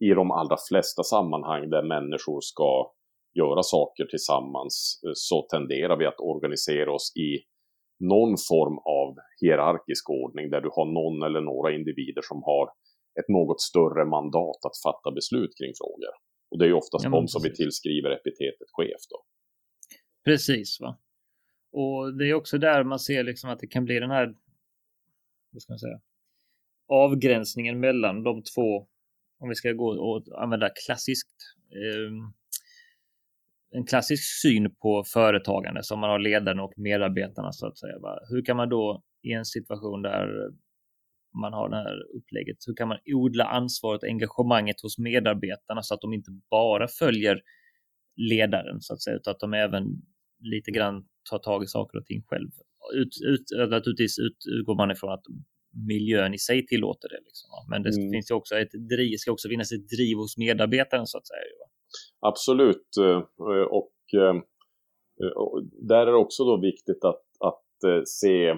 i 0.00 0.08
de 0.08 0.30
allra 0.30 0.56
flesta 0.68 1.02
sammanhang 1.02 1.70
där 1.70 1.82
människor 1.82 2.40
ska 2.40 2.92
göra 3.34 3.62
saker 3.62 4.04
tillsammans 4.04 5.00
eh, 5.06 5.10
så 5.14 5.42
tenderar 5.52 5.96
vi 5.96 6.06
att 6.06 6.20
organisera 6.20 6.92
oss 6.92 7.12
i 7.16 7.30
någon 8.00 8.34
form 8.48 8.78
av 8.78 9.08
hierarkisk 9.40 10.10
ordning 10.10 10.50
där 10.50 10.60
du 10.60 10.70
har 10.76 10.86
någon 10.98 11.22
eller 11.28 11.40
några 11.40 11.74
individer 11.78 12.22
som 12.22 12.42
har 12.42 12.66
ett 13.20 13.28
något 13.28 13.60
större 13.60 14.04
mandat 14.04 14.60
att 14.68 14.78
fatta 14.86 15.10
beslut 15.18 15.52
kring 15.58 15.72
frågor. 15.80 16.12
Och 16.50 16.58
det 16.58 16.64
är 16.64 16.68
ju 16.68 16.74
oftast 16.74 17.04
ja, 17.04 17.10
de 17.10 17.28
som 17.28 17.42
vi 17.42 17.54
tillskriver 17.54 18.10
epitetet 18.10 18.68
chef 18.76 19.02
då. 19.10 19.18
Precis, 20.24 20.80
va. 20.80 20.98
Och 21.72 22.18
det 22.18 22.30
är 22.30 22.34
också 22.34 22.58
där 22.58 22.84
man 22.84 22.98
ser 22.98 23.24
liksom 23.24 23.50
att 23.50 23.58
det 23.58 23.66
kan 23.66 23.84
bli 23.84 24.00
den 24.00 24.10
här, 24.10 24.26
vad 25.50 25.62
ska 25.62 25.72
man 25.72 25.78
säga, 25.78 26.00
avgränsningen 26.88 27.80
mellan 27.80 28.22
de 28.22 28.42
två 28.42 28.88
om 29.38 29.48
vi 29.48 29.54
ska 29.54 29.72
gå 29.72 29.88
och 29.88 30.42
använda 30.42 30.70
klassiskt 30.86 31.34
eh, 31.72 32.12
en 33.70 33.84
klassisk 33.84 34.40
syn 34.42 34.74
på 34.74 35.04
företagande 35.04 35.82
som 35.82 36.00
man 36.00 36.10
har 36.10 36.18
ledarna 36.18 36.62
och 36.62 36.72
medarbetarna 36.76 37.52
så 37.52 37.66
att 37.66 37.78
säga. 37.78 37.94
Hur 38.30 38.44
kan 38.44 38.56
man 38.56 38.68
då 38.68 39.02
i 39.22 39.32
en 39.32 39.44
situation 39.44 40.02
där 40.02 40.50
man 41.42 41.52
har 41.52 41.68
det 41.68 41.76
här 41.76 42.16
upplägget, 42.16 42.56
hur 42.66 42.74
kan 42.74 42.88
man 42.88 42.98
odla 43.06 43.44
ansvaret 43.44 44.02
och 44.02 44.08
engagemanget 44.08 44.80
hos 44.82 44.98
medarbetarna 44.98 45.82
så 45.82 45.94
att 45.94 46.00
de 46.00 46.12
inte 46.12 46.30
bara 46.50 46.88
följer 46.88 47.40
ledaren 48.16 48.80
så 48.80 48.94
att 48.94 49.02
säga, 49.02 49.16
utan 49.16 49.30
att 49.30 49.40
de 49.40 49.54
även 49.54 49.84
lite 50.40 50.70
grann 50.70 51.06
tar 51.30 51.38
tag 51.38 51.64
i 51.64 51.66
saker 51.66 51.98
och 51.98 52.06
ting 52.06 52.22
själv. 52.26 52.50
Ut, 52.94 53.08
ut, 53.24 53.70
naturligtvis 53.70 54.18
utgår 54.18 54.74
man 54.76 54.90
ifrån 54.90 55.12
att 55.12 55.24
miljön 55.88 56.34
i 56.34 56.38
sig 56.38 56.66
tillåter 56.66 57.08
det. 57.08 57.20
Liksom. 57.24 57.48
Men 57.70 57.82
det 57.82 57.96
mm. 57.96 58.10
finns 58.10 58.30
ju 58.30 58.34
också 58.34 58.54
ett 58.58 58.72
driv, 58.90 59.16
ska 59.16 59.32
också 59.32 59.48
finnas 59.48 59.72
ett 59.72 59.88
driv 59.88 60.16
hos 60.16 60.36
medarbetaren 60.36 61.06
så 61.06 61.18
att 61.18 61.26
säga. 61.26 61.40
Absolut. 62.20 62.88
Eh, 63.00 63.22
och, 63.70 63.94
eh, 64.22 64.36
och 65.36 65.62
där 65.88 66.06
är 66.06 66.12
det 66.12 66.24
också 66.26 66.44
då 66.44 66.60
viktigt 66.60 67.04
att, 67.04 67.24
att 67.40 67.84
eh, 67.90 68.02
se 68.04 68.54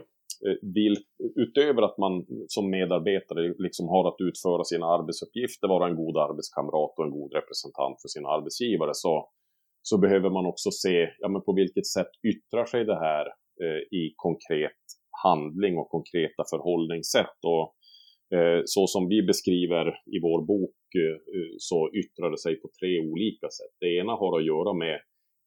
vill, 0.75 0.97
utöver 1.37 1.83
att 1.83 1.99
man 1.99 2.27
som 2.49 2.71
medarbetare 2.71 3.55
liksom 3.59 3.89
har 3.89 4.09
att 4.09 4.21
utföra 4.29 4.65
sina 4.65 4.87
arbetsuppgifter, 4.87 5.69
vara 5.69 5.89
en 5.89 5.97
god 5.97 6.17
arbetskamrat 6.17 6.99
och 6.99 7.05
en 7.05 7.11
god 7.11 7.33
representant 7.33 7.97
för 8.03 8.09
sina 8.09 8.29
arbetsgivare, 8.29 8.91
så, 8.95 9.31
så 9.83 9.99
behöver 9.99 10.31
man 10.31 10.47
också 10.47 10.71
se 10.71 11.09
ja, 11.19 11.29
men 11.29 11.43
på 11.43 11.53
vilket 11.53 11.87
sätt 11.87 12.13
yttrar 12.33 12.65
sig 12.65 12.85
det 12.85 12.99
här 12.99 13.27
eh, 13.65 13.99
i 14.01 14.13
konkret 14.17 14.83
handling 15.25 15.79
och 15.79 15.91
konkreta 15.97 16.43
förhållningssätt. 16.53 17.39
Och, 17.55 17.65
eh, 18.37 18.61
så 18.65 18.87
som 18.87 19.09
vi 19.09 19.23
beskriver 19.23 19.87
i 20.17 20.19
vår 20.23 20.41
bok 20.53 20.81
eh, 21.05 21.19
eh, 21.37 21.55
så 21.59 21.91
yttrar 22.01 22.31
det 22.31 22.39
sig 22.39 22.55
på 22.63 22.69
tre 22.81 23.01
olika 23.11 23.49
sätt. 23.59 23.75
Det 23.81 23.91
ena 24.01 24.13
har 24.13 24.39
att 24.39 24.47
göra 24.47 24.73
med 24.85 25.01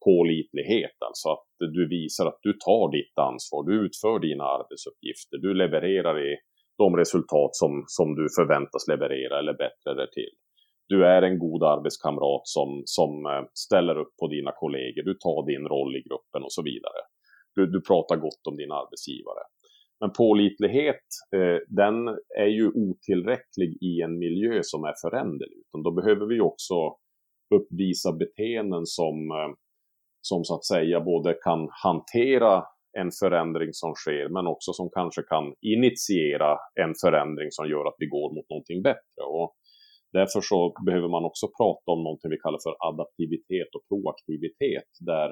pålitlighet, 0.06 0.98
alltså 1.08 1.30
att 1.30 1.48
du 1.78 1.88
visar 1.88 2.26
att 2.26 2.40
du 2.42 2.54
tar 2.54 2.92
ditt 2.92 3.18
ansvar, 3.32 3.64
du 3.64 3.86
utför 3.86 4.20
dina 4.20 4.44
arbetsuppgifter, 4.44 5.38
du 5.38 5.54
levererar 5.54 6.16
i 6.30 6.38
de 6.78 6.96
resultat 6.98 7.56
som, 7.62 7.84
som 7.88 8.16
du 8.16 8.26
förväntas 8.38 8.88
leverera 8.88 9.40
eller 9.40 9.54
bättre 9.54 9.94
därtill. 10.02 10.36
Du 10.88 11.06
är 11.06 11.22
en 11.22 11.40
god 11.40 11.64
arbetskamrat 11.64 12.42
som, 12.44 12.82
som 12.86 13.26
eh, 13.26 13.44
ställer 13.54 13.96
upp 13.98 14.14
på 14.20 14.28
dina 14.28 14.52
kollegor, 14.52 15.04
du 15.04 15.14
tar 15.14 15.46
din 15.52 15.66
roll 15.68 15.96
i 15.96 16.02
gruppen 16.08 16.44
och 16.44 16.54
så 16.54 16.62
vidare. 16.64 17.02
Du, 17.56 17.62
du 17.76 17.82
pratar 17.82 18.16
gott 18.16 18.48
om 18.50 18.56
din 18.58 18.72
arbetsgivare. 18.72 19.44
Men 20.00 20.12
pålitlighet, 20.18 21.06
eh, 21.36 21.58
den 21.68 22.08
är 22.40 22.48
ju 22.48 22.68
otillräcklig 22.68 23.78
i 23.82 24.02
en 24.02 24.20
miljö 24.20 24.60
som 24.64 24.84
är 24.84 24.94
föränderlig. 25.02 25.58
Utan 25.68 25.84
då 25.84 25.92
behöver 25.92 26.26
vi 26.26 26.40
också 26.42 26.76
uppvisa 27.56 28.14
beteenden 28.14 28.86
som, 28.86 29.32
eh, 29.32 29.52
som 30.22 30.44
så 30.44 30.56
att 30.56 30.66
säga 30.66 31.02
både 31.02 31.34
kan 31.34 31.68
hantera 31.84 32.64
en 32.98 33.12
förändring 33.20 33.70
som 33.72 33.94
sker, 33.96 34.30
men 34.30 34.48
också 34.48 34.74
som 34.74 34.90
kanske 34.90 35.22
kan 35.22 35.46
initiera 35.62 36.58
en 36.84 36.94
förändring 37.04 37.48
som 37.52 37.70
gör 37.70 37.86
att 37.86 37.96
vi 37.98 38.08
går 38.16 38.36
mot 38.36 38.50
någonting 38.50 38.82
bättre. 38.82 39.22
Och 39.28 39.56
därför 40.18 40.42
så 40.42 40.74
behöver 40.86 41.10
man 41.16 41.26
också 41.26 41.46
prata 41.60 41.92
om 41.92 42.04
någonting 42.04 42.32
vi 42.32 42.44
kallar 42.44 42.60
för 42.66 42.76
adaptivitet 42.90 43.70
och 43.76 43.86
proaktivitet, 43.90 44.90
där 45.00 45.30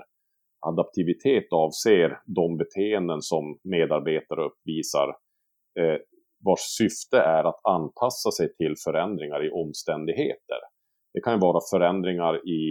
adaptivitet 0.67 1.47
avser 1.53 2.19
de 2.25 2.57
beteenden 2.57 3.21
som 3.21 3.59
medarbetare 3.63 4.41
uppvisar 4.49 5.07
eh, 5.79 5.97
vars 6.45 6.59
syfte 6.79 7.17
är 7.17 7.43
att 7.43 7.61
anpassa 7.63 8.31
sig 8.31 8.55
till 8.55 8.73
förändringar 8.85 9.45
i 9.45 9.49
omständigheter. 9.51 10.59
Det 11.13 11.21
kan 11.21 11.33
ju 11.33 11.39
vara 11.39 11.59
förändringar 11.71 12.49
i 12.49 12.61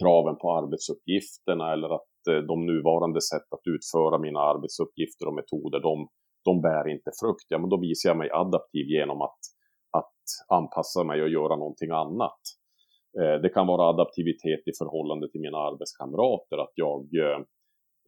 kraven 0.00 0.36
på 0.36 0.56
arbetsuppgifterna 0.58 1.72
eller 1.72 1.94
att 1.94 2.20
eh, 2.30 2.40
de 2.52 2.66
nuvarande 2.66 3.20
sätt 3.20 3.48
att 3.54 3.66
utföra 3.74 4.18
mina 4.18 4.40
arbetsuppgifter 4.40 5.26
och 5.28 5.34
metoder, 5.34 5.80
de, 5.80 6.08
de 6.44 6.60
bär 6.60 6.88
inte 6.88 7.10
frukt. 7.20 7.46
Ja, 7.48 7.58
men 7.58 7.70
då 7.70 7.76
visar 7.80 8.10
jag 8.10 8.18
mig 8.18 8.30
adaptiv 8.30 8.86
genom 8.86 9.20
att, 9.22 9.40
att 9.98 10.24
anpassa 10.48 11.04
mig 11.04 11.22
och 11.22 11.28
göra 11.28 11.56
någonting 11.56 11.90
annat. 11.90 12.40
Eh, 13.20 13.40
det 13.42 13.48
kan 13.48 13.66
vara 13.66 13.88
adaptivitet 13.88 14.68
i 14.68 14.72
förhållande 14.78 15.30
till 15.30 15.40
mina 15.40 15.58
arbetskamrater, 15.58 16.58
att 16.58 16.72
jag 16.74 17.00
eh, 17.24 17.40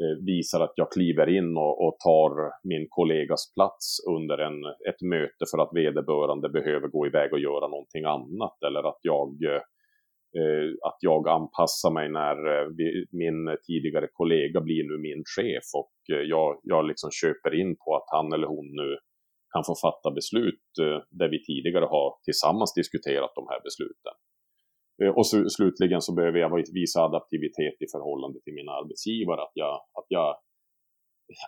eh, 0.03 0.17
visar 0.27 0.61
att 0.61 0.73
jag 0.77 0.93
kliver 0.93 1.29
in 1.39 1.57
och, 1.57 1.75
och, 1.85 1.97
tar 1.99 2.33
min 2.69 2.87
kollegas 2.91 3.55
plats 3.55 3.85
under 4.17 4.39
en, 4.39 4.65
ett 4.89 5.03
möte 5.13 5.45
för 5.51 5.59
att 5.63 5.77
vederbörande 5.81 6.49
behöver 6.49 6.89
gå 6.89 7.07
iväg 7.07 7.33
och 7.33 7.41
göra 7.49 7.69
någonting 7.69 8.05
annat 8.05 8.57
eller 8.67 8.89
att 8.89 9.01
jag, 9.03 9.31
eh, 10.39 10.69
att 10.89 10.99
jag 11.01 11.29
anpassar 11.29 11.91
mig 11.91 12.09
när 12.21 12.37
vi, 12.79 13.07
min 13.23 13.57
tidigare 13.67 14.09
kollega 14.13 14.61
blir 14.61 14.85
nu 14.91 14.99
min 14.99 15.23
chef 15.37 15.67
och 15.81 15.95
jag, 16.07 16.61
jag 16.63 16.87
liksom 16.87 17.11
köper 17.21 17.61
in 17.61 17.77
på 17.83 17.97
att 17.97 18.09
han 18.15 18.33
eller 18.33 18.47
hon 18.47 18.67
nu 18.81 18.91
kan 19.53 19.65
få 19.69 19.75
fatta 19.87 20.11
beslut 20.19 20.69
eh, 20.85 20.99
där 21.19 21.29
vi 21.35 21.39
tidigare 21.51 21.87
har 21.95 22.09
tillsammans 22.27 22.75
diskuterat 22.81 23.33
de 23.35 23.45
här 23.51 23.61
besluten. 23.67 24.15
Eh, 25.03 25.13
och 25.19 25.27
så, 25.27 25.49
slutligen 25.49 26.01
så 26.01 26.15
behöver 26.15 26.39
jag 26.39 26.65
visa 26.73 27.01
adaptivitet 27.01 27.77
i 27.85 27.87
förhållande 27.93 28.39
till 28.41 28.55
min 28.55 28.69
arbetsgivare. 28.69 29.41
Att 29.43 29.55
jag, 29.55 29.75
att 29.75 30.09
jag 30.09 30.37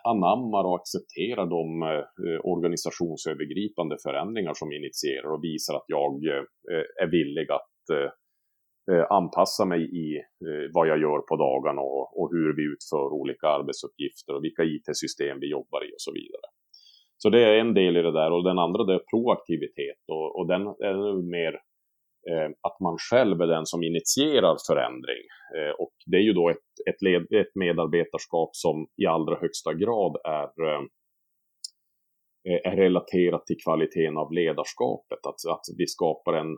anammar 0.03 0.63
och 0.63 0.79
accepterar 0.81 1.45
de 1.57 1.83
eh, 1.83 2.39
organisationsövergripande 2.43 3.97
förändringar 4.05 4.53
som 4.53 4.71
initierar 4.71 5.31
och 5.33 5.43
visar 5.43 5.75
att 5.75 5.87
jag 5.87 6.13
eh, 6.25 6.85
är 7.03 7.07
villig 7.07 7.51
att 7.51 7.83
eh, 7.97 8.09
eh, 8.91 9.05
anpassa 9.09 9.65
mig 9.65 9.81
i 10.03 10.17
eh, 10.17 10.65
vad 10.73 10.87
jag 10.87 10.99
gör 11.01 11.19
på 11.29 11.35
dagarna 11.35 11.81
och, 11.81 12.19
och, 12.19 12.29
hur 12.31 12.55
vi 12.55 12.63
utför 12.73 13.07
olika 13.21 13.47
arbetsuppgifter 13.47 14.35
och 14.35 14.43
vilka 14.43 14.63
IT-system 14.63 15.39
vi 15.39 15.47
jobbar 15.49 15.81
i 15.87 15.89
och 15.95 16.03
så 16.07 16.11
vidare. 16.13 16.47
Så 17.17 17.29
det 17.29 17.43
är 17.49 17.55
en 17.59 17.73
del 17.73 17.97
i 17.97 18.01
det 18.01 18.11
där 18.11 18.31
och 18.31 18.43
den 18.43 18.59
andra 18.59 18.83
det 18.83 18.93
är 18.93 19.03
proaktivitet 19.11 20.01
och, 20.07 20.39
och 20.39 20.47
den 20.47 20.61
är 20.61 20.97
mer 21.37 21.53
Eh, 22.29 22.49
att 22.61 22.79
man 22.79 22.97
själv 23.09 23.41
är 23.41 23.47
den 23.47 23.65
som 23.65 23.83
initierar 23.83 24.57
förändring. 24.67 25.23
Eh, 25.55 25.73
och 25.79 25.93
det 26.05 26.17
är 26.17 26.21
ju 26.21 26.33
då 26.33 26.49
ett, 26.49 26.69
ett, 26.89 27.01
led, 27.01 27.21
ett 27.31 27.55
medarbetarskap 27.55 28.49
som 28.53 28.87
i 29.01 29.05
allra 29.05 29.35
högsta 29.39 29.73
grad 29.73 30.17
är, 30.23 30.49
eh, 30.67 30.83
är 32.71 32.75
relaterat 32.75 33.45
till 33.45 33.61
kvaliteten 33.63 34.17
av 34.17 34.33
ledarskapet. 34.33 35.25
Att, 35.29 35.51
att 35.55 35.65
vi 35.77 35.87
skapar 35.87 36.33
en, 36.33 36.57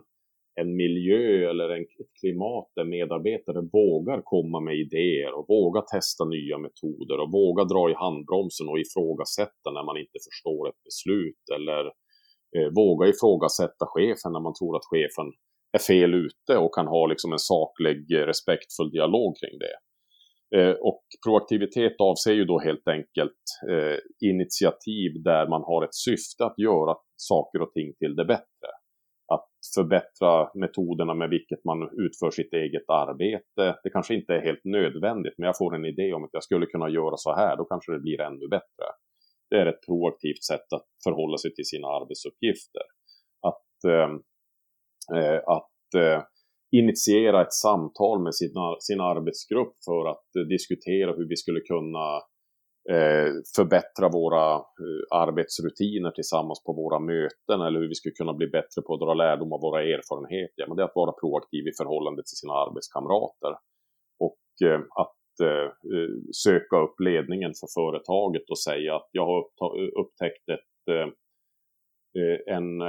en 0.60 0.76
miljö 0.76 1.50
eller 1.50 1.68
en, 1.68 1.82
ett 1.82 2.14
klimat 2.20 2.68
där 2.76 2.84
medarbetare 2.84 3.68
vågar 3.72 4.20
komma 4.24 4.60
med 4.60 4.76
idéer 4.76 5.32
och 5.38 5.46
vågar 5.48 5.82
testa 5.82 6.24
nya 6.24 6.58
metoder 6.58 7.20
och 7.20 7.32
vågar 7.32 7.64
dra 7.64 7.90
i 7.90 7.94
handbromsen 7.94 8.68
och 8.68 8.78
ifrågasätta 8.78 9.68
när 9.74 9.84
man 9.84 9.96
inte 9.96 10.18
förstår 10.28 10.68
ett 10.68 10.82
beslut 10.84 11.44
eller 11.56 11.84
eh, 12.56 12.68
våga 12.74 13.08
ifrågasätta 13.08 13.84
chefen 13.94 14.32
när 14.32 14.40
man 14.40 14.54
tror 14.54 14.76
att 14.76 14.90
chefen 14.92 15.28
är 15.72 15.78
fel 15.78 16.14
ute 16.14 16.58
och 16.58 16.74
kan 16.74 16.86
ha 16.86 17.06
liksom 17.06 17.32
en 17.32 17.38
saklig, 17.38 18.12
eh, 18.12 18.26
respektfull 18.26 18.90
dialog 18.90 19.36
kring 19.40 19.58
det. 19.58 19.76
Eh, 20.56 20.74
och 20.80 21.02
proaktivitet 21.26 21.96
avser 21.98 22.32
ju 22.32 22.44
då 22.44 22.58
helt 22.60 22.88
enkelt 22.88 23.42
eh, 23.70 24.28
initiativ 24.30 25.22
där 25.24 25.48
man 25.48 25.62
har 25.62 25.84
ett 25.84 25.94
syfte 25.94 26.44
att 26.44 26.58
göra 26.58 26.96
saker 27.16 27.62
och 27.62 27.72
ting 27.72 27.92
till 27.98 28.16
det 28.16 28.24
bättre. 28.24 28.70
Att 29.34 29.48
förbättra 29.74 30.50
metoderna 30.54 31.14
med 31.14 31.30
vilket 31.30 31.64
man 31.64 31.82
utför 31.82 32.30
sitt 32.30 32.52
eget 32.52 32.88
arbete. 32.88 33.80
Det 33.82 33.90
kanske 33.90 34.14
inte 34.14 34.34
är 34.34 34.40
helt 34.40 34.64
nödvändigt, 34.64 35.34
men 35.38 35.46
jag 35.46 35.58
får 35.58 35.74
en 35.74 35.84
idé 35.84 36.12
om 36.12 36.24
att 36.24 36.32
jag 36.32 36.44
skulle 36.44 36.66
kunna 36.66 36.88
göra 36.88 37.16
så 37.16 37.34
här, 37.34 37.56
då 37.56 37.64
kanske 37.64 37.92
det 37.92 38.00
blir 38.00 38.20
ännu 38.20 38.48
bättre. 38.48 38.86
Det 39.50 39.56
är 39.56 39.66
ett 39.66 39.86
proaktivt 39.86 40.44
sätt 40.44 40.68
att 40.76 40.86
förhålla 41.04 41.36
sig 41.38 41.54
till 41.54 41.66
sina 41.66 41.88
arbetsuppgifter. 41.88 42.82
Att, 43.50 43.90
eh, 43.92 44.10
eh 44.10 44.18
Eh, 45.16 45.40
att 45.46 45.94
eh, 45.96 46.22
initiera 46.70 47.42
ett 47.42 47.52
samtal 47.52 48.22
med 48.22 48.34
sin, 48.34 48.54
sin 48.80 49.00
arbetsgrupp 49.00 49.74
för 49.84 50.10
att 50.10 50.36
eh, 50.38 50.46
diskutera 50.48 51.12
hur 51.12 51.28
vi 51.28 51.36
skulle 51.36 51.60
kunna 51.60 52.20
förbättra 53.56 54.08
våra 54.08 54.62
arbetsrutiner 55.14 56.10
tillsammans 56.10 56.64
på 56.66 56.72
våra 56.72 56.98
möten 56.98 57.60
eller 57.66 57.80
hur 57.80 57.88
vi 57.88 57.94
skulle 57.94 58.20
kunna 58.20 58.34
bli 58.34 58.46
bättre 58.46 58.82
på 58.86 58.94
att 58.94 59.00
dra 59.00 59.14
lärdom 59.14 59.52
av 59.52 59.60
våra 59.60 59.82
erfarenheter. 59.82 60.54
Ja, 60.56 60.66
men 60.68 60.76
det 60.76 60.82
är 60.82 60.90
att 60.90 61.02
vara 61.04 61.12
proaktiv 61.12 61.66
i 61.66 61.72
förhållande 61.80 62.22
till 62.22 62.40
sina 62.42 62.52
arbetskamrater. 62.52 63.52
Och 64.24 64.42
att 65.02 65.20
söka 66.46 66.76
upp 66.84 67.00
ledningen 67.00 67.52
för 67.60 67.68
företaget 67.80 68.50
och 68.50 68.58
säga 68.58 68.96
att 68.96 69.08
jag 69.12 69.26
har 69.26 69.40
upptäckt 70.02 70.48
ett, 70.56 70.82
en 72.46 72.82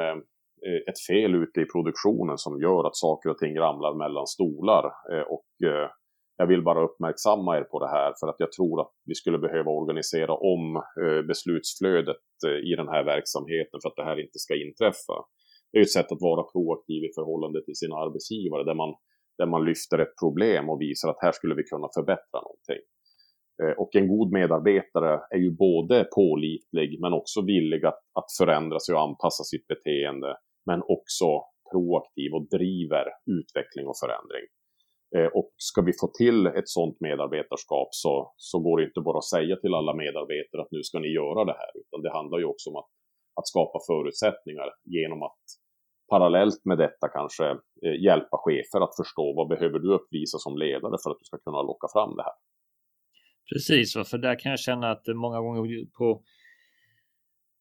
Eh, 0.68 0.82
ett 0.90 1.00
fel 1.10 1.36
ute 1.36 1.62
i 1.62 1.66
produktionen 1.66 2.38
som 2.38 2.62
gör 2.62 2.88
att 2.88 2.96
saker 2.96 3.30
och 3.30 3.38
ting 3.38 3.60
ramlar 3.60 3.94
mellan 4.04 4.28
stolar. 4.28 4.86
Eh, 5.12 5.26
och 5.36 5.50
eh, 5.70 5.90
jag 6.38 6.48
vill 6.48 6.64
bara 6.64 6.86
uppmärksamma 6.88 7.58
er 7.58 7.64
på 7.64 7.80
det 7.80 7.92
här 7.98 8.14
för 8.20 8.28
att 8.28 8.40
jag 8.40 8.52
tror 8.52 8.82
att 8.82 8.92
vi 9.06 9.16
skulle 9.16 9.40
behöva 9.40 9.72
organisera 9.72 10.34
om 10.34 10.84
beslutsflödet 11.28 12.26
i 12.70 12.76
den 12.76 12.88
här 12.88 13.04
verksamheten 13.04 13.80
för 13.82 13.90
att 13.90 13.96
det 13.96 14.04
här 14.10 14.20
inte 14.20 14.40
ska 14.40 14.54
inträffa. 14.66 15.18
Det 15.72 15.78
är 15.78 15.82
ett 15.82 15.98
sätt 15.98 16.12
att 16.12 16.22
vara 16.22 16.44
proaktiv 16.54 17.04
i 17.04 17.12
förhållande 17.16 17.66
till 17.66 17.76
sin 17.76 17.94
arbetsgivare 17.94 18.64
där 18.64 18.74
man, 18.74 18.92
där 19.38 19.46
man 19.46 19.66
lyfter 19.66 20.00
ett 20.00 20.16
problem 20.24 20.70
och 20.70 20.82
visar 20.82 21.10
att 21.10 21.22
här 21.26 21.32
skulle 21.32 21.56
vi 21.56 21.64
kunna 21.64 21.88
förbättra 21.98 22.40
någonting. 22.48 22.84
Och 23.78 23.96
en 23.96 24.08
god 24.08 24.32
medarbetare 24.32 25.14
är 25.36 25.42
ju 25.46 25.52
både 25.52 26.08
pålitlig 26.16 26.90
men 27.02 27.14
också 27.14 27.42
villig 27.42 27.86
att, 27.86 28.02
att 28.20 28.30
förändra 28.40 28.80
sig 28.80 28.96
och 28.96 29.02
anpassa 29.02 29.44
sitt 29.44 29.68
beteende 29.68 30.36
men 30.66 30.80
också 30.96 31.28
proaktiv 31.72 32.30
och 32.38 32.46
driver 32.58 33.06
utveckling 33.38 33.86
och 33.92 34.00
förändring. 34.04 34.46
Eh, 35.16 35.30
och 35.38 35.50
ska 35.58 35.82
vi 35.82 35.94
få 36.02 36.08
till 36.22 36.46
ett 36.60 36.70
sådant 36.76 36.98
medarbetarskap 37.00 37.90
så, 37.92 38.34
så 38.38 38.60
går 38.60 38.78
det 38.78 38.84
inte 38.90 39.02
bara 39.02 39.18
att 39.18 39.34
säga 39.36 39.56
till 39.56 39.74
alla 39.80 39.94
medarbetare 40.04 40.62
att 40.62 40.72
nu 40.72 40.84
ska 40.84 41.00
ni 41.00 41.12
göra 41.22 41.46
det 41.46 41.58
här, 41.62 41.72
utan 41.82 42.02
det 42.02 42.12
handlar 42.18 42.38
ju 42.40 42.46
också 42.46 42.70
om 42.70 42.76
att, 42.76 42.90
att 43.40 43.48
skapa 43.48 43.80
förutsättningar 43.90 44.70
genom 44.84 45.24
att 45.24 45.44
parallellt 46.14 46.62
med 46.66 46.78
detta 46.78 47.08
kanske 47.18 47.46
eh, 47.86 47.98
hjälpa 48.06 48.38
chefer 48.46 48.80
att 48.86 48.96
förstå 49.02 49.26
vad 49.40 49.48
behöver 49.54 49.80
du 49.80 49.90
uppvisa 49.94 50.38
som 50.46 50.58
ledare 50.58 50.98
för 51.04 51.10
att 51.12 51.20
du 51.22 51.26
ska 51.26 51.38
kunna 51.38 51.62
locka 51.62 51.88
fram 51.96 52.16
det 52.18 52.24
här. 52.24 52.38
Precis, 53.52 53.94
för 54.12 54.18
där 54.18 54.40
kan 54.40 54.50
jag 54.50 54.60
känna 54.60 54.92
att 54.92 55.06
många 55.08 55.40
gånger 55.42 55.86
på 55.98 56.24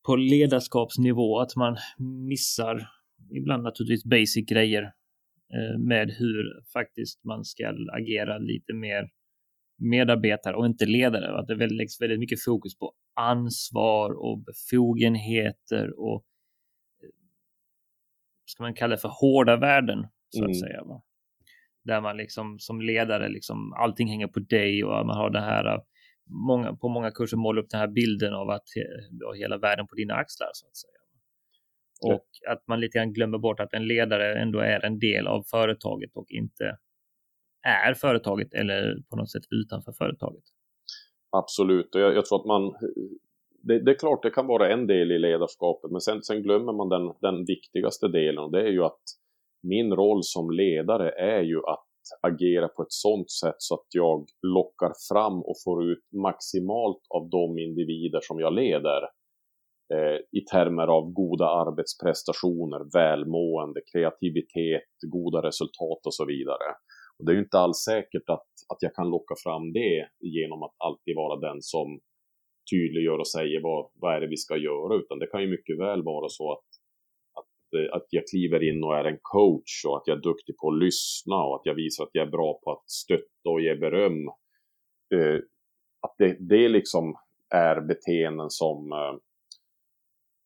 på 0.07 0.16
ledarskapsnivå 0.16 1.40
att 1.40 1.57
man 1.57 1.76
missar 2.28 2.88
ibland 3.30 3.62
naturligtvis 3.62 4.05
basic 4.05 4.46
grejer 4.48 4.82
eh, 5.55 5.78
med 5.78 6.11
hur 6.11 6.62
faktiskt 6.72 7.24
man 7.24 7.44
ska 7.44 7.74
agera 7.92 8.38
lite 8.38 8.72
mer 8.74 9.11
medarbetare 9.78 10.57
och 10.57 10.66
inte 10.66 10.86
ledare. 10.86 11.38
Att 11.38 11.46
det 11.46 11.66
läggs 11.66 12.00
väldigt 12.00 12.18
mycket 12.18 12.44
fokus 12.44 12.78
på 12.78 12.92
ansvar 13.14 14.11
och 14.11 14.38
befogenheter 14.38 16.00
och 16.00 16.24
eh, 17.03 17.09
ska 18.44 18.62
man 18.62 18.74
kalla 18.74 18.94
det 18.94 19.00
för 19.00 19.12
hårda 19.20 19.57
värden 19.57 20.07
så 20.28 20.44
att 20.44 20.48
mm. 20.48 20.55
säga. 20.55 20.84
Va? 20.84 21.03
Där 21.84 22.00
man 22.00 22.16
liksom 22.16 22.59
som 22.59 22.80
ledare 22.80 23.28
liksom 23.28 23.72
allting 23.72 24.09
hänger 24.09 24.28
på 24.28 24.40
dig 24.40 24.84
och 24.84 25.07
man 25.07 25.16
har 25.16 25.30
det 25.30 25.40
här 25.40 25.80
många, 26.33 26.76
på 26.76 26.89
många 26.89 27.11
kurser 27.11 27.37
måla 27.37 27.61
upp 27.61 27.70
den 27.70 27.80
här 27.80 27.89
bilden 27.89 28.35
av 28.35 28.51
att 28.51 28.68
du 29.11 29.26
har 29.26 29.35
hela 29.35 29.59
världen 29.59 29.87
på 29.87 29.95
dina 29.95 30.14
axlar 30.14 30.51
så 30.53 30.66
att 30.66 30.76
säga. 30.76 30.93
Och 32.14 32.28
ja. 32.41 32.53
att 32.53 32.66
man 32.66 32.80
lite 32.80 32.99
grann 32.99 33.12
glömmer 33.12 33.39
bort 33.39 33.61
att 33.61 33.74
en 33.74 33.87
ledare 33.87 34.43
ändå 34.43 34.59
är 34.59 34.85
en 34.85 34.99
del 34.99 35.26
av 35.26 35.43
företaget 35.43 36.11
och 36.14 36.26
inte 36.30 36.78
är 37.62 37.95
företaget 37.95 38.55
eller 38.55 39.03
på 39.11 39.16
något 39.16 39.30
sätt 39.30 39.43
utanför 39.51 39.93
företaget. 39.93 40.45
Absolut, 41.37 41.95
och 41.95 42.01
jag, 42.01 42.14
jag 42.14 42.26
tror 42.26 42.41
att 42.41 42.47
man 42.47 42.74
det, 43.62 43.85
det, 43.85 43.91
är 43.91 43.99
klart 43.99 44.22
det 44.22 44.30
kan 44.30 44.47
vara 44.47 44.72
en 44.72 44.87
del 44.87 45.12
i 45.12 45.18
ledarskapet, 45.18 45.91
men 45.91 46.01
sen, 46.01 46.22
sen 46.22 46.43
glömmer 46.43 46.72
man 46.72 46.89
den, 46.89 47.14
den 47.20 47.45
viktigaste 47.45 48.09
delen 48.09 48.45
och 48.45 48.53
det 48.53 48.61
är 48.61 48.72
ju 48.72 48.85
att 48.85 49.03
min 49.62 49.93
roll 49.93 50.20
som 50.22 50.51
ledare 50.51 51.11
är 51.11 51.43
ju 51.43 51.59
att 51.59 51.87
agera 52.22 52.68
på 52.68 52.82
ett 52.82 52.92
sådant 52.92 53.30
sätt 53.30 53.55
så 53.59 53.74
att 53.74 53.86
jag 53.90 54.26
lockar 54.42 54.92
fram 55.09 55.42
och 55.42 55.57
får 55.64 55.84
ut 55.90 56.05
maximalt 56.12 57.03
av 57.09 57.30
de 57.30 57.59
individer 57.59 58.20
som 58.22 58.40
jag 58.40 58.53
leder 58.55 59.03
eh, 59.94 60.18
i 60.38 60.40
termer 60.53 60.86
av 60.86 61.12
goda 61.12 61.46
arbetsprestationer, 61.46 62.80
välmående, 62.98 63.80
kreativitet, 63.92 64.92
goda 65.07 65.42
resultat 65.42 66.07
och 66.07 66.14
så 66.14 66.24
vidare. 66.24 66.68
Och 67.18 67.26
det 67.26 67.32
är 67.32 67.34
ju 67.34 67.42
inte 67.42 67.59
alls 67.59 67.78
säkert 67.78 68.28
att, 68.28 68.50
att 68.72 68.80
jag 68.80 68.94
kan 68.94 69.11
locka 69.11 69.34
fram 69.44 69.72
det 69.72 70.09
genom 70.20 70.62
att 70.62 70.74
alltid 70.78 71.16
vara 71.16 71.40
den 71.40 71.62
som 71.62 72.00
tydliggör 72.70 73.18
och 73.18 73.28
säger 73.28 73.61
vad, 73.62 73.90
vad 73.94 74.14
är 74.16 74.20
det 74.20 74.26
vi 74.26 74.36
ska 74.36 74.57
göra, 74.57 74.94
utan 75.00 75.18
det 75.18 75.26
kan 75.26 75.42
ju 75.42 75.48
mycket 75.48 75.78
väl 75.78 76.03
vara 76.03 76.28
så 76.28 76.53
att 76.53 76.68
Eh, 77.77 77.97
att 77.97 78.07
jag 78.11 78.27
kliver 78.27 78.62
in 78.62 78.85
och 78.85 78.97
är 78.97 79.05
en 79.05 79.18
coach 79.23 79.85
och 79.87 79.97
att 79.97 80.07
jag 80.07 80.16
är 80.16 80.23
duktig 80.23 80.57
på 80.57 80.68
att 80.68 80.79
lyssna 80.79 81.37
och 81.45 81.55
att 81.55 81.66
jag 81.66 81.75
visar 81.75 82.05
att 82.05 82.11
jag 82.12 82.27
är 82.27 82.31
bra 82.31 82.61
på 82.64 82.73
att 82.73 82.91
stötta 82.91 83.49
och 83.51 83.61
ge 83.61 83.75
beröm. 83.75 84.29
Eh, 85.14 85.41
att 86.01 86.14
det, 86.18 86.37
det 86.41 86.68
liksom 86.68 87.14
är 87.55 87.81
beteenden 87.81 88.51
som, 88.51 88.93
eh, 88.93 89.14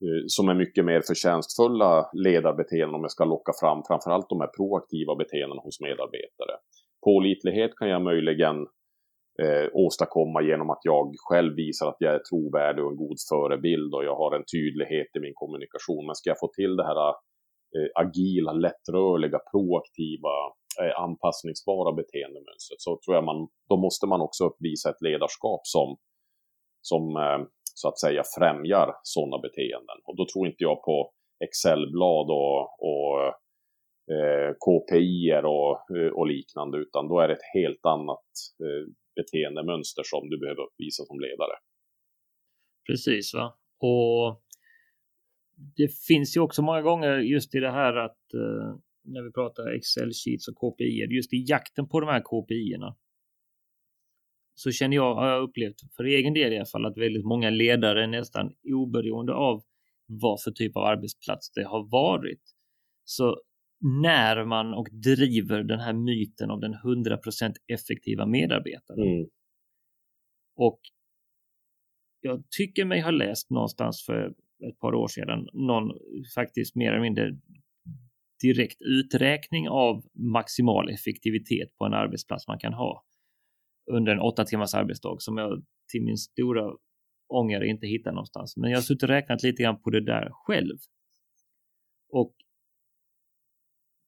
eh 0.08 0.24
som 0.26 0.48
är 0.48 0.54
mycket 0.54 0.84
mer 0.84 1.00
förtjänstfulla 1.00 2.10
ledarbeteenden 2.12 2.94
om 2.94 3.02
jag 3.02 3.10
ska 3.10 3.24
locka 3.24 3.52
fram 3.60 3.82
framförallt 3.88 4.28
de 4.28 4.40
här 4.40 4.50
proaktiva 4.56 5.16
beteendena 5.16 5.60
hos 5.60 5.80
medarbetare. 5.80 6.56
Pålitlighet 7.04 7.76
kan 7.76 7.88
jag 7.88 8.02
möjligen 8.02 8.66
eh, 9.42 9.68
åstadkomma 9.72 10.42
genom 10.42 10.70
att 10.70 10.82
jag 10.82 11.14
själv 11.18 11.54
visar 11.54 11.88
att 11.88 11.96
jag 11.98 12.14
är 12.14 12.22
trovärdig 12.30 12.84
och 12.84 12.90
en 12.90 12.96
god 12.96 13.16
förebild 13.30 13.94
och 13.94 14.04
jag 14.04 14.16
har 14.16 14.36
en 14.36 14.44
tydlighet 14.54 15.10
i 15.16 15.20
min 15.20 15.34
kommunikation. 15.34 16.06
Men 16.06 16.14
ska 16.14 16.30
jag 16.30 16.40
få 16.40 16.48
till 16.48 16.76
det 16.76 16.86
här 16.86 17.08
eh, 17.08 17.90
agila, 17.94 18.52
lättrörliga, 18.52 19.38
proaktiva, 19.52 20.34
eh, 20.82 21.00
anpassningsbara 21.06 21.92
beteendemönstret 21.92 22.80
så 22.80 22.98
tror 23.04 23.14
jag 23.16 23.24
man, 23.24 23.48
då 23.68 23.76
måste 23.76 24.06
man 24.06 24.20
också 24.20 24.44
uppvisa 24.44 24.90
ett 24.90 25.02
ledarskap 25.02 25.60
som, 25.62 25.96
som 26.80 27.16
eh, 27.16 27.40
så 27.74 27.88
att 27.88 28.00
säga 28.00 28.22
främjar 28.38 28.88
sådana 29.02 29.38
beteenden. 29.38 29.98
Och 30.04 30.16
då 30.16 30.26
tror 30.32 30.46
inte 30.46 30.64
jag 30.68 30.82
på 30.82 31.12
Excelblad 31.44 32.30
och, 32.30 32.60
och 32.90 33.12
eh, 34.14 34.50
KPI 34.64 35.32
och, 35.44 35.96
eh, 35.96 36.12
och 36.18 36.26
liknande, 36.26 36.78
utan 36.78 37.08
då 37.08 37.20
är 37.20 37.28
det 37.28 37.34
ett 37.34 37.50
helt 37.54 37.86
annat 37.86 38.28
eh, 38.64 38.86
beteendemönster 39.16 40.02
som 40.04 40.30
du 40.30 40.38
behöver 40.38 40.62
uppvisa 40.62 41.04
som 41.04 41.20
ledare. 41.20 41.56
Precis, 42.86 43.34
va? 43.34 43.58
Och 43.78 44.42
det 45.76 45.88
finns 46.08 46.36
ju 46.36 46.40
också 46.40 46.62
många 46.62 46.82
gånger 46.82 47.18
just 47.18 47.54
i 47.54 47.58
det 47.58 47.70
här 47.70 47.96
att 47.96 48.34
eh, 48.34 48.76
när 49.04 49.22
vi 49.22 49.32
pratar 49.32 49.74
Excel 49.76 50.10
sheets 50.12 50.48
och 50.48 50.56
KPI, 50.56 51.06
just 51.10 51.32
i 51.32 51.44
jakten 51.48 51.88
på 51.88 52.00
de 52.00 52.06
här 52.06 52.20
KPI-erna. 52.20 52.96
Så 54.54 54.70
känner 54.70 54.96
jag, 54.96 55.14
har 55.14 55.28
jag 55.28 55.42
upplevt 55.42 55.80
för 55.96 56.04
egen 56.04 56.34
del 56.34 56.52
i 56.52 56.56
alla 56.56 56.66
fall, 56.66 56.86
att 56.86 56.98
väldigt 56.98 57.24
många 57.24 57.50
ledare 57.50 58.06
nästan 58.06 58.54
oberoende 58.64 59.34
av 59.34 59.62
vad 60.06 60.42
för 60.42 60.50
typ 60.50 60.76
av 60.76 60.82
arbetsplats 60.82 61.50
det 61.50 61.64
har 61.64 61.90
varit, 61.90 62.42
så 63.04 63.40
när 63.80 64.44
man 64.44 64.74
och 64.74 64.88
driver 64.92 65.62
den 65.62 65.80
här 65.80 65.92
myten 65.92 66.50
av 66.50 66.60
den 66.60 66.74
100% 66.74 67.54
effektiva 67.66 68.26
medarbetaren. 68.26 69.02
Mm. 69.02 69.28
Och 70.56 70.80
jag 72.20 72.44
tycker 72.50 72.84
mig 72.84 73.00
ha 73.00 73.10
läst 73.10 73.50
någonstans 73.50 74.04
för 74.06 74.34
ett 74.68 74.78
par 74.78 74.94
år 74.94 75.08
sedan 75.08 75.48
någon 75.52 75.90
faktiskt 76.34 76.76
mer 76.76 76.90
eller 76.90 77.00
mindre 77.00 77.38
direkt 78.42 78.82
uträkning 78.82 79.68
av 79.68 80.04
maximal 80.14 80.90
effektivitet 80.90 81.76
på 81.78 81.84
en 81.84 81.94
arbetsplats 81.94 82.48
man 82.48 82.58
kan 82.58 82.72
ha 82.72 83.04
under 83.90 84.12
en 84.12 84.20
åtta 84.20 84.44
timmars 84.44 84.74
arbetsdag 84.74 85.16
som 85.18 85.38
jag 85.38 85.64
till 85.92 86.02
min 86.02 86.16
stora 86.16 86.72
ånger 87.28 87.64
inte 87.64 87.86
hittar 87.86 88.12
någonstans. 88.12 88.56
Men 88.56 88.70
jag 88.70 88.78
har 88.78 88.82
suttit 88.82 89.02
och 89.02 89.08
räknat 89.08 89.42
lite 89.42 89.62
grann 89.62 89.80
på 89.80 89.90
det 89.90 90.04
där 90.04 90.30
själv. 90.32 90.76
Och 92.08 92.34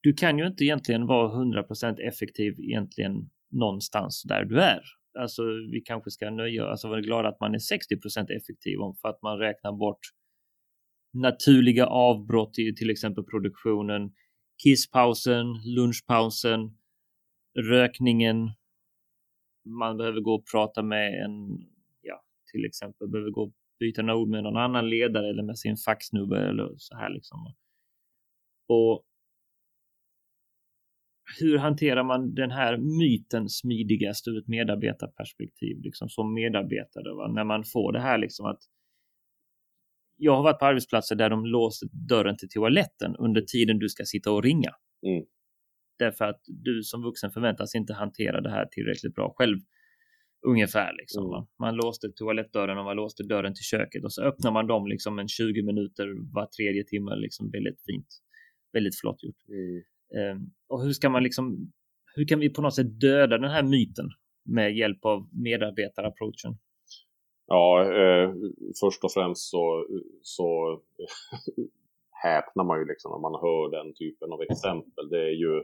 du 0.01 0.13
kan 0.13 0.37
ju 0.37 0.47
inte 0.47 0.63
egentligen 0.63 1.05
vara 1.05 1.43
100% 1.43 1.99
effektiv 1.99 2.59
egentligen 2.59 3.29
någonstans 3.51 4.23
där 4.23 4.45
du 4.45 4.61
är. 4.61 4.81
Alltså 5.19 5.43
vi 5.71 5.81
kanske 5.85 6.11
ska 6.11 6.29
nöja 6.29 6.63
oss 6.63 6.69
alltså 6.69 6.87
vara 6.87 7.01
glada 7.01 7.29
att 7.29 7.39
man 7.39 7.53
är 7.53 7.59
60% 7.59 8.31
effektiv 8.31 8.77
för 9.01 9.09
att 9.09 9.21
man 9.21 9.37
räknar 9.39 9.71
bort 9.71 9.99
naturliga 11.13 11.85
avbrott 11.85 12.59
i 12.59 12.75
till 12.75 12.89
exempel 12.89 13.23
produktionen, 13.23 14.11
kisspausen, 14.63 15.45
lunchpausen, 15.65 16.77
rökningen. 17.59 18.51
Man 19.65 19.97
behöver 19.97 20.21
gå 20.21 20.33
och 20.33 20.45
prata 20.51 20.83
med 20.83 21.23
en, 21.23 21.59
ja, 22.01 22.23
till 22.51 22.65
exempel 22.65 23.07
behöver 23.07 23.31
gå 23.31 23.41
och 23.41 23.53
byta 23.79 24.01
några 24.01 24.19
ord 24.19 24.29
med 24.29 24.43
någon 24.43 24.57
annan 24.57 24.89
ledare 24.89 25.29
eller 25.29 25.43
med 25.43 25.59
sin 25.59 25.77
faxnubbe 25.77 26.49
eller 26.49 26.73
så 26.77 26.95
här 26.95 27.09
liksom. 27.09 27.53
Och 28.67 29.05
hur 31.39 31.57
hanterar 31.57 32.03
man 32.03 32.35
den 32.35 32.51
här 32.51 32.77
myten 32.77 33.49
smidigast 33.49 34.27
ur 34.27 34.37
ett 34.37 34.47
medarbetarperspektiv, 34.47 35.81
liksom 35.81 36.09
som 36.09 36.33
medarbetare, 36.33 37.15
va? 37.15 37.27
när 37.27 37.43
man 37.43 37.63
får 37.63 37.93
det 37.93 37.99
här 37.99 38.17
liksom 38.17 38.45
att 38.45 38.59
jag 40.21 40.35
har 40.35 40.43
varit 40.43 40.59
på 40.59 40.65
arbetsplatser 40.65 41.15
där 41.15 41.29
de 41.29 41.45
låser 41.45 41.87
dörren 42.09 42.37
till 42.37 42.49
toaletten 42.49 43.15
under 43.15 43.41
tiden 43.41 43.79
du 43.79 43.89
ska 43.89 44.03
sitta 44.05 44.31
och 44.31 44.43
ringa. 44.43 44.71
Mm. 45.07 45.25
Därför 45.99 46.25
att 46.25 46.41
du 46.47 46.83
som 46.83 47.03
vuxen 47.03 47.31
förväntas 47.31 47.75
inte 47.75 47.93
hantera 47.93 48.41
det 48.41 48.49
här 48.49 48.65
tillräckligt 48.65 49.15
bra 49.15 49.33
själv. 49.37 49.57
Ungefär 50.47 50.93
liksom. 50.97 51.25
Mm. 51.25 51.47
Man 51.59 51.75
låste 51.75 52.09
toalettdörren 52.15 52.77
och 52.77 52.85
man 52.85 52.95
låste 52.95 53.23
dörren 53.23 53.53
till 53.53 53.63
köket 53.63 54.03
och 54.03 54.13
så 54.13 54.23
öppnar 54.23 54.51
man 54.51 54.67
dem 54.67 54.87
liksom 54.87 55.19
en 55.19 55.27
20 55.27 55.63
minuter 55.63 56.33
var 56.33 56.45
tredje 56.45 56.83
timme. 56.83 57.15
Liksom 57.15 57.51
väldigt 57.51 57.81
fint. 57.85 58.07
Väldigt 58.73 58.99
flott 58.99 59.23
gjort. 59.23 59.47
Mm. 59.49 59.81
Ehm, 60.17 60.51
och 60.67 60.81
hur 60.83 60.93
ska 60.93 61.09
man 61.09 61.23
liksom, 61.23 61.71
hur 62.15 62.27
kan 62.27 62.39
vi 62.39 62.49
på 62.49 62.61
något 62.61 62.75
sätt 62.75 62.99
döda 62.99 63.37
den 63.37 63.51
här 63.51 63.63
myten 63.63 64.09
med 64.45 64.77
hjälp 64.77 65.05
av 65.05 65.27
medarbetarapproachen? 65.31 66.57
Ja, 67.47 67.93
eh, 68.01 68.33
först 68.81 69.03
och 69.03 69.11
främst 69.11 69.49
så, 69.49 69.85
så 70.21 70.79
häpnar 72.23 72.63
man 72.63 72.79
ju 72.79 72.85
liksom 72.85 73.11
när 73.11 73.19
man 73.19 73.41
hör 73.41 73.71
den 73.77 73.93
typen 73.93 74.31
av 74.33 74.41
exempel. 74.41 75.09
Det 75.09 75.23
är 75.31 75.37
ju 75.45 75.63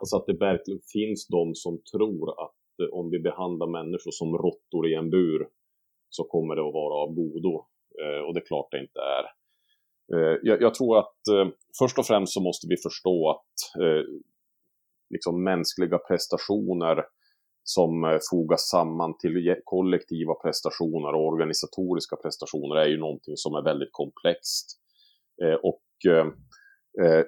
alltså 0.00 0.16
att 0.16 0.26
det 0.26 0.36
verkligen 0.48 0.80
finns 0.92 1.28
de 1.28 1.54
som 1.54 1.82
tror 1.92 2.44
att 2.44 2.62
eh, 2.82 2.98
om 2.98 3.10
vi 3.10 3.18
behandlar 3.18 3.66
människor 3.66 4.10
som 4.10 4.38
råttor 4.44 4.88
i 4.90 4.94
en 4.94 5.10
bur 5.10 5.48
så 6.08 6.24
kommer 6.24 6.56
det 6.56 6.68
att 6.68 6.78
vara 6.82 6.94
av 7.02 7.14
godo. 7.14 7.54
Eh, 8.02 8.20
och 8.24 8.34
det 8.34 8.40
är 8.40 8.46
klart 8.46 8.70
det 8.70 8.80
inte 8.80 9.00
är. 9.00 9.24
Eh, 10.14 10.38
jag, 10.42 10.62
jag, 10.62 10.74
tror 10.74 10.98
att 10.98 11.28
eh, 11.32 11.48
först 11.78 11.98
och 11.98 12.06
främst 12.06 12.32
så 12.32 12.40
måste 12.40 12.66
vi 12.68 12.76
förstå 12.76 13.30
att 13.30 13.82
eh, 13.82 14.04
liksom 15.10 15.44
mänskliga 15.44 15.98
prestationer 15.98 17.04
som 17.62 18.04
eh, 18.04 18.18
fogas 18.30 18.68
samman 18.68 19.18
till 19.18 19.56
kollektiva 19.64 20.34
prestationer 20.34 21.14
och 21.14 21.26
organisatoriska 21.26 22.16
prestationer 22.16 22.76
är 22.76 22.86
ju 22.86 22.98
någonting 22.98 23.36
som 23.36 23.54
är 23.54 23.62
väldigt 23.62 23.92
komplext. 23.92 24.66
Eh, 25.42 25.54
och 25.54 26.12
eh, 26.12 26.26
eh, 27.04 27.24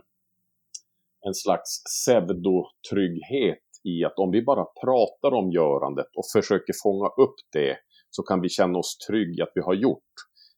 en 1.28 1.34
slags 1.34 1.84
pseudotrygghet 1.84 3.64
i 3.84 4.06
att 4.06 4.20
om 4.20 4.32
vi 4.32 4.42
bara 4.42 4.66
pratar 4.84 5.38
om 5.38 5.52
görandet 5.52 6.08
och 6.16 6.26
försöker 6.34 6.74
fånga 6.84 7.08
upp 7.08 7.40
det 7.54 7.78
så 8.10 8.24
kan 8.24 8.42
vi 8.42 8.50
känna 8.50 8.80
oss 8.80 8.98
trygga 9.10 9.44
att 9.44 9.52
vi 9.56 9.62
har 9.62 9.74
gjort. 9.74 10.14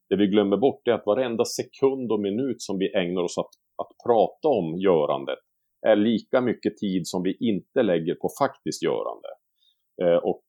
Det 0.09 0.15
vi 0.15 0.27
glömmer 0.27 0.57
bort 0.57 0.87
är 0.87 0.91
att 0.91 1.05
varenda 1.05 1.45
sekund 1.45 2.11
och 2.11 2.19
minut 2.19 2.61
som 2.61 2.77
vi 2.77 2.93
ägnar 2.95 3.21
oss 3.21 3.37
att, 3.37 3.53
att 3.81 3.91
prata 4.05 4.47
om 4.47 4.77
görandet 4.77 5.39
är 5.87 5.95
lika 5.95 6.41
mycket 6.41 6.77
tid 6.77 7.07
som 7.07 7.23
vi 7.23 7.37
inte 7.39 7.83
lägger 7.83 8.15
på 8.15 8.29
faktiskt 8.39 8.83
görande. 8.83 9.29
Eh, 10.03 10.17
och 10.23 10.43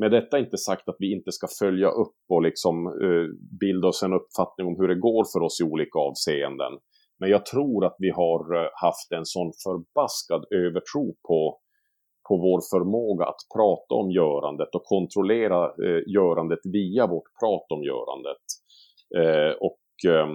med 0.00 0.10
detta 0.10 0.38
inte 0.38 0.58
sagt 0.58 0.88
att 0.88 0.96
vi 0.98 1.12
inte 1.16 1.32
ska 1.32 1.46
följa 1.58 1.88
upp 1.88 2.20
och 2.28 2.42
liksom 2.42 2.86
eh, 2.86 3.26
bilda 3.60 3.88
oss 3.88 4.02
en 4.02 4.18
uppfattning 4.20 4.66
om 4.66 4.76
hur 4.78 4.88
det 4.88 5.00
går 5.08 5.24
för 5.32 5.40
oss 5.46 5.60
i 5.60 5.64
olika 5.64 5.98
avseenden. 5.98 6.72
Men 7.20 7.30
jag 7.30 7.46
tror 7.46 7.84
att 7.86 7.96
vi 7.98 8.10
har 8.10 8.40
eh, 8.56 8.70
haft 8.86 9.12
en 9.12 9.26
sån 9.34 9.50
förbaskad 9.64 10.42
övertro 10.64 11.04
på, 11.28 11.40
på 12.28 12.34
vår 12.46 12.60
förmåga 12.72 13.24
att 13.24 13.42
prata 13.56 13.94
om 14.02 14.10
görandet 14.10 14.74
och 14.74 14.84
kontrollera 14.84 15.60
eh, 15.64 16.02
görandet 16.16 16.62
via 16.64 17.06
vårt 17.06 17.28
prat 17.40 17.66
om 17.74 17.82
görandet. 17.92 18.44
Eh, 19.20 19.52
och 19.68 20.10
eh, 20.12 20.28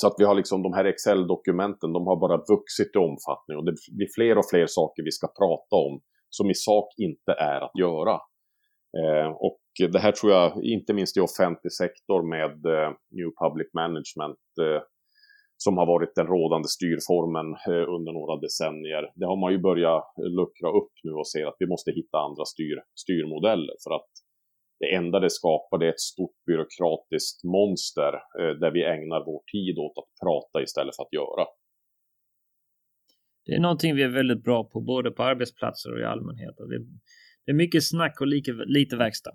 så 0.00 0.06
att 0.06 0.14
vi 0.18 0.24
har 0.24 0.34
liksom 0.34 0.62
de 0.62 0.72
här 0.72 0.84
Excel-dokumenten, 0.84 1.92
de 1.92 2.06
har 2.06 2.16
bara 2.16 2.44
vuxit 2.54 2.96
i 2.96 2.98
omfattning 2.98 3.56
och 3.58 3.64
det 3.64 3.74
blir 3.96 4.08
fler 4.16 4.38
och 4.38 4.48
fler 4.50 4.66
saker 4.66 5.02
vi 5.02 5.10
ska 5.10 5.26
prata 5.26 5.76
om 5.86 6.00
som 6.30 6.50
i 6.50 6.54
sak 6.54 6.88
inte 6.96 7.32
är 7.32 7.60
att 7.60 7.78
göra. 7.78 8.20
Eh, 9.00 9.28
och 9.46 9.60
det 9.92 9.98
här 9.98 10.12
tror 10.12 10.32
jag, 10.32 10.64
inte 10.64 10.92
minst 10.94 11.16
i 11.16 11.20
offentlig 11.20 11.72
sektor 11.72 12.22
med 12.34 12.56
eh, 12.74 12.90
New 13.16 13.30
Public 13.42 13.68
Management, 13.74 14.44
eh, 14.64 14.82
som 15.56 15.78
har 15.78 15.86
varit 15.86 16.14
den 16.14 16.26
rådande 16.26 16.68
styrformen 16.68 17.48
eh, 17.68 17.86
under 17.96 18.12
några 18.18 18.34
decennier. 18.46 19.04
Det 19.14 19.26
har 19.26 19.40
man 19.44 19.52
ju 19.52 19.58
börjat 19.58 20.04
luckra 20.40 20.68
upp 20.80 20.94
nu 21.04 21.12
och 21.12 21.28
ser 21.28 21.46
att 21.46 21.58
vi 21.58 21.66
måste 21.66 21.90
hitta 21.90 22.18
andra 22.18 22.44
styr, 22.44 22.76
styrmodeller 23.04 23.76
för 23.84 23.92
att 23.98 24.10
det 24.80 24.94
enda 24.94 25.20
det 25.20 25.30
skapar 25.30 25.78
det 25.78 25.86
är 25.86 25.90
ett 25.90 26.00
stort 26.00 26.36
byråkratiskt 26.46 27.44
monster 27.44 28.12
eh, 28.14 28.54
där 28.62 28.70
vi 28.70 28.82
ägnar 28.84 29.20
vår 29.30 29.42
tid 29.52 29.78
åt 29.78 29.98
att 30.00 30.10
prata 30.22 30.62
istället 30.62 30.96
för 30.96 31.02
att 31.02 31.12
göra. 31.12 31.44
Det 33.44 33.52
är 33.54 33.60
någonting 33.60 33.94
vi 33.94 34.02
är 34.02 34.14
väldigt 34.20 34.42
bra 34.44 34.64
på, 34.64 34.80
både 34.80 35.10
på 35.10 35.22
arbetsplatser 35.22 35.92
och 35.92 36.00
i 36.00 36.04
allmänhet. 36.04 36.54
Vi 36.72 36.78
det 37.48 37.52
är 37.52 37.64
mycket 37.66 37.84
snack 37.84 38.20
och 38.20 38.26
lite, 38.26 38.52
lite 38.66 38.96
verkstad. 38.96 39.30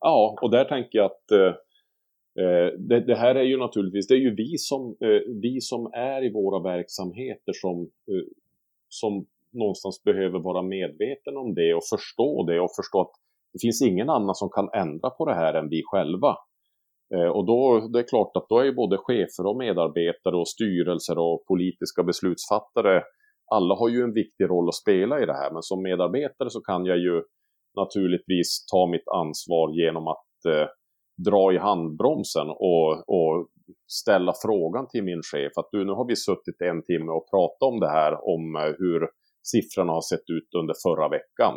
Ja, 0.00 0.38
och 0.42 0.50
där 0.50 0.64
tänker 0.64 0.98
jag 0.98 1.06
att 1.06 1.30
eh, 1.30 1.52
eh, 2.44 2.68
det, 2.88 3.00
det, 3.00 3.14
här 3.14 3.34
är 3.34 3.42
ju 3.42 3.56
naturligtvis, 3.56 4.06
det 4.06 4.14
är 4.14 4.24
ju 4.28 4.34
vi 4.34 4.58
som, 4.58 4.96
eh, 5.00 5.20
vi 5.42 5.60
som 5.60 5.90
är 5.92 6.24
i 6.24 6.32
våra 6.32 6.62
verksamheter 6.62 7.52
som, 7.52 7.80
eh, 7.82 8.26
som 8.88 9.26
någonstans 9.52 10.02
behöver 10.04 10.38
vara 10.38 10.62
medveten 10.62 11.36
om 11.36 11.54
det 11.54 11.74
och 11.74 11.86
förstå 11.90 12.46
det 12.46 12.60
och 12.60 12.70
förstå 12.76 13.00
att 13.00 13.14
det 13.52 13.58
finns 13.60 13.82
ingen 13.82 14.10
annan 14.10 14.34
som 14.34 14.48
kan 14.50 14.68
ändra 14.74 15.10
på 15.10 15.24
det 15.24 15.34
här 15.34 15.54
än 15.54 15.68
vi 15.68 15.82
själva. 15.84 16.36
Eh, 17.14 17.30
och 17.36 17.46
då 17.46 17.88
det 17.92 17.98
är 17.98 18.08
klart 18.08 18.36
att 18.36 18.48
då 18.48 18.58
är 18.58 18.64
ju 18.64 18.74
både 18.74 18.96
chefer 18.98 19.46
och 19.46 19.56
medarbetare 19.56 20.36
och 20.36 20.48
styrelser 20.48 21.18
och 21.18 21.44
politiska 21.48 22.02
beslutsfattare, 22.02 23.02
alla 23.54 23.74
har 23.74 23.88
ju 23.88 24.02
en 24.02 24.14
viktig 24.14 24.44
roll 24.44 24.68
att 24.68 24.82
spela 24.84 25.22
i 25.22 25.26
det 25.26 25.38
här. 25.42 25.50
Men 25.52 25.62
som 25.62 25.82
medarbetare 25.82 26.50
så 26.50 26.60
kan 26.60 26.84
jag 26.84 26.98
ju 26.98 27.22
naturligtvis 27.76 28.66
ta 28.72 28.86
mitt 28.86 29.08
ansvar 29.08 29.72
genom 29.82 30.08
att 30.08 30.44
eh, 30.48 30.68
dra 31.28 31.52
i 31.52 31.58
handbromsen 31.58 32.48
och, 32.48 32.90
och 33.08 33.48
ställa 33.86 34.32
frågan 34.42 34.88
till 34.88 35.04
min 35.04 35.22
chef 35.32 35.52
att 35.56 35.68
du, 35.72 35.84
nu 35.84 35.92
har 35.92 36.06
vi 36.08 36.16
suttit 36.16 36.60
en 36.60 36.82
timme 36.82 37.12
och 37.12 37.30
pratat 37.30 37.62
om 37.72 37.80
det 37.80 37.88
här, 37.88 38.12
om 38.34 38.56
eh, 38.56 38.74
hur 38.78 39.08
siffrorna 39.42 39.92
har 39.92 40.00
sett 40.00 40.30
ut 40.36 40.54
under 40.60 40.74
förra 40.86 41.08
veckan. 41.08 41.54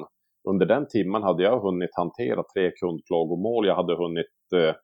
Under 0.50 0.66
den 0.66 0.88
timmen 0.88 1.24
hade 1.24 1.44
jag 1.44 1.60
hunnit 1.60 1.96
hantera 1.96 2.44
tre 2.56 2.72
kundklagomål, 2.72 3.68
jag 3.68 3.76
hade 3.76 3.96
hunnit 3.96 4.38
eh, 4.56 4.76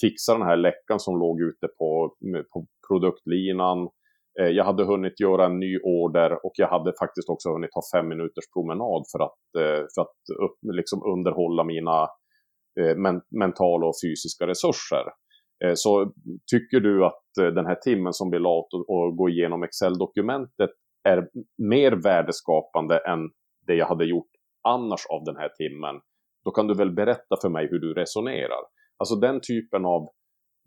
fixa 0.00 0.32
den 0.32 0.46
här 0.46 0.56
läckan 0.56 1.00
som 1.00 1.18
låg 1.18 1.40
ute 1.40 1.68
på, 1.78 2.14
på 2.52 2.66
produktlinan. 2.88 3.88
Eh, 4.40 4.46
jag 4.46 4.64
hade 4.64 4.84
hunnit 4.84 5.20
göra 5.20 5.46
en 5.46 5.58
ny 5.58 5.78
order 5.78 6.46
och 6.46 6.52
jag 6.54 6.68
hade 6.68 6.92
faktiskt 6.98 7.28
också 7.28 7.52
hunnit 7.52 7.74
ha 7.74 7.82
fem 7.94 8.08
minuters 8.08 8.44
promenad 8.54 9.04
för 9.12 9.24
att, 9.24 9.42
eh, 9.58 9.84
för 9.94 10.02
att 10.02 10.20
upp, 10.44 10.58
liksom 10.74 11.02
underhålla 11.12 11.64
mina 11.64 12.02
eh, 12.80 12.96
men, 12.96 13.20
mentala 13.40 13.86
och 13.86 13.94
fysiska 14.04 14.46
resurser. 14.46 15.04
Så 15.74 16.12
tycker 16.50 16.80
du 16.80 17.04
att 17.06 17.22
den 17.36 17.66
här 17.66 17.74
timmen 17.74 18.12
som 18.12 18.30
vi 18.30 18.38
la 18.38 18.68
och 18.88 19.16
gå 19.16 19.28
igenom 19.28 19.62
Excel-dokumentet 19.62 20.70
är 21.08 21.28
mer 21.62 21.92
värdeskapande 21.92 22.98
än 22.98 23.18
det 23.66 23.74
jag 23.74 23.86
hade 23.86 24.04
gjort 24.04 24.30
annars 24.68 25.06
av 25.10 25.24
den 25.24 25.36
här 25.36 25.48
timmen, 25.48 26.00
då 26.44 26.50
kan 26.50 26.66
du 26.66 26.74
väl 26.74 26.90
berätta 26.90 27.36
för 27.42 27.48
mig 27.48 27.68
hur 27.70 27.78
du 27.78 27.94
resonerar. 27.94 28.62
Alltså 28.98 29.14
den 29.14 29.40
typen 29.40 29.84
av 29.84 30.08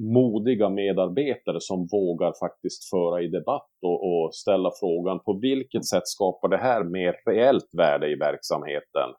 modiga 0.01 0.69
medarbetare 0.69 1.57
som 1.59 1.87
vågar 1.91 2.33
faktiskt 2.39 2.89
föra 2.89 3.21
i 3.21 3.27
debatt 3.27 3.71
och, 3.81 3.99
och, 4.07 4.35
ställa 4.35 4.71
frågan 4.79 5.19
på 5.19 5.39
vilket 5.41 5.85
sätt 5.85 6.07
skapar 6.07 6.47
det 6.47 6.57
här 6.57 6.83
mer 6.83 7.15
reellt 7.25 7.69
värde 7.77 8.11
i 8.11 8.15
verksamheten 8.15 9.09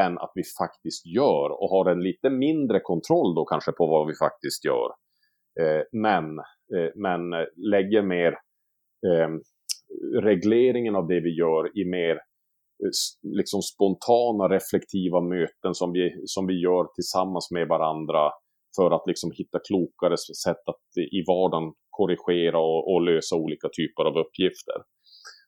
än 0.00 0.18
att 0.18 0.32
vi 0.34 0.42
faktiskt 0.58 1.06
gör 1.06 1.62
och 1.62 1.70
har 1.70 1.90
en 1.90 2.02
lite 2.02 2.30
mindre 2.30 2.80
kontroll 2.80 3.34
då 3.34 3.44
kanske 3.44 3.72
på 3.72 3.86
vad 3.86 4.06
vi 4.06 4.14
faktiskt 4.14 4.64
gör. 4.64 4.90
Eh, 5.60 5.82
men, 5.92 6.38
eh, 6.76 6.90
men 6.94 7.32
eh, 7.32 7.46
lägger 7.56 8.02
mer 8.02 8.32
eh, 9.06 9.30
regleringen 10.22 10.96
av 10.96 11.06
det 11.06 11.20
vi 11.20 11.38
gör 11.38 11.78
i 11.78 11.84
mer 11.84 12.14
eh, 12.14 12.92
liksom 13.22 13.62
spontana 13.62 14.48
reflektiva 14.48 15.20
möten 15.20 15.74
som 15.74 15.92
vi, 15.92 16.22
som 16.24 16.46
vi 16.46 16.60
gör 16.60 16.84
tillsammans 16.94 17.50
med 17.50 17.68
varandra 17.68 18.30
för 18.76 18.90
att 18.90 19.06
liksom 19.06 19.30
hitta 19.30 19.58
klokare 19.68 20.16
sätt 20.16 20.64
att 20.66 20.86
i 20.96 21.24
vardagen 21.26 21.72
korrigera 21.90 22.58
och, 22.58 22.92
och 22.92 23.02
lösa 23.02 23.36
olika 23.36 23.68
typer 23.68 24.04
av 24.04 24.16
uppgifter. 24.18 24.78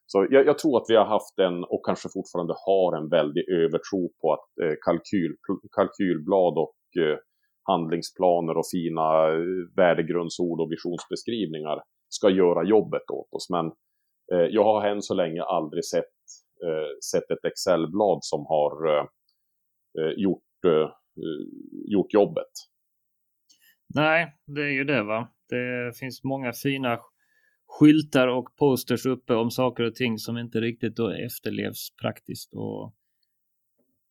Så 0.07 0.26
jag, 0.31 0.47
jag, 0.47 0.59
tror 0.59 0.76
att 0.76 0.85
vi 0.89 0.97
har 0.97 1.05
haft 1.05 1.39
en, 1.39 1.64
och 1.64 1.87
kanske 1.87 2.09
fortfarande 2.14 2.55
har 2.66 2.97
en 2.97 3.09
väldig 3.09 3.49
övertro 3.49 4.11
på 4.20 4.33
att 4.33 4.64
eh, 4.64 4.74
kalkyl, 4.85 5.33
kalkylblad 5.76 6.59
och 6.59 6.79
eh, 7.03 7.18
handlingsplaner 7.62 8.57
och 8.57 8.66
fina 8.72 9.29
eh, 9.29 9.41
värdegrundsord 9.76 10.61
och 10.61 10.72
visionsbeskrivningar 10.72 11.83
ska 12.09 12.31
göra 12.31 12.64
jobbet 12.64 13.11
åt 13.11 13.35
oss. 13.35 13.51
Men 13.51 13.66
eh, 14.33 14.49
jag 14.51 14.64
har 14.64 14.87
än 14.89 15.03
så 15.03 15.14
länge 15.14 15.43
aldrig 15.43 15.85
sett, 15.85 16.16
eh, 16.64 16.91
sett 17.11 17.31
ett 17.31 17.45
excelblad 17.45 18.18
som 18.22 18.47
har 18.47 18.72
eh, 18.93 19.05
eh, 19.99 20.12
gjort, 20.16 20.64
eh, 20.66 20.89
eh, 21.22 21.45
gjort 21.95 22.14
jobbet. 22.14 22.53
Nej, 23.95 24.34
det 24.47 24.62
är 24.62 24.70
ju 24.70 24.84
det 24.84 25.03
va. 25.03 25.28
Det 25.49 25.99
finns 25.99 26.24
många 26.24 26.53
fina 26.53 26.99
skyltar 27.66 28.28
och 28.28 28.57
posters 28.57 29.07
uppe 29.07 29.34
om 29.34 29.51
saker 29.51 29.84
och 29.84 29.95
ting 29.95 30.18
som 30.18 30.39
inte 30.39 30.61
riktigt 30.61 30.97
då 30.97 31.11
efterlevs 31.11 31.97
praktiskt. 32.03 32.55
Och 32.55 32.95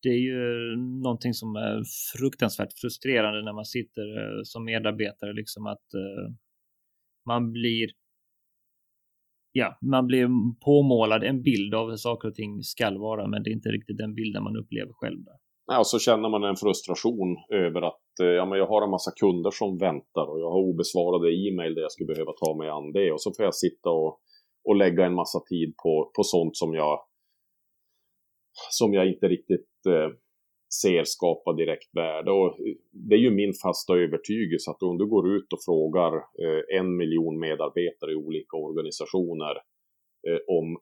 det 0.01 0.09
är 0.09 0.19
ju 0.19 0.75
någonting 1.03 1.33
som 1.33 1.55
är 1.55 1.83
fruktansvärt 2.17 2.73
frustrerande 2.73 3.43
när 3.43 3.53
man 3.53 3.65
sitter 3.65 4.17
eh, 4.17 4.41
som 4.43 4.65
medarbetare, 4.65 5.33
liksom 5.33 5.67
att 5.67 5.93
eh, 5.93 6.33
man 7.25 7.51
blir 7.51 7.89
ja, 9.51 9.77
man 9.81 10.07
blir 10.07 10.27
påmålad 10.59 11.23
en 11.23 11.41
bild 11.41 11.73
av 11.73 11.89
hur 11.89 11.97
saker 11.97 12.27
och 12.27 12.35
ting 12.35 12.63
skall 12.63 12.97
vara, 12.97 13.27
men 13.27 13.43
det 13.43 13.49
är 13.49 13.53
inte 13.53 13.69
riktigt 13.69 13.97
den 13.97 14.13
bilden 14.13 14.43
man 14.43 14.57
upplever 14.57 14.93
själv. 14.93 15.23
Där. 15.23 15.37
Ja, 15.67 15.79
och 15.79 15.87
så 15.87 15.99
känner 15.99 16.29
man 16.29 16.43
en 16.43 16.55
frustration 16.55 17.37
över 17.49 17.81
att 17.81 18.19
eh, 18.21 18.27
ja, 18.27 18.45
men 18.45 18.59
jag 18.59 18.67
har 18.67 18.81
en 18.81 18.89
massa 18.89 19.11
kunder 19.11 19.51
som 19.51 19.77
väntar 19.77 20.25
och 20.31 20.39
jag 20.39 20.49
har 20.49 20.59
obesvarade 20.59 21.35
e-mail 21.35 21.75
där 21.75 21.81
jag 21.81 21.91
skulle 21.91 22.13
behöva 22.13 22.31
ta 22.31 22.57
mig 22.57 22.69
an 22.69 22.91
det. 22.91 23.11
Och 23.11 23.21
så 23.21 23.33
får 23.33 23.45
jag 23.45 23.55
sitta 23.55 23.89
och, 23.89 24.19
och 24.63 24.75
lägga 24.75 25.05
en 25.05 25.13
massa 25.13 25.39
tid 25.39 25.73
på, 25.83 26.11
på 26.15 26.23
sånt 26.23 26.57
som 26.57 26.73
jag, 26.73 26.99
som 28.69 28.93
jag 28.93 29.07
inte 29.07 29.27
riktigt 29.27 29.85
eh, 29.87 30.09
ser 30.81 31.03
skapa 31.03 31.53
direkt 31.53 31.89
värde. 31.95 32.31
Och 32.31 32.47
eh, 32.47 32.75
det 32.91 33.15
är 33.15 33.19
ju 33.19 33.31
min 33.31 33.53
fasta 33.63 33.93
övertygelse 33.93 34.71
att 34.71 34.83
om 34.83 34.97
du 34.97 35.05
går 35.05 35.35
ut 35.35 35.53
och 35.53 35.63
frågar 35.65 36.13
eh, 36.15 36.79
en 36.79 36.97
miljon 36.97 37.39
medarbetare 37.39 38.11
i 38.11 38.15
olika 38.15 38.57
organisationer 38.57 39.55
eh, 40.27 40.39
om 40.47 40.77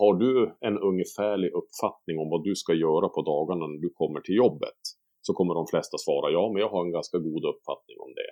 har 0.00 0.14
du 0.14 0.32
en 0.68 0.78
ungefärlig 0.90 1.50
uppfattning 1.60 2.16
om 2.22 2.28
vad 2.30 2.44
du 2.44 2.54
ska 2.62 2.72
göra 2.74 3.08
på 3.08 3.20
dagarna 3.32 3.66
när 3.66 3.80
du 3.86 3.90
kommer 4.00 4.20
till 4.20 4.34
jobbet? 4.44 4.80
Så 5.26 5.32
kommer 5.32 5.54
de 5.54 5.66
flesta 5.72 5.96
svara 5.98 6.26
ja, 6.36 6.44
men 6.52 6.60
jag 6.64 6.70
har 6.74 6.82
en 6.84 6.96
ganska 6.98 7.18
god 7.18 7.44
uppfattning 7.52 7.98
om 8.06 8.12
det. 8.20 8.30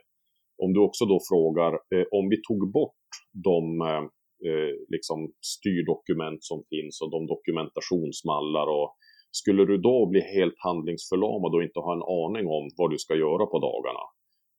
Om 0.64 0.72
du 0.74 0.80
också 0.88 1.04
då 1.12 1.18
frågar, 1.30 1.72
eh, 1.94 2.06
om 2.18 2.24
vi 2.32 2.38
tog 2.48 2.72
bort 2.78 3.06
de 3.48 3.80
eh, 3.90 4.04
eh 4.48 4.72
liksom 4.94 5.18
styrdokument 5.54 6.40
som 6.50 6.58
finns 6.72 6.94
och 7.02 7.10
de 7.14 7.20
dokumentationsmallar 7.34 8.66
och 8.78 8.88
skulle 9.40 9.64
du 9.70 9.76
då 9.78 10.06
bli 10.12 10.20
helt 10.36 10.58
handlingsförlamad 10.58 11.54
och 11.54 11.62
inte 11.62 11.80
ha 11.86 11.92
en 11.98 12.08
aning 12.20 12.46
om 12.56 12.64
vad 12.78 12.90
du 12.90 12.98
ska 12.98 13.14
göra 13.14 13.44
på 13.52 13.58
dagarna? 13.68 14.04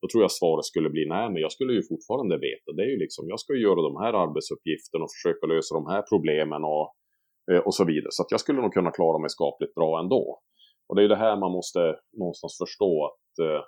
Då 0.02 0.08
tror 0.08 0.22
jag 0.24 0.32
svaret 0.32 0.64
skulle 0.64 0.90
bli 0.90 1.04
nej, 1.08 1.26
men 1.30 1.40
jag 1.42 1.52
skulle 1.52 1.72
ju 1.72 1.82
fortfarande 1.92 2.36
veta. 2.48 2.68
Det 2.76 2.82
är 2.82 2.90
ju 2.94 2.98
liksom, 3.04 3.28
jag 3.28 3.40
ska 3.40 3.54
ju 3.54 3.62
göra 3.62 3.82
de 3.88 3.96
här 4.04 4.12
arbetsuppgifterna 4.24 5.04
och 5.04 5.14
försöka 5.16 5.46
lösa 5.46 5.74
de 5.74 5.86
här 5.92 6.02
problemen 6.12 6.62
och, 6.64 6.86
eh, 7.50 7.62
och 7.66 7.74
så 7.74 7.84
vidare. 7.84 8.12
Så 8.16 8.22
att 8.22 8.30
jag 8.30 8.40
skulle 8.40 8.62
nog 8.62 8.72
kunna 8.72 8.90
klara 8.90 9.18
mig 9.18 9.30
skapligt 9.30 9.74
bra 9.74 10.00
ändå. 10.02 10.24
Och 10.86 10.96
det 10.96 11.00
är 11.00 11.08
ju 11.08 11.14
det 11.16 11.24
här 11.26 11.36
man 11.36 11.52
måste 11.52 11.80
någonstans 12.20 12.54
förstå 12.62 12.92
att 13.08 13.32
eh, 13.46 13.62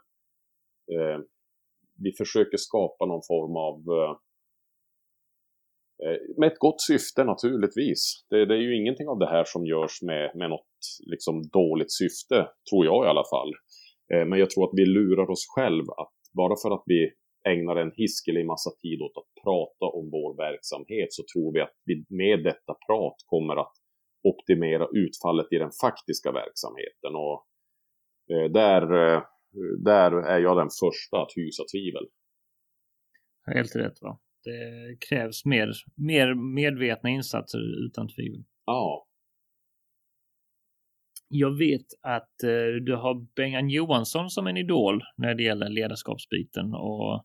eh, 0.95 1.18
vi 2.05 2.12
försöker 2.12 2.57
skapa 2.57 3.07
någon 3.07 3.24
form 3.32 3.57
av 3.57 3.76
eh, 3.99 4.12
eh 6.05 6.20
med 6.39 6.47
ett 6.53 6.59
gott 6.59 6.80
syfte 6.80 7.24
naturligtvis. 7.24 8.03
Det, 8.30 8.47
det, 8.47 8.55
är 8.55 8.64
ju 8.68 8.76
ingenting 8.80 9.09
av 9.09 9.18
det 9.18 9.30
här 9.35 9.45
som 9.47 9.66
görs 9.66 10.03
med, 10.03 10.37
med 10.37 10.51
något 10.51 10.76
liksom 11.12 11.43
dåligt 11.43 11.93
syfte, 11.93 12.49
tror 12.70 12.85
jag 12.85 13.05
i 13.05 13.09
alla 13.09 13.26
fall. 13.32 13.51
Eh, 14.12 14.24
men 14.28 14.39
jag 14.39 14.51
tror 14.51 14.64
att 14.64 14.78
vi 14.80 14.87
lurar 14.87 15.30
oss 15.30 15.47
själv 15.57 15.85
att 15.91 16.24
bara 16.35 16.55
för 16.62 16.70
att 16.74 16.82
vi 16.87 17.12
ägnar 17.49 17.76
en 17.76 17.93
hiskelig 17.97 18.47
massa 18.47 18.70
tid 18.82 19.03
åt 19.03 19.16
att 19.16 19.43
prata 19.45 19.87
om 19.99 20.11
vår 20.11 20.37
verksamhet 20.37 21.12
så 21.12 21.22
tror 21.32 21.53
vi 21.53 21.61
att 21.61 21.76
vi 21.85 22.05
med 22.09 22.45
detta 22.45 22.74
prat 22.87 23.16
kommer 23.26 23.57
att 23.57 23.74
optimera 24.22 24.87
utfallet 24.93 25.47
i 25.51 25.59
den 25.59 25.70
faktiska 25.80 26.32
verksamheten. 26.32 27.12
Och 27.14 27.47
eh, 28.32 28.51
där, 28.51 28.82
eh, 28.82 29.22
där 29.78 30.12
är 30.12 30.39
jag 30.39 30.57
den 30.57 30.72
första 30.82 31.22
att 31.22 31.32
hysa 31.37 31.62
tvivel. 31.72 32.07
Helt 33.47 33.76
rätt 33.76 34.03
va. 34.03 34.20
Det 34.45 34.97
krävs 35.09 35.45
mer, 35.45 35.70
mer 35.97 36.35
medvetna 36.35 37.11
insatser 37.11 37.87
utan 37.87 38.09
tvivel. 38.09 38.45
Ja, 38.66 39.04
jag 41.37 41.59
vet 41.59 41.87
att 42.01 42.43
eh, 42.43 42.82
du 42.82 42.97
har 42.97 43.26
Bengan 43.37 43.70
Johansson 43.70 44.30
som 44.30 44.47
en 44.47 44.57
idol 44.57 45.03
när 45.16 45.35
det 45.35 45.43
gäller 45.43 45.68
ledarskapsbiten 45.68 46.74
och 46.74 47.24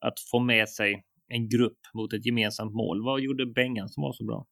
att 0.00 0.20
få 0.30 0.38
med 0.38 0.68
sig 0.68 1.04
en 1.28 1.48
grupp 1.48 1.78
mot 1.94 2.12
ett 2.12 2.26
gemensamt 2.26 2.74
mål. 2.74 3.04
Vad 3.04 3.20
gjorde 3.20 3.46
Bengan 3.46 3.88
som 3.88 4.02
var 4.02 4.12
så 4.12 4.24
bra? 4.24 4.46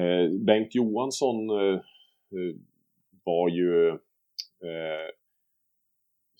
Eh, 0.00 0.30
Bengt 0.46 0.74
Johansson 0.74 1.50
eh, 1.50 1.74
eh 1.74 2.54
var 3.24 3.48
ju... 3.48 3.88
Eh, 4.68 5.08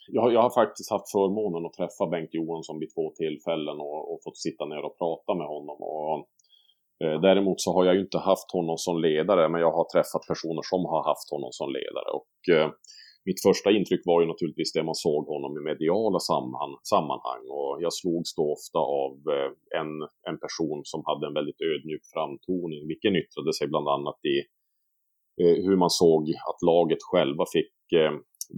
jag, 0.08 0.32
jag, 0.32 0.42
har 0.42 0.50
faktiskt 0.50 0.90
haft 0.90 1.10
förmånen 1.10 1.66
att 1.66 1.72
träffa 1.72 2.06
Bengt 2.10 2.34
Johansson 2.34 2.78
vid 2.78 2.94
två 2.94 3.10
tillfällen 3.10 3.80
och, 3.80 4.12
och 4.12 4.20
fått 4.24 4.38
sitta 4.38 4.64
ner 4.64 4.84
och 4.84 4.98
prata 4.98 5.34
med 5.34 5.46
honom. 5.46 5.76
Och 5.80 6.28
Eh, 7.04 7.20
däremot 7.20 7.60
så 7.60 7.72
har 7.74 7.84
jag 7.84 7.94
ju 7.94 8.00
inte 8.00 8.18
haft 8.18 8.52
honom 8.52 8.76
som 8.78 9.00
ledare, 9.00 9.48
men 9.48 9.60
jag 9.60 9.72
har 9.72 9.86
träffat 9.94 10.28
personer 10.28 10.62
som 10.62 10.84
har 10.84 11.02
haft 11.10 11.30
honom 11.30 11.52
som 11.52 11.68
ledare. 11.72 12.10
Och 12.18 12.54
eh, 12.54 12.70
mitt 13.24 13.42
första 13.46 13.70
intryck 13.70 14.02
var 14.04 14.20
ju 14.20 14.26
naturligtvis 14.26 14.72
det 14.72 14.82
man 14.82 14.94
såg 14.94 15.22
honom 15.26 15.58
i 15.58 15.60
mediala 15.70 16.20
sammanhang. 16.92 17.44
Och 17.58 17.72
jag 17.84 17.92
slogs 17.92 18.34
då 18.34 18.44
ofta 18.56 18.78
av 18.78 19.12
eh, 19.34 19.50
en, 19.80 19.92
en 20.30 20.38
person 20.44 20.80
som 20.84 21.00
hade 21.08 21.26
en 21.26 21.34
väldigt 21.34 21.60
ödmjuk 21.70 22.04
framtoning, 22.14 22.82
vilken 22.92 23.16
yttrade 23.22 23.52
sig 23.58 23.66
bland 23.68 23.88
annat 23.88 24.18
i 24.34 24.36
eh, 25.42 25.56
hur 25.64 25.76
man 25.76 25.90
såg 25.90 26.22
att 26.48 26.60
laget 26.72 27.02
själva 27.10 27.44
fick 27.56 27.76
eh, 28.00 28.12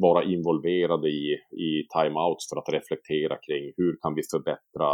vara 0.07 0.25
involverade 0.25 1.09
i, 1.09 1.27
i 1.67 1.71
timeouts 1.97 2.49
för 2.49 2.57
att 2.59 2.73
reflektera 2.79 3.37
kring 3.47 3.65
hur 3.77 3.93
kan 4.03 4.15
vi 4.15 4.23
förbättra 4.35 4.91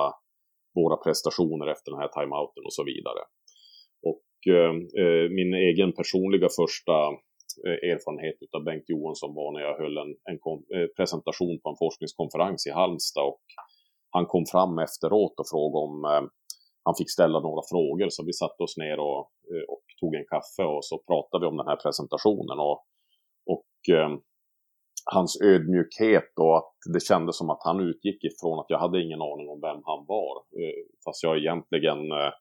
våra 0.78 0.96
prestationer 0.96 1.66
efter 1.66 1.90
den 1.92 2.00
här 2.00 2.12
timeouten 2.18 2.64
och 2.68 2.76
så 2.78 2.84
vidare. 2.84 3.22
Och 4.38 4.52
eh, 4.52 4.74
eh, 5.02 5.30
min 5.30 5.54
egen 5.54 5.92
personliga 5.92 6.48
första 6.48 6.92
eh, 7.66 7.90
erfarenhet 7.90 8.36
av 8.56 8.64
Bengt 8.64 8.84
Johansson 8.88 9.34
var 9.34 9.52
när 9.52 9.60
jag 9.60 9.78
höll 9.78 9.96
en, 9.98 10.14
en 10.30 10.38
presentation 10.96 11.60
på 11.62 11.68
en 11.70 11.76
forskningskonferens 11.78 12.66
i 12.66 12.70
Halmstad. 12.70 13.24
Och 13.24 13.42
han 14.10 14.26
kom 14.26 14.46
fram 14.46 14.78
efteråt 14.78 15.40
och 15.40 15.48
frågade 15.52 15.84
om 15.86 16.04
eh, 16.04 16.24
han 16.84 16.94
fick 16.98 17.10
ställa 17.10 17.40
några 17.40 17.62
frågor. 17.72 18.08
Så 18.10 18.24
vi 18.24 18.32
satte 18.32 18.62
oss 18.62 18.76
ner 18.76 18.98
och, 18.98 19.18
och 19.68 19.84
tog 20.00 20.14
en 20.14 20.28
kaffe 20.34 20.64
och 20.74 20.84
så 20.84 20.98
pratade 20.98 21.44
vi 21.44 21.50
om 21.50 21.56
den 21.56 21.66
här 21.66 21.76
presentationen. 21.84 22.58
Och, 22.58 22.78
och 23.52 23.94
eh, 23.96 24.10
hans 25.04 25.40
ödmjukhet 25.40 26.32
och 26.36 26.56
att 26.56 26.74
det 26.92 27.02
kändes 27.02 27.36
som 27.38 27.50
att 27.50 27.62
han 27.64 27.80
utgick 27.80 28.24
ifrån 28.24 28.60
att 28.60 28.70
jag 28.70 28.78
hade 28.78 29.02
ingen 29.02 29.22
aning 29.22 29.48
om 29.48 29.60
vem 29.60 29.80
han 29.84 30.04
var. 30.08 30.34
Eh, 30.60 30.80
fast 31.04 31.22
jag 31.22 31.38
egentligen, 31.38 32.00
eh, 32.12 32.32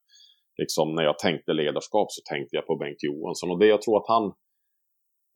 liksom 0.57 0.95
när 0.95 1.03
jag 1.03 1.19
tänkte 1.19 1.53
ledarskap 1.53 2.11
så 2.11 2.21
tänkte 2.29 2.55
jag 2.55 2.67
på 2.67 2.75
Bengt 2.75 3.03
Johansson 3.03 3.51
och 3.51 3.59
det 3.59 3.67
jag 3.67 3.81
tror 3.81 3.97
att 3.97 4.07
han 4.07 4.25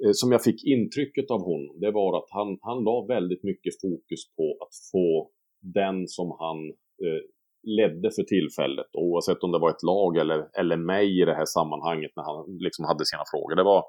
eh, 0.03 0.13
som 0.13 0.31
jag 0.31 0.43
fick 0.43 0.65
intrycket 0.65 1.31
av 1.31 1.41
honom, 1.49 1.79
det 1.79 1.91
var 1.91 2.17
att 2.17 2.29
han, 2.29 2.57
han 2.61 2.83
la 2.83 3.05
väldigt 3.15 3.43
mycket 3.43 3.73
fokus 3.81 4.21
på 4.37 4.57
att 4.63 4.75
få 4.91 5.29
den 5.61 6.07
som 6.07 6.27
han 6.39 6.57
eh, 7.05 7.23
ledde 7.63 8.11
för 8.15 8.23
tillfället, 8.23 8.89
oavsett 8.93 9.43
om 9.43 9.51
det 9.51 9.59
var 9.59 9.69
ett 9.69 9.83
lag 9.83 10.17
eller, 10.17 10.59
eller 10.59 10.77
mig 10.77 11.21
i 11.21 11.25
det 11.25 11.35
här 11.35 11.45
sammanhanget 11.45 12.11
när 12.15 12.23
han 12.23 12.57
liksom 12.65 12.85
hade 12.85 13.05
sina 13.05 13.23
frågor. 13.31 13.55
Det 13.55 13.63
var, 13.63 13.83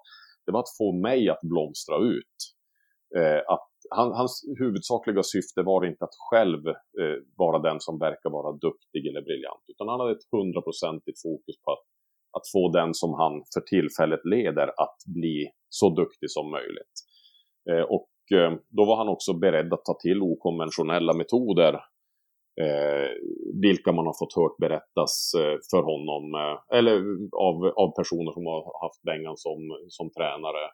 det 0.47 0.53
var 0.53 0.61
att 0.61 0.77
få 0.79 0.93
mig 0.93 1.29
att 1.29 1.43
blomstra 1.43 1.97
ut. 2.15 2.37
Eh, 3.19 3.41
att 3.55 3.69
han, 3.91 4.13
hans 4.13 4.45
huvudsakliga 4.59 5.23
syfte 5.23 5.63
var 5.63 5.87
inte 5.87 6.05
att 6.05 6.17
själv 6.31 6.69
eh, 6.69 7.19
vara 7.37 7.59
den 7.59 7.81
som 7.81 7.99
verkar 7.99 8.31
vara 8.31 8.53
duktig 8.53 9.07
eller 9.07 9.23
briljant, 9.23 9.65
utan 9.69 9.89
han 9.89 10.01
hade 10.01 10.13
ett 10.13 10.31
hundraprocentigt 10.33 11.23
fokus 11.23 11.57
på 11.65 11.73
att, 11.73 11.85
att 12.37 12.47
få 12.53 12.73
den 12.73 12.95
som 12.95 13.15
han 13.15 13.33
för 13.55 13.61
tillfället 13.61 14.25
leder 14.25 14.69
att 14.69 14.99
bli 15.07 15.51
så 15.69 15.91
duktig 15.91 16.31
som 16.31 16.51
möjligt. 16.51 16.97
Eh, 17.71 17.85
och 17.97 18.11
eh, 18.39 18.53
då 18.69 18.85
var 18.85 18.97
han 18.97 19.09
också 19.09 19.33
beredd 19.33 19.73
att 19.73 19.85
ta 19.85 19.95
till 19.95 20.23
okonventionella 20.23 21.13
metoder 21.15 21.75
eh, 22.61 23.11
vilka 23.63 23.93
man 23.93 24.07
har 24.07 24.17
fått 24.19 24.37
hört 24.37 24.57
berättas 24.57 25.35
eh, 25.35 25.57
för 25.71 25.83
honom, 25.83 26.25
eh, 26.43 26.79
eller 26.79 26.97
av, 27.47 27.57
av 27.83 27.91
personer 28.01 28.33
som 28.33 28.47
har 28.47 28.63
haft 28.87 29.03
Bengan 29.03 29.37
som, 29.37 29.61
som 29.89 30.11
tränare. 30.11 30.65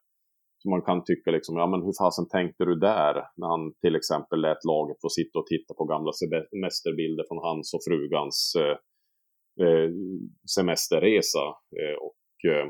Så 0.61 0.71
man 0.71 0.83
kan 0.83 1.05
tycka 1.05 1.31
liksom, 1.31 1.57
ja 1.57 1.67
men 1.67 1.83
hur 1.83 1.95
fasen 2.03 2.29
tänkte 2.29 2.65
du 2.65 2.75
där? 2.75 3.15
När 3.37 3.49
han 3.55 3.75
till 3.85 3.97
exempel 3.97 4.41
lät 4.41 4.65
laget 4.65 5.01
få 5.01 5.09
sitta 5.09 5.39
och 5.39 5.47
titta 5.47 5.75
på 5.75 5.85
gamla 5.85 6.13
semesterbilder 6.13 7.25
från 7.29 7.39
hans 7.49 7.75
och 7.75 7.85
frugans 7.89 8.53
eh, 8.63 8.77
eh 9.65 9.91
semesterresa. 10.57 11.45
Eh, 11.81 11.97
och, 12.07 12.51
eh, 12.53 12.67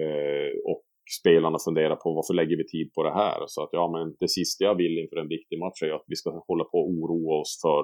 eh, 0.00 0.52
och 0.70 0.84
spelarna 1.20 1.58
funderar 1.66 1.96
på 1.96 2.08
varför 2.12 2.34
lägger 2.34 2.56
vi 2.56 2.66
tid 2.66 2.92
på 2.94 3.02
det 3.02 3.14
här? 3.14 3.38
Så 3.46 3.62
att 3.62 3.72
ja, 3.72 3.84
men 3.94 4.16
det 4.20 4.28
sista 4.28 4.64
jag 4.64 4.76
vill 4.82 4.98
inför 4.98 5.16
en 5.16 5.34
viktig 5.36 5.58
match 5.58 5.82
är 5.82 5.94
att 5.94 6.04
vi 6.06 6.16
ska 6.16 6.44
hålla 6.48 6.64
på 6.64 6.78
och 6.78 6.90
oroa 6.90 7.40
oss 7.40 7.58
för, 7.62 7.82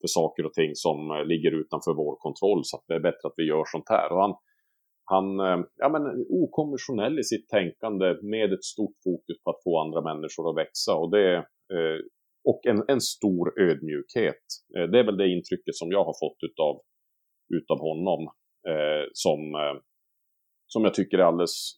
för 0.00 0.08
saker 0.18 0.46
och 0.46 0.52
ting 0.52 0.70
som 0.74 1.10
eh, 1.10 1.24
ligger 1.24 1.52
utanför 1.60 1.94
vår 1.94 2.16
kontroll. 2.16 2.60
Så 2.64 2.76
att 2.76 2.84
det 2.88 2.94
är 2.94 3.06
bättre 3.08 3.24
att 3.28 3.40
vi 3.40 3.44
gör 3.52 3.64
sånt 3.66 3.88
här. 3.88 4.12
Och 4.12 4.20
han, 4.24 4.34
han 5.08 5.40
eh, 5.40 5.58
ja, 5.76 5.88
men 5.88 6.26
okonventionell 6.30 7.18
i 7.18 7.24
sitt 7.24 7.48
tänkande 7.48 8.06
med 8.22 8.52
ett 8.52 8.64
stort 8.64 8.96
fokus 9.04 9.42
på 9.44 9.50
att 9.50 9.62
få 9.64 9.78
andra 9.78 10.00
människor 10.00 10.50
att 10.50 10.56
växa. 10.56 10.94
Och, 10.94 11.10
det, 11.10 11.36
eh, 11.74 11.98
och 12.44 12.66
en, 12.66 12.84
en 12.88 13.00
stor 13.00 13.60
ödmjukhet. 13.60 14.44
Eh, 14.76 14.86
det 14.90 14.98
är 14.98 15.04
väl 15.04 15.16
det 15.16 15.28
intrycket 15.28 15.74
som 15.74 15.90
jag 15.90 16.04
har 16.04 16.16
fått 16.24 16.38
utav, 16.50 16.74
utav 17.54 17.78
honom. 17.78 18.22
Eh, 18.68 19.04
som, 19.12 19.40
som 20.66 20.84
jag 20.84 20.94
tycker 20.94 21.18
är 21.18 21.22
alldeles 21.22 21.72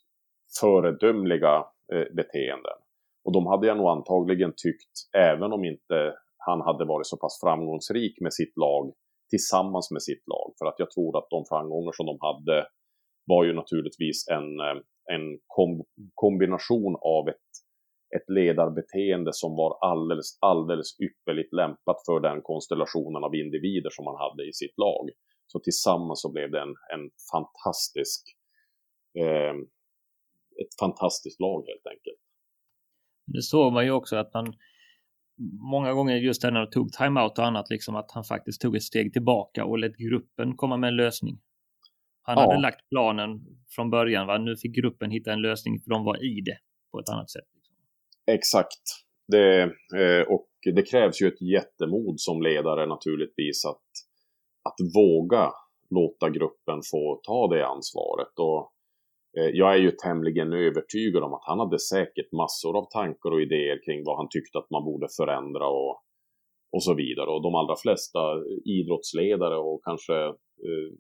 föredömliga 0.61 1.55
eh, 1.93 2.15
beteenden. 2.17 2.79
Och 3.25 3.33
de 3.33 3.47
hade 3.47 3.67
jag 3.67 3.77
nog 3.77 3.89
antagligen 3.89 4.53
tyckt, 4.57 4.95
även 5.17 5.53
om 5.53 5.65
inte 5.65 6.15
han 6.37 6.61
hade 6.61 6.85
varit 6.85 7.07
så 7.07 7.17
pass 7.17 7.41
framgångsrik 7.45 8.21
med 8.21 8.35
sitt 8.35 8.57
lag 8.57 8.93
tillsammans 9.31 9.91
med 9.91 10.03
sitt 10.03 10.25
lag. 10.27 10.55
För 10.59 10.67
att 10.67 10.79
jag 10.79 10.91
tror 10.91 11.19
att 11.19 11.31
de 11.31 11.45
framgångar 11.49 11.93
som 11.93 12.07
de 12.07 12.19
hade 12.21 12.67
var 13.29 13.45
ju 13.45 13.53
naturligtvis 13.53 14.29
en, 14.29 14.61
eh, 14.61 14.79
en 15.15 15.39
kom 15.47 15.85
kombination 16.15 16.97
av 17.17 17.29
ett, 17.29 17.51
ett 18.17 18.29
ledarbeteende 18.39 19.33
som 19.33 19.57
var 19.57 19.79
alldeles, 19.91 20.39
alldeles 20.41 20.91
ypperligt 21.07 21.53
lämpat 21.53 21.99
för 22.07 22.21
den 22.21 22.41
konstellationen 22.43 23.25
av 23.25 23.35
individer 23.35 23.91
som 23.91 24.05
man 24.05 24.19
hade 24.25 24.49
i 24.49 24.53
sitt 24.53 24.79
lag. 24.79 25.05
Så 25.47 25.61
tillsammans 25.61 26.23
så 26.23 26.33
blev 26.33 26.51
det 26.51 26.61
en, 26.61 26.75
en 26.95 27.05
fantastisk 27.33 28.23
eh, 29.23 29.55
ett 30.63 30.75
fantastiskt 30.81 31.41
lag 31.41 31.61
helt 31.67 31.87
enkelt. 31.87 32.21
Det 33.27 33.43
såg 33.43 33.73
man 33.73 33.85
ju 33.85 33.91
också 33.91 34.17
att 34.17 34.35
man 34.35 34.55
många 35.73 35.93
gånger 35.93 36.17
just 36.17 36.43
när 36.43 36.53
han 36.53 36.71
tog 36.71 36.93
timeout 36.93 37.39
och 37.39 37.47
annat, 37.47 37.71
liksom 37.71 37.97
att 37.97 38.11
han 38.11 38.25
faktiskt 38.25 38.61
tog 38.61 38.77
ett 38.77 38.83
steg 38.83 39.13
tillbaka 39.13 39.65
och 39.65 39.79
lät 39.79 39.97
gruppen 39.97 40.57
komma 40.57 40.77
med 40.77 40.89
en 40.89 40.97
lösning. 40.97 41.41
Han 42.29 42.39
ja. 42.39 42.51
hade 42.51 42.63
lagt 42.63 42.89
planen 42.89 43.41
från 43.75 43.91
början, 43.91 44.27
va? 44.27 44.39
nu 44.39 44.57
fick 44.57 44.77
gruppen 44.77 45.11
hitta 45.11 45.33
en 45.33 45.43
lösning 45.43 45.81
för 45.81 45.91
de 45.91 46.05
var 46.05 46.25
i 46.25 46.41
det 46.41 46.59
på 46.93 46.99
ett 46.99 47.09
annat 47.09 47.31
sätt. 47.31 47.49
Liksom. 47.55 47.77
Exakt. 48.27 48.85
Det, 49.29 49.63
eh, 50.03 50.23
och 50.29 50.49
det 50.75 50.83
krävs 50.83 51.23
ju 51.23 51.27
ett 51.29 51.43
jättemod 51.43 52.21
som 52.21 52.43
ledare 52.43 52.87
naturligtvis 52.87 53.65
att, 53.65 53.89
att 54.69 54.77
våga 54.95 55.51
låta 55.91 56.31
gruppen 56.31 56.81
få 56.91 57.21
ta 57.25 57.49
det 57.55 57.67
ansvaret. 57.67 58.33
Och 58.39 58.73
Eh, 59.39 59.51
jag 59.53 59.75
är 59.75 59.79
ju 59.79 59.91
tämligen 59.91 60.53
övertygad 60.53 61.23
om 61.23 61.35
att 61.35 61.45
han 61.45 61.59
hade 61.59 61.79
säkert 61.79 62.33
massor 62.33 62.79
av 62.79 62.87
tankar 62.91 63.31
och 63.31 63.43
idéer 63.43 63.81
kring 63.85 64.05
vad 64.05 64.17
han 64.17 64.29
tyckte 64.31 64.59
att 64.59 64.71
man 64.71 64.85
borde 64.85 65.07
förändra 65.17 65.67
och, 65.69 66.03
och 66.73 66.83
så 66.83 66.95
vidare. 66.95 67.31
Och 67.31 67.43
de 67.43 67.55
allra 67.55 67.77
flesta 67.77 68.19
idrottsledare 68.65 69.57
och 69.59 69.81
kanske 69.85 70.15
eh, 70.67 70.91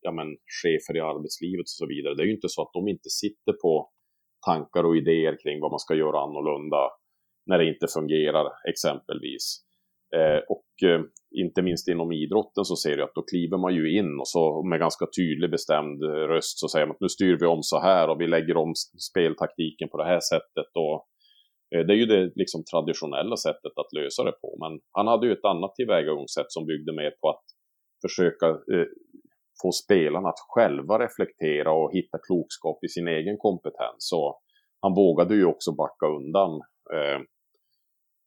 ja, 0.00 0.12
men, 0.12 0.26
chefer 0.62 0.96
i 0.96 1.00
arbetslivet 1.00 1.64
och 1.64 1.78
så 1.82 1.86
vidare, 1.86 2.14
det 2.14 2.22
är 2.22 2.26
ju 2.26 2.34
inte 2.34 2.48
så 2.48 2.62
att 2.62 2.72
de 2.72 2.88
inte 2.88 3.10
sitter 3.10 3.52
på 3.52 3.90
tankar 4.46 4.84
och 4.84 4.96
idéer 4.96 5.36
kring 5.42 5.60
vad 5.60 5.70
man 5.70 5.78
ska 5.78 5.94
göra 5.94 6.20
annorlunda 6.20 6.82
när 7.46 7.58
det 7.58 7.68
inte 7.68 7.86
fungerar 7.96 8.46
exempelvis. 8.68 9.44
Eh, 10.16 10.40
och 10.48 10.88
eh, 10.88 11.00
inte 11.42 11.62
minst 11.62 11.88
inom 11.88 12.12
idrotten 12.12 12.64
så 12.64 12.76
ser 12.76 12.98
jag 12.98 13.08
att 13.08 13.14
då 13.14 13.22
kliver 13.22 13.58
man 13.58 13.74
ju 13.74 13.98
in 13.98 14.20
och 14.20 14.28
så 14.28 14.62
med 14.62 14.80
ganska 14.80 15.06
tydlig 15.16 15.50
bestämd 15.50 16.02
röst 16.02 16.58
så 16.58 16.68
säger 16.68 16.86
man 16.86 16.94
att 16.94 17.00
nu 17.00 17.08
styr 17.08 17.36
vi 17.40 17.46
om 17.46 17.62
så 17.62 17.80
här 17.80 18.08
och 18.08 18.20
vi 18.20 18.26
lägger 18.26 18.56
om 18.56 18.72
speltaktiken 19.10 19.88
på 19.88 19.96
det 19.98 20.04
här 20.04 20.20
sättet. 20.20 20.70
Och, 20.74 20.96
eh, 21.74 21.86
det 21.86 21.92
är 21.94 21.96
ju 21.96 22.06
det 22.06 22.32
liksom 22.34 22.64
traditionella 22.72 23.36
sättet 23.36 23.74
att 23.80 23.92
lösa 23.98 24.24
det 24.24 24.32
på. 24.42 24.50
Men 24.62 24.80
han 24.92 25.06
hade 25.06 25.26
ju 25.26 25.32
ett 25.32 25.44
annat 25.44 25.74
tillvägagångssätt 25.74 26.52
som 26.52 26.66
byggde 26.66 26.92
mer 26.92 27.12
på 27.20 27.28
att 27.28 27.44
försöka 28.04 28.46
eh, 28.48 28.86
få 29.62 29.72
spelarna 29.72 30.28
att 30.28 30.38
själva 30.48 30.98
reflektera 30.98 31.72
och 31.72 31.92
hitta 31.92 32.18
klokskap 32.18 32.84
i 32.84 32.88
sin 32.88 33.08
egen 33.08 33.38
kompetens. 33.38 33.96
Så 33.98 34.40
han 34.80 34.94
vågade 34.94 35.34
ju 35.34 35.44
också 35.44 35.72
backa 35.72 36.06
undan 36.06 36.60
eh, 36.94 37.20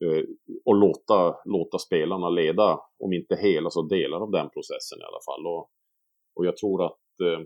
eh, 0.06 0.24
och 0.66 0.76
låta, 0.76 1.36
låta 1.46 1.78
spelarna 1.78 2.30
leda, 2.30 2.80
om 3.00 3.14
inte 3.14 3.36
hela 3.36 3.70
så 3.70 3.82
delar 3.82 4.22
av 4.22 4.32
den 4.32 4.50
processen 4.50 5.00
i 5.00 5.04
alla 5.04 5.24
fall. 5.28 5.48
Och, 5.48 5.70
och 6.36 6.46
jag 6.46 6.58
tror 6.58 6.86
att 6.86 7.20
eh, 7.22 7.46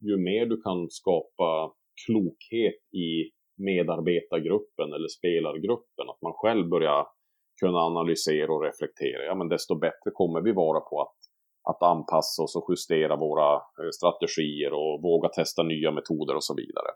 ju 0.00 0.16
mer 0.16 0.46
du 0.46 0.60
kan 0.60 0.90
skapa 0.90 1.72
klokhet 2.06 2.94
i 2.94 3.30
medarbetargruppen 3.56 4.92
eller 4.92 5.08
spelargruppen, 5.08 6.08
att 6.10 6.22
man 6.22 6.32
själv 6.32 6.68
börjar 6.68 7.06
kunna 7.60 7.78
analysera 7.78 8.52
och 8.52 8.62
reflektera, 8.62 9.24
ja 9.24 9.34
men 9.34 9.48
desto 9.48 9.74
bättre 9.74 10.10
kommer 10.12 10.40
vi 10.40 10.52
vara 10.52 10.80
på 10.80 11.02
att, 11.02 11.16
att 11.70 11.82
anpassa 11.82 12.42
oss 12.42 12.56
och 12.56 12.66
justera 12.68 13.16
våra 13.16 13.54
eh, 13.54 13.90
strategier 13.92 14.72
och 14.72 15.02
våga 15.02 15.28
testa 15.28 15.62
nya 15.62 15.90
metoder 15.90 16.34
och 16.36 16.44
så 16.44 16.54
vidare. 16.54 16.90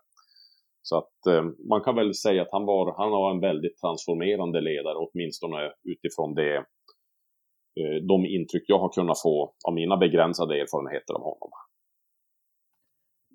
Så 0.82 0.98
att 0.98 1.26
eh, 1.26 1.44
man 1.68 1.80
kan 1.80 1.94
väl 1.94 2.14
säga 2.14 2.42
att 2.42 2.52
han 2.52 2.66
var, 2.66 2.94
han 2.96 3.10
var 3.10 3.30
en 3.30 3.40
väldigt 3.40 3.76
transformerande 3.80 4.60
ledare, 4.60 4.96
åtminstone 4.96 5.72
utifrån 5.82 6.34
det, 6.34 6.56
eh, 7.80 7.96
de 8.08 8.26
intryck 8.26 8.64
jag 8.66 8.78
har 8.78 8.92
kunnat 8.92 9.22
få 9.22 9.54
av 9.68 9.74
mina 9.74 9.96
begränsade 9.96 10.60
erfarenheter 10.60 11.14
av 11.14 11.20
honom. 11.20 11.50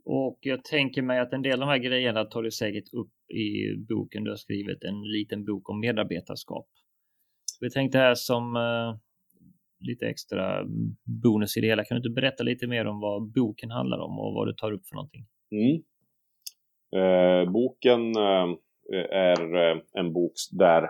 Och 0.05 0.37
jag 0.41 0.63
tänker 0.63 1.01
mig 1.01 1.19
att 1.19 1.33
en 1.33 1.41
del 1.41 1.53
av 1.53 1.59
de 1.59 1.65
här 1.65 1.77
grejerna 1.77 2.25
tar 2.25 2.43
du 2.43 2.51
säkert 2.51 2.93
upp 2.93 3.13
i 3.31 3.75
boken 3.89 4.23
du 4.23 4.31
har 4.31 4.35
skrivit, 4.37 4.83
en 4.83 5.01
liten 5.01 5.45
bok 5.45 5.69
om 5.69 5.79
medarbetarskap. 5.79 6.67
Vi 7.59 7.69
tänkte 7.69 7.97
här 7.97 8.15
som 8.15 8.55
eh 8.55 9.12
lite 9.83 10.05
extra 10.05 10.65
bonus 11.23 11.57
i 11.57 11.61
det 11.61 11.67
hela. 11.67 11.83
Kan 11.83 11.95
du 11.95 11.99
inte 11.99 12.21
berätta 12.21 12.43
lite 12.43 12.67
mer 12.67 12.85
om 12.85 12.99
vad 12.99 13.31
boken 13.31 13.71
handlar 13.71 13.99
om 13.99 14.19
och 14.19 14.33
vad 14.33 14.47
du 14.47 14.53
tar 14.53 14.71
upp 14.71 14.87
för 14.87 14.95
någonting? 14.95 15.25
Mm. 15.51 15.83
Eh, 16.95 17.51
boken 17.51 18.01
eh, 18.15 18.49
är 19.11 19.55
eh, 19.55 19.77
en 19.93 20.13
bok 20.13 20.33
där 20.51 20.89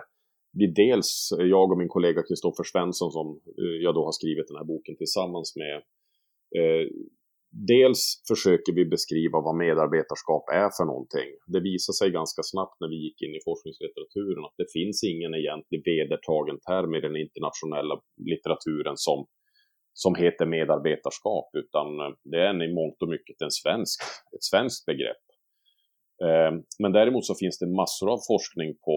vi 0.52 0.66
dels, 0.66 1.32
jag 1.38 1.70
och 1.72 1.78
min 1.78 1.88
kollega 1.88 2.22
Kristoffer 2.22 2.64
Svensson 2.64 3.10
som 3.10 3.40
eh, 3.58 3.82
jag 3.84 3.94
då 3.94 4.04
har 4.04 4.12
skrivit 4.12 4.48
den 4.48 4.56
här 4.56 4.64
boken 4.64 4.96
tillsammans 4.96 5.56
med, 5.56 5.76
eh, 6.58 6.86
Dels 7.56 8.02
försöker 8.30 8.72
vi 8.72 8.84
beskriva 8.84 9.40
vad 9.40 9.56
medarbetarskap 9.56 10.44
är 10.62 10.70
för 10.76 10.84
någonting. 10.92 11.28
Det 11.54 11.60
visar 11.70 11.92
sig 11.92 12.10
ganska 12.10 12.42
snabbt 12.42 12.76
när 12.80 12.88
vi 12.88 12.98
gick 13.06 13.18
in 13.22 13.34
i 13.38 13.44
forskningslitteraturen 13.48 14.44
att 14.44 14.58
det 14.62 14.68
finns 14.76 14.98
ingen 15.12 15.32
egentlig 15.40 15.80
vedertagen 15.92 16.58
term 16.68 16.90
i 16.98 17.00
den 17.06 17.16
internationella 17.24 17.94
litteraturen 18.30 18.96
som, 19.06 19.18
som 20.02 20.12
heter 20.22 20.46
medarbetarskap, 20.56 21.48
utan 21.62 21.86
eh, 22.02 22.12
det 22.30 22.40
är 22.48 22.54
i 22.68 22.74
mångt 22.80 22.98
och 23.02 23.10
mycket 23.14 23.36
en 23.46 23.54
svensk, 23.60 23.98
ett 24.36 24.46
svenskt 24.50 24.82
begrepp. 24.90 25.24
Eh, 26.26 26.52
men 26.82 26.92
däremot 26.98 27.24
så 27.26 27.34
finns 27.42 27.58
det 27.62 27.76
massor 27.82 28.08
av 28.14 28.20
forskning 28.32 28.70
på 28.86 28.96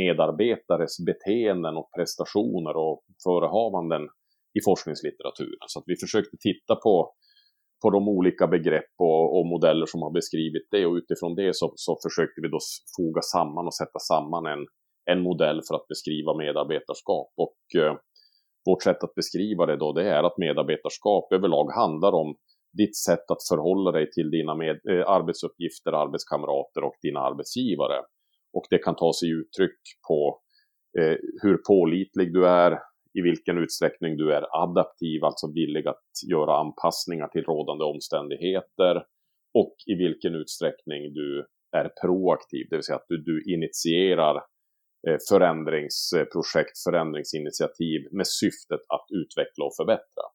medarbetares 0.00 0.94
beteenden 1.10 1.74
och 1.80 1.88
prestationer 1.96 2.74
och 2.84 2.98
förehavanden 3.24 4.04
i 4.58 4.60
forskningslitteraturen. 4.68 5.66
Så 5.72 5.78
att 5.78 5.88
vi 5.90 5.96
försökte 6.04 6.36
titta 6.48 6.74
på 6.86 6.94
på 7.82 7.90
de 7.90 8.08
olika 8.08 8.46
begrepp 8.46 8.92
och, 8.98 9.38
och, 9.38 9.46
modeller 9.46 9.86
som 9.86 10.02
har 10.02 10.10
beskrivit 10.10 10.68
det 10.70 10.86
och 10.86 10.94
utifrån 10.94 11.34
det 11.34 11.56
så, 11.56 11.72
så 11.76 11.98
försökte 12.04 12.40
vi 12.42 12.48
då 12.48 12.58
foga 12.96 13.22
samman 13.22 13.66
och 13.66 13.74
sätta 13.74 13.98
samman 13.98 14.46
en, 14.46 14.66
en 15.10 15.22
modell 15.22 15.60
för 15.68 15.74
att 15.74 15.88
beskriva 15.88 16.36
medarbetarskap. 16.36 17.32
Och 17.36 17.80
eh, 17.80 17.94
vårt 18.66 18.82
sätt 18.82 19.04
att 19.04 19.14
beskriva 19.14 19.66
det 19.66 19.76
då 19.76 19.92
det 19.92 20.10
är 20.10 20.22
att 20.22 20.38
medarbetarskap 20.38 21.32
överlag 21.32 21.72
handlar 21.72 22.12
om 22.12 22.36
ditt 22.72 22.96
sätt 22.96 23.30
att 23.30 23.48
förhålla 23.48 23.92
dig 23.92 24.10
till 24.10 24.30
dina 24.30 24.54
med, 24.54 24.76
eh, 24.90 25.08
arbetsuppgifter, 25.08 25.92
arbetskamrater 25.92 26.84
och 26.84 26.96
dina 27.02 27.20
arbetsgivare. 27.20 27.98
Och 28.52 28.66
det 28.70 28.78
kan 28.78 28.96
ta 28.96 29.12
sig 29.12 29.30
uttryck 29.30 29.80
på 30.08 30.40
eh, 30.98 31.16
hur 31.42 31.56
pålitlig 31.68 32.32
du 32.32 32.46
är, 32.46 32.78
i 33.18 33.20
vilken 33.22 33.58
utsträckning 33.58 34.16
du 34.16 34.32
är 34.32 34.62
adaptiv, 34.62 35.24
alltså 35.24 35.52
villig 35.54 35.88
att 35.88 36.08
göra 36.30 36.56
anpassningar 36.56 37.28
till 37.28 37.42
rådande 37.42 37.84
omständigheter 37.84 38.94
och 39.54 39.74
i 39.86 39.94
vilken 39.94 40.34
utsträckning 40.34 41.14
du 41.14 41.46
är 41.76 41.90
proaktiv, 42.02 42.66
det 42.70 42.76
vill 42.76 42.82
säga 42.82 42.96
att 42.96 43.08
du, 43.08 43.16
du 43.22 43.54
initierar 43.54 44.36
eh, 45.08 45.18
förändringsprojekt, 45.30 46.76
förändringsinitiativ 46.88 48.00
med 48.12 48.26
syftet 48.26 48.80
att 48.94 49.06
utveckla 49.20 49.64
och 49.64 49.76
förbättra. 49.76 50.26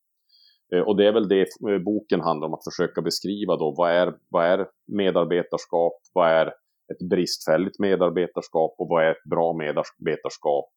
Eh, 0.74 0.84
och 0.88 0.98
det 0.98 1.08
är 1.08 1.14
väl 1.14 1.28
det 1.28 1.48
eh, 1.70 1.80
boken 1.86 2.22
handlar 2.22 2.48
om, 2.48 2.54
att 2.54 2.70
försöka 2.74 3.02
beskriva 3.02 3.58
då 3.58 3.74
vad 3.78 3.92
är, 3.92 4.14
vad 4.30 4.46
är 4.46 4.68
medarbetarskap, 4.88 5.98
vad 6.14 6.30
är 6.30 6.48
ett 6.92 7.10
bristfälligt 7.10 7.80
medarbetarskap 7.80 8.76
och 8.78 8.88
vad 8.90 9.04
är 9.06 9.12
ett 9.12 9.30
bra 9.30 9.54
medarbetarskap 9.54 10.70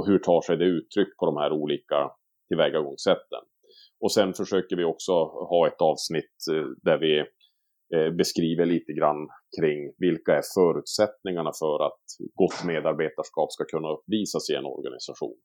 och 0.00 0.06
hur 0.06 0.18
tar 0.18 0.40
sig 0.40 0.56
det 0.56 0.64
uttryck 0.64 1.16
på 1.18 1.26
de 1.26 1.36
här 1.36 1.52
olika 1.52 2.10
tillvägagångssätten. 2.48 3.42
Och 4.00 4.12
sen 4.12 4.34
försöker 4.34 4.76
vi 4.76 4.84
också 4.84 5.12
ha 5.52 5.66
ett 5.66 5.80
avsnitt 5.80 6.36
eh, 6.52 6.66
där 6.82 6.98
vi 6.98 7.18
eh, 7.94 8.10
beskriver 8.20 8.66
lite 8.66 8.92
grann 8.92 9.28
kring 9.60 9.78
vilka 9.98 10.32
är 10.40 10.44
förutsättningarna 10.58 11.52
för 11.62 11.86
att 11.86 12.02
gott 12.34 12.64
medarbetarskap 12.64 13.52
ska 13.52 13.64
kunna 13.64 13.88
uppvisas 13.96 14.50
i 14.50 14.54
en 14.54 14.64
organisation. 14.64 15.38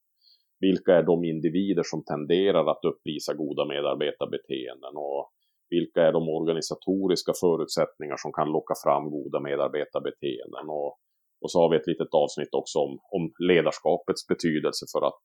Vilka 0.60 0.92
är 0.94 1.02
de 1.02 1.24
individer 1.24 1.82
som 1.92 2.04
tenderar 2.04 2.64
att 2.70 2.84
uppvisa 2.90 3.34
goda 3.34 3.64
medarbetarbeteenden 3.74 4.94
och 4.96 5.32
vilka 5.70 6.00
är 6.08 6.12
de 6.12 6.28
organisatoriska 6.28 7.32
förutsättningar 7.40 8.16
som 8.16 8.32
kan 8.32 8.48
locka 8.56 8.74
fram 8.84 9.04
goda 9.10 9.40
medarbetarbeteenden 9.40 10.66
och 10.68 10.92
och 11.40 11.50
så 11.50 11.60
har 11.60 11.70
vi 11.70 11.76
ett 11.76 11.86
litet 11.86 12.14
avsnitt 12.14 12.54
också 12.54 12.78
om, 12.78 12.98
om 13.10 13.32
ledarskapets 13.48 14.26
betydelse 14.26 14.86
för 14.92 15.06
att, 15.06 15.22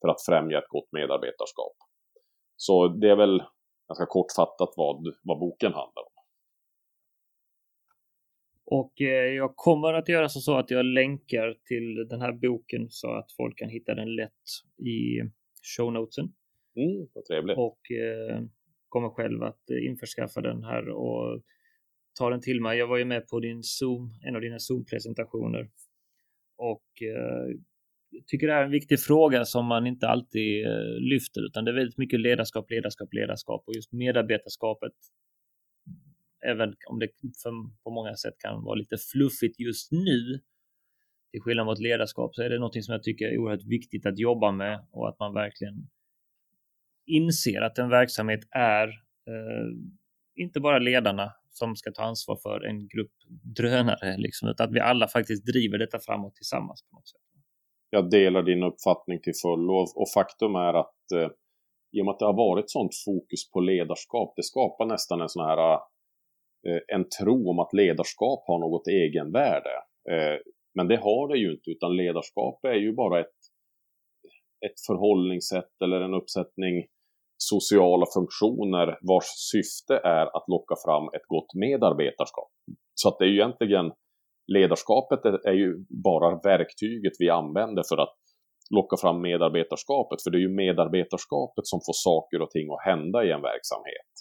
för 0.00 0.08
att 0.08 0.24
främja 0.26 0.58
ett 0.58 0.68
gott 0.68 0.92
medarbetarskap. 0.92 1.76
Så 2.56 2.88
det 2.88 3.08
är 3.10 3.16
väl 3.16 3.42
ganska 3.88 4.06
kortfattat 4.06 4.72
vad, 4.76 4.96
vad 5.22 5.38
boken 5.38 5.72
handlar 5.72 6.02
om. 6.02 6.18
Och 8.70 9.00
eh, 9.00 9.34
jag 9.34 9.56
kommer 9.56 9.92
att 9.92 10.08
göra 10.08 10.28
så 10.28 10.58
att 10.58 10.70
jag 10.70 10.84
länkar 10.84 11.56
till 11.64 12.08
den 12.08 12.20
här 12.20 12.32
boken 12.32 12.86
så 12.90 13.10
att 13.10 13.32
folk 13.32 13.58
kan 13.58 13.68
hitta 13.68 13.94
den 13.94 14.14
lätt 14.14 14.44
i 14.78 15.22
show 15.76 15.92
notesen. 15.92 16.32
Mm, 16.76 17.08
vad 17.14 17.24
trevligt. 17.24 17.58
Och 17.58 17.90
eh, 17.90 18.42
kommer 18.88 19.08
själv 19.08 19.42
att 19.42 19.70
införskaffa 19.70 20.40
den 20.40 20.64
här 20.64 20.88
och 20.88 21.42
ta 22.18 22.30
den 22.30 22.40
till 22.40 22.60
mig. 22.60 22.78
Jag 22.78 22.86
var 22.86 22.96
ju 22.96 23.04
med 23.04 23.28
på 23.28 23.40
din 23.40 23.62
Zoom, 23.62 24.10
en 24.22 24.34
av 24.34 24.40
dina 24.40 24.58
Zoom-presentationer. 24.58 25.70
Och 26.56 27.02
eh, 27.02 27.56
jag 28.10 28.26
tycker 28.26 28.46
det 28.46 28.52
är 28.52 28.64
en 28.64 28.70
viktig 28.70 29.00
fråga 29.00 29.44
som 29.44 29.66
man 29.66 29.86
inte 29.86 30.08
alltid 30.08 30.66
eh, 30.66 31.00
lyfter, 31.00 31.46
utan 31.46 31.64
det 31.64 31.70
är 31.70 31.74
väldigt 31.74 31.98
mycket 31.98 32.20
ledarskap, 32.20 32.70
ledarskap, 32.70 33.14
ledarskap 33.14 33.62
och 33.66 33.74
just 33.74 33.92
medarbetarskapet. 33.92 34.92
Även 36.46 36.74
om 36.88 36.98
det 36.98 37.08
för, 37.42 37.82
på 37.84 37.90
många 37.90 38.14
sätt 38.14 38.34
kan 38.38 38.64
vara 38.64 38.74
lite 38.74 38.96
fluffigt 39.12 39.60
just 39.60 39.92
nu, 39.92 40.40
till 41.30 41.40
skillnad 41.40 41.66
mot 41.66 41.78
ledarskap, 41.80 42.34
så 42.34 42.42
är 42.42 42.50
det 42.50 42.58
någonting 42.58 42.82
som 42.82 42.92
jag 42.92 43.02
tycker 43.02 43.28
är 43.28 43.38
oerhört 43.38 43.64
viktigt 43.64 44.06
att 44.06 44.18
jobba 44.18 44.52
med 44.52 44.86
och 44.90 45.08
att 45.08 45.18
man 45.18 45.34
verkligen 45.34 45.88
inser 47.06 47.60
att 47.60 47.78
en 47.78 47.88
verksamhet 47.88 48.40
är 48.50 48.88
eh, 49.28 49.68
inte 50.34 50.60
bara 50.60 50.78
ledarna 50.78 51.32
som 51.58 51.76
ska 51.76 51.90
ta 51.92 52.02
ansvar 52.02 52.36
för 52.42 52.66
en 52.68 52.78
grupp 52.88 53.14
drönare, 53.56 54.16
liksom, 54.16 54.48
utan 54.48 54.68
att 54.68 54.74
vi 54.74 54.80
alla 54.80 55.08
faktiskt 55.08 55.46
driver 55.46 55.78
detta 55.78 55.98
framåt 55.98 56.34
tillsammans 56.34 56.82
på 56.82 56.96
något 56.96 57.08
sätt. 57.08 57.20
Jag 57.90 58.10
delar 58.10 58.42
din 58.42 58.62
uppfattning 58.62 59.20
till 59.20 59.32
fullo 59.42 59.74
och 59.74 60.10
faktum 60.14 60.54
är 60.54 60.74
att 60.74 61.12
eh, 61.14 61.30
i 61.96 62.00
och 62.00 62.04
med 62.04 62.12
att 62.12 62.18
det 62.18 62.24
har 62.24 62.36
varit 62.48 62.70
sånt 62.70 62.92
fokus 63.04 63.50
på 63.50 63.60
ledarskap, 63.60 64.32
det 64.36 64.42
skapar 64.42 64.86
nästan 64.86 65.20
en 65.20 65.28
sån 65.28 65.44
här 65.44 65.74
eh, 66.68 66.80
en 66.94 67.08
tro 67.08 67.50
om 67.50 67.58
att 67.58 67.72
ledarskap 67.72 68.44
har 68.46 68.58
något 68.58 68.86
egenvärde. 68.86 69.74
Eh, 70.10 70.38
men 70.74 70.88
det 70.88 70.96
har 70.96 71.28
det 71.28 71.38
ju 71.38 71.52
inte, 71.52 71.70
utan 71.70 71.96
ledarskap 71.96 72.64
är 72.64 72.74
ju 72.74 72.92
bara 72.92 73.20
ett, 73.20 73.38
ett 74.66 74.80
förhållningssätt 74.86 75.82
eller 75.84 76.00
en 76.00 76.14
uppsättning 76.14 76.86
sociala 77.38 78.06
funktioner 78.14 78.98
vars 79.08 79.28
syfte 79.52 79.94
är 80.04 80.26
att 80.36 80.48
locka 80.48 80.74
fram 80.84 81.04
ett 81.16 81.26
gott 81.28 81.54
medarbetarskap. 81.54 82.50
Så 82.94 83.08
att 83.08 83.18
det 83.18 83.24
är 83.24 83.28
ju 83.28 83.34
egentligen 83.34 83.92
ledarskapet 84.52 85.24
är 85.24 85.52
ju 85.62 85.86
bara 86.04 86.40
verktyget 86.50 87.12
vi 87.18 87.30
använder 87.30 87.82
för 87.88 87.98
att 88.04 88.16
locka 88.70 88.96
fram 88.96 89.20
medarbetarskapet, 89.22 90.22
för 90.22 90.30
det 90.30 90.38
är 90.38 90.46
ju 90.48 90.54
medarbetarskapet 90.64 91.66
som 91.66 91.80
får 91.86 91.96
saker 92.08 92.42
och 92.42 92.50
ting 92.50 92.66
att 92.70 92.84
hända 92.90 93.24
i 93.24 93.30
en 93.36 93.42
verksamhet. 93.52 94.12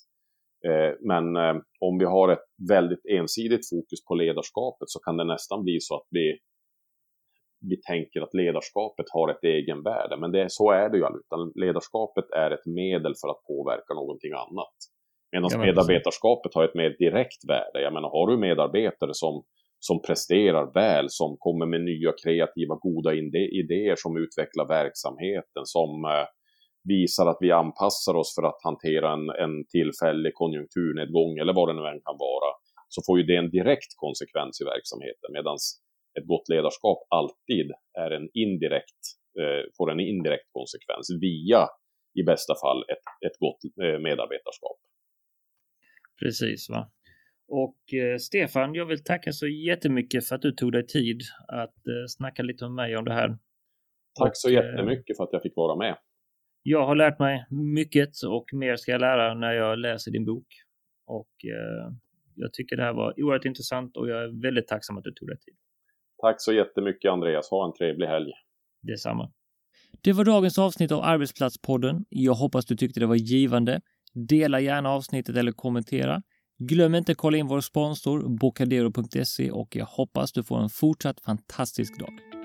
Eh, 0.68 0.91
men 1.11 1.26
eh, 1.36 1.55
om 1.88 1.97
vi 1.97 2.05
har 2.05 2.30
ett 2.30 2.47
väldigt 2.70 3.05
ensidigt 3.20 3.70
fokus 3.70 4.05
på 4.07 4.15
ledarskapet 4.15 4.89
så 4.93 4.99
kan 4.99 5.18
det 5.18 5.24
nästan 5.24 5.63
bli 5.63 5.78
så 5.80 5.95
att 5.95 6.07
vi 6.09 6.26
vi 7.60 7.82
tänker 7.82 8.22
att 8.22 8.34
ledarskapet 8.34 9.05
har 9.14 9.30
ett 9.30 9.43
egenvärde. 9.43 10.18
Men 10.18 10.32
det, 10.32 10.45
så 10.49 10.72
är 10.72 10.89
det 10.89 10.97
ju 10.97 11.05
aldrig, 11.05 11.24
utan 11.26 11.51
ledarskapet 11.55 12.32
är 12.32 12.51
ett 12.51 12.66
medel 12.66 13.14
för 13.22 13.28
att 13.30 13.43
påverka 13.47 13.93
någonting 13.93 14.32
annat. 14.32 14.78
Medan 15.32 15.49
ja, 15.53 15.58
medarbetarskapet 15.58 16.53
har 16.53 16.64
ett 16.64 16.76
mer 16.76 16.89
direkt 16.89 17.41
värde. 17.49 17.82
Jag 17.82 17.93
menar, 17.93 18.10
har 18.10 18.28
du 18.28 18.38
medarbetare 18.38 19.14
som, 19.14 19.43
som 19.80 20.01
presterar 20.01 20.74
väl, 20.74 21.05
som 21.10 21.38
kommer 21.39 21.66
med 21.66 21.82
nya 21.82 22.12
kreativa, 22.24 22.76
goda 22.76 23.14
idéer, 23.62 23.95
som 23.97 24.18
utvecklar 24.18 24.68
verksamheten, 24.68 25.64
som 25.66 25.89
eh, 26.05 26.28
visar 26.93 27.26
att 27.28 27.38
vi 27.39 27.51
anpassar 27.51 28.16
oss 28.22 28.36
för 28.36 28.43
att 28.49 28.60
hantera 28.64 29.14
en, 29.14 29.30
en 29.43 29.55
tillfällig 29.76 30.34
konjunkturnedgång 30.41 31.38
eller 31.41 31.53
vad 31.53 31.68
det 31.70 31.76
nu 31.80 31.84
än 31.88 32.01
kan 32.08 32.18
vara, 32.28 32.49
så 32.93 32.99
får 33.05 33.16
ju 33.20 33.24
det 33.30 33.38
en 33.43 33.51
direkt 33.58 33.91
konsekvens 33.95 34.62
i 34.62 34.66
verksamheten. 34.74 35.30
Medan 35.38 35.58
ett 36.18 36.28
gott 36.28 36.49
ledarskap 36.49 37.07
alltid 37.09 37.72
är 37.99 38.11
en 38.11 38.30
indirekt, 38.34 39.01
eh, 39.39 39.63
får 39.78 39.91
en 39.91 39.99
indirekt 39.99 40.49
konsekvens 40.51 41.07
via 41.22 41.68
i 42.20 42.24
bästa 42.24 42.53
fall 42.63 42.82
ett, 42.93 43.05
ett 43.28 43.38
gott 43.39 43.59
eh, 43.84 43.99
medarbetarskap. 43.99 44.78
Precis. 46.20 46.70
va. 46.70 46.91
Och 47.47 47.93
eh, 47.93 48.18
Stefan, 48.18 48.74
jag 48.74 48.86
vill 48.86 49.03
tacka 49.03 49.32
så 49.32 49.47
jättemycket 49.47 50.28
för 50.28 50.36
att 50.36 50.41
du 50.41 50.51
tog 50.51 50.72
dig 50.72 50.88
tid 50.88 51.22
att 51.47 51.88
eh, 51.88 52.05
snacka 52.07 52.43
lite 52.43 52.63
med 52.65 52.72
mig 52.72 52.97
om 52.97 53.05
det 53.05 53.13
här. 53.13 53.38
Tack 54.20 54.32
så 54.34 54.47
och, 54.47 54.53
eh, 54.53 54.55
jättemycket 54.55 55.18
för 55.18 55.24
att 55.24 55.30
jag 55.32 55.41
fick 55.41 55.55
vara 55.55 55.76
med. 55.76 55.97
Jag 56.63 56.86
har 56.86 56.95
lärt 56.95 57.20
mig 57.20 57.45
mycket 57.49 58.24
och 58.28 58.45
mer 58.53 58.76
ska 58.76 58.91
jag 58.91 59.01
lära 59.01 59.34
när 59.34 59.53
jag 59.53 59.80
läser 59.80 60.11
din 60.11 60.26
bok. 60.26 60.47
Och 61.05 61.45
eh, 61.45 61.93
jag 62.36 62.53
tycker 62.53 62.76
det 62.76 62.84
här 62.84 62.93
var 62.93 63.24
oerhört 63.24 63.45
intressant 63.45 63.97
och 63.97 64.09
jag 64.09 64.24
är 64.24 64.41
väldigt 64.41 64.68
tacksam 64.68 64.97
att 64.97 65.03
du 65.03 65.11
tog 65.11 65.28
dig 65.28 65.39
tid. 65.39 65.55
Tack 66.22 66.36
så 66.41 66.53
jättemycket 66.53 67.11
Andreas. 67.11 67.49
Ha 67.49 67.65
en 67.65 67.74
trevlig 67.74 68.07
helg. 68.07 68.32
Detsamma. 68.82 69.32
Det 70.03 70.13
var 70.13 70.26
dagens 70.26 70.57
avsnitt 70.59 70.91
av 70.91 71.03
Arbetsplatspodden. 71.03 72.05
Jag 72.09 72.34
hoppas 72.34 72.65
du 72.65 72.76
tyckte 72.76 72.99
det 72.99 73.05
var 73.05 73.15
givande. 73.15 73.82
Dela 74.13 74.59
gärna 74.59 74.89
avsnittet 74.89 75.36
eller 75.36 75.51
kommentera. 75.51 76.22
Glöm 76.59 76.95
inte 76.95 77.11
att 77.11 77.18
kolla 77.18 77.38
in 77.38 77.47
vår 77.47 77.61
sponsor 77.61 78.38
Bocadero.se 78.39 79.51
och 79.51 79.76
jag 79.76 79.86
hoppas 79.86 80.32
du 80.32 80.43
får 80.43 80.59
en 80.59 80.70
fortsatt 80.70 81.20
fantastisk 81.20 81.99
dag. 81.99 82.36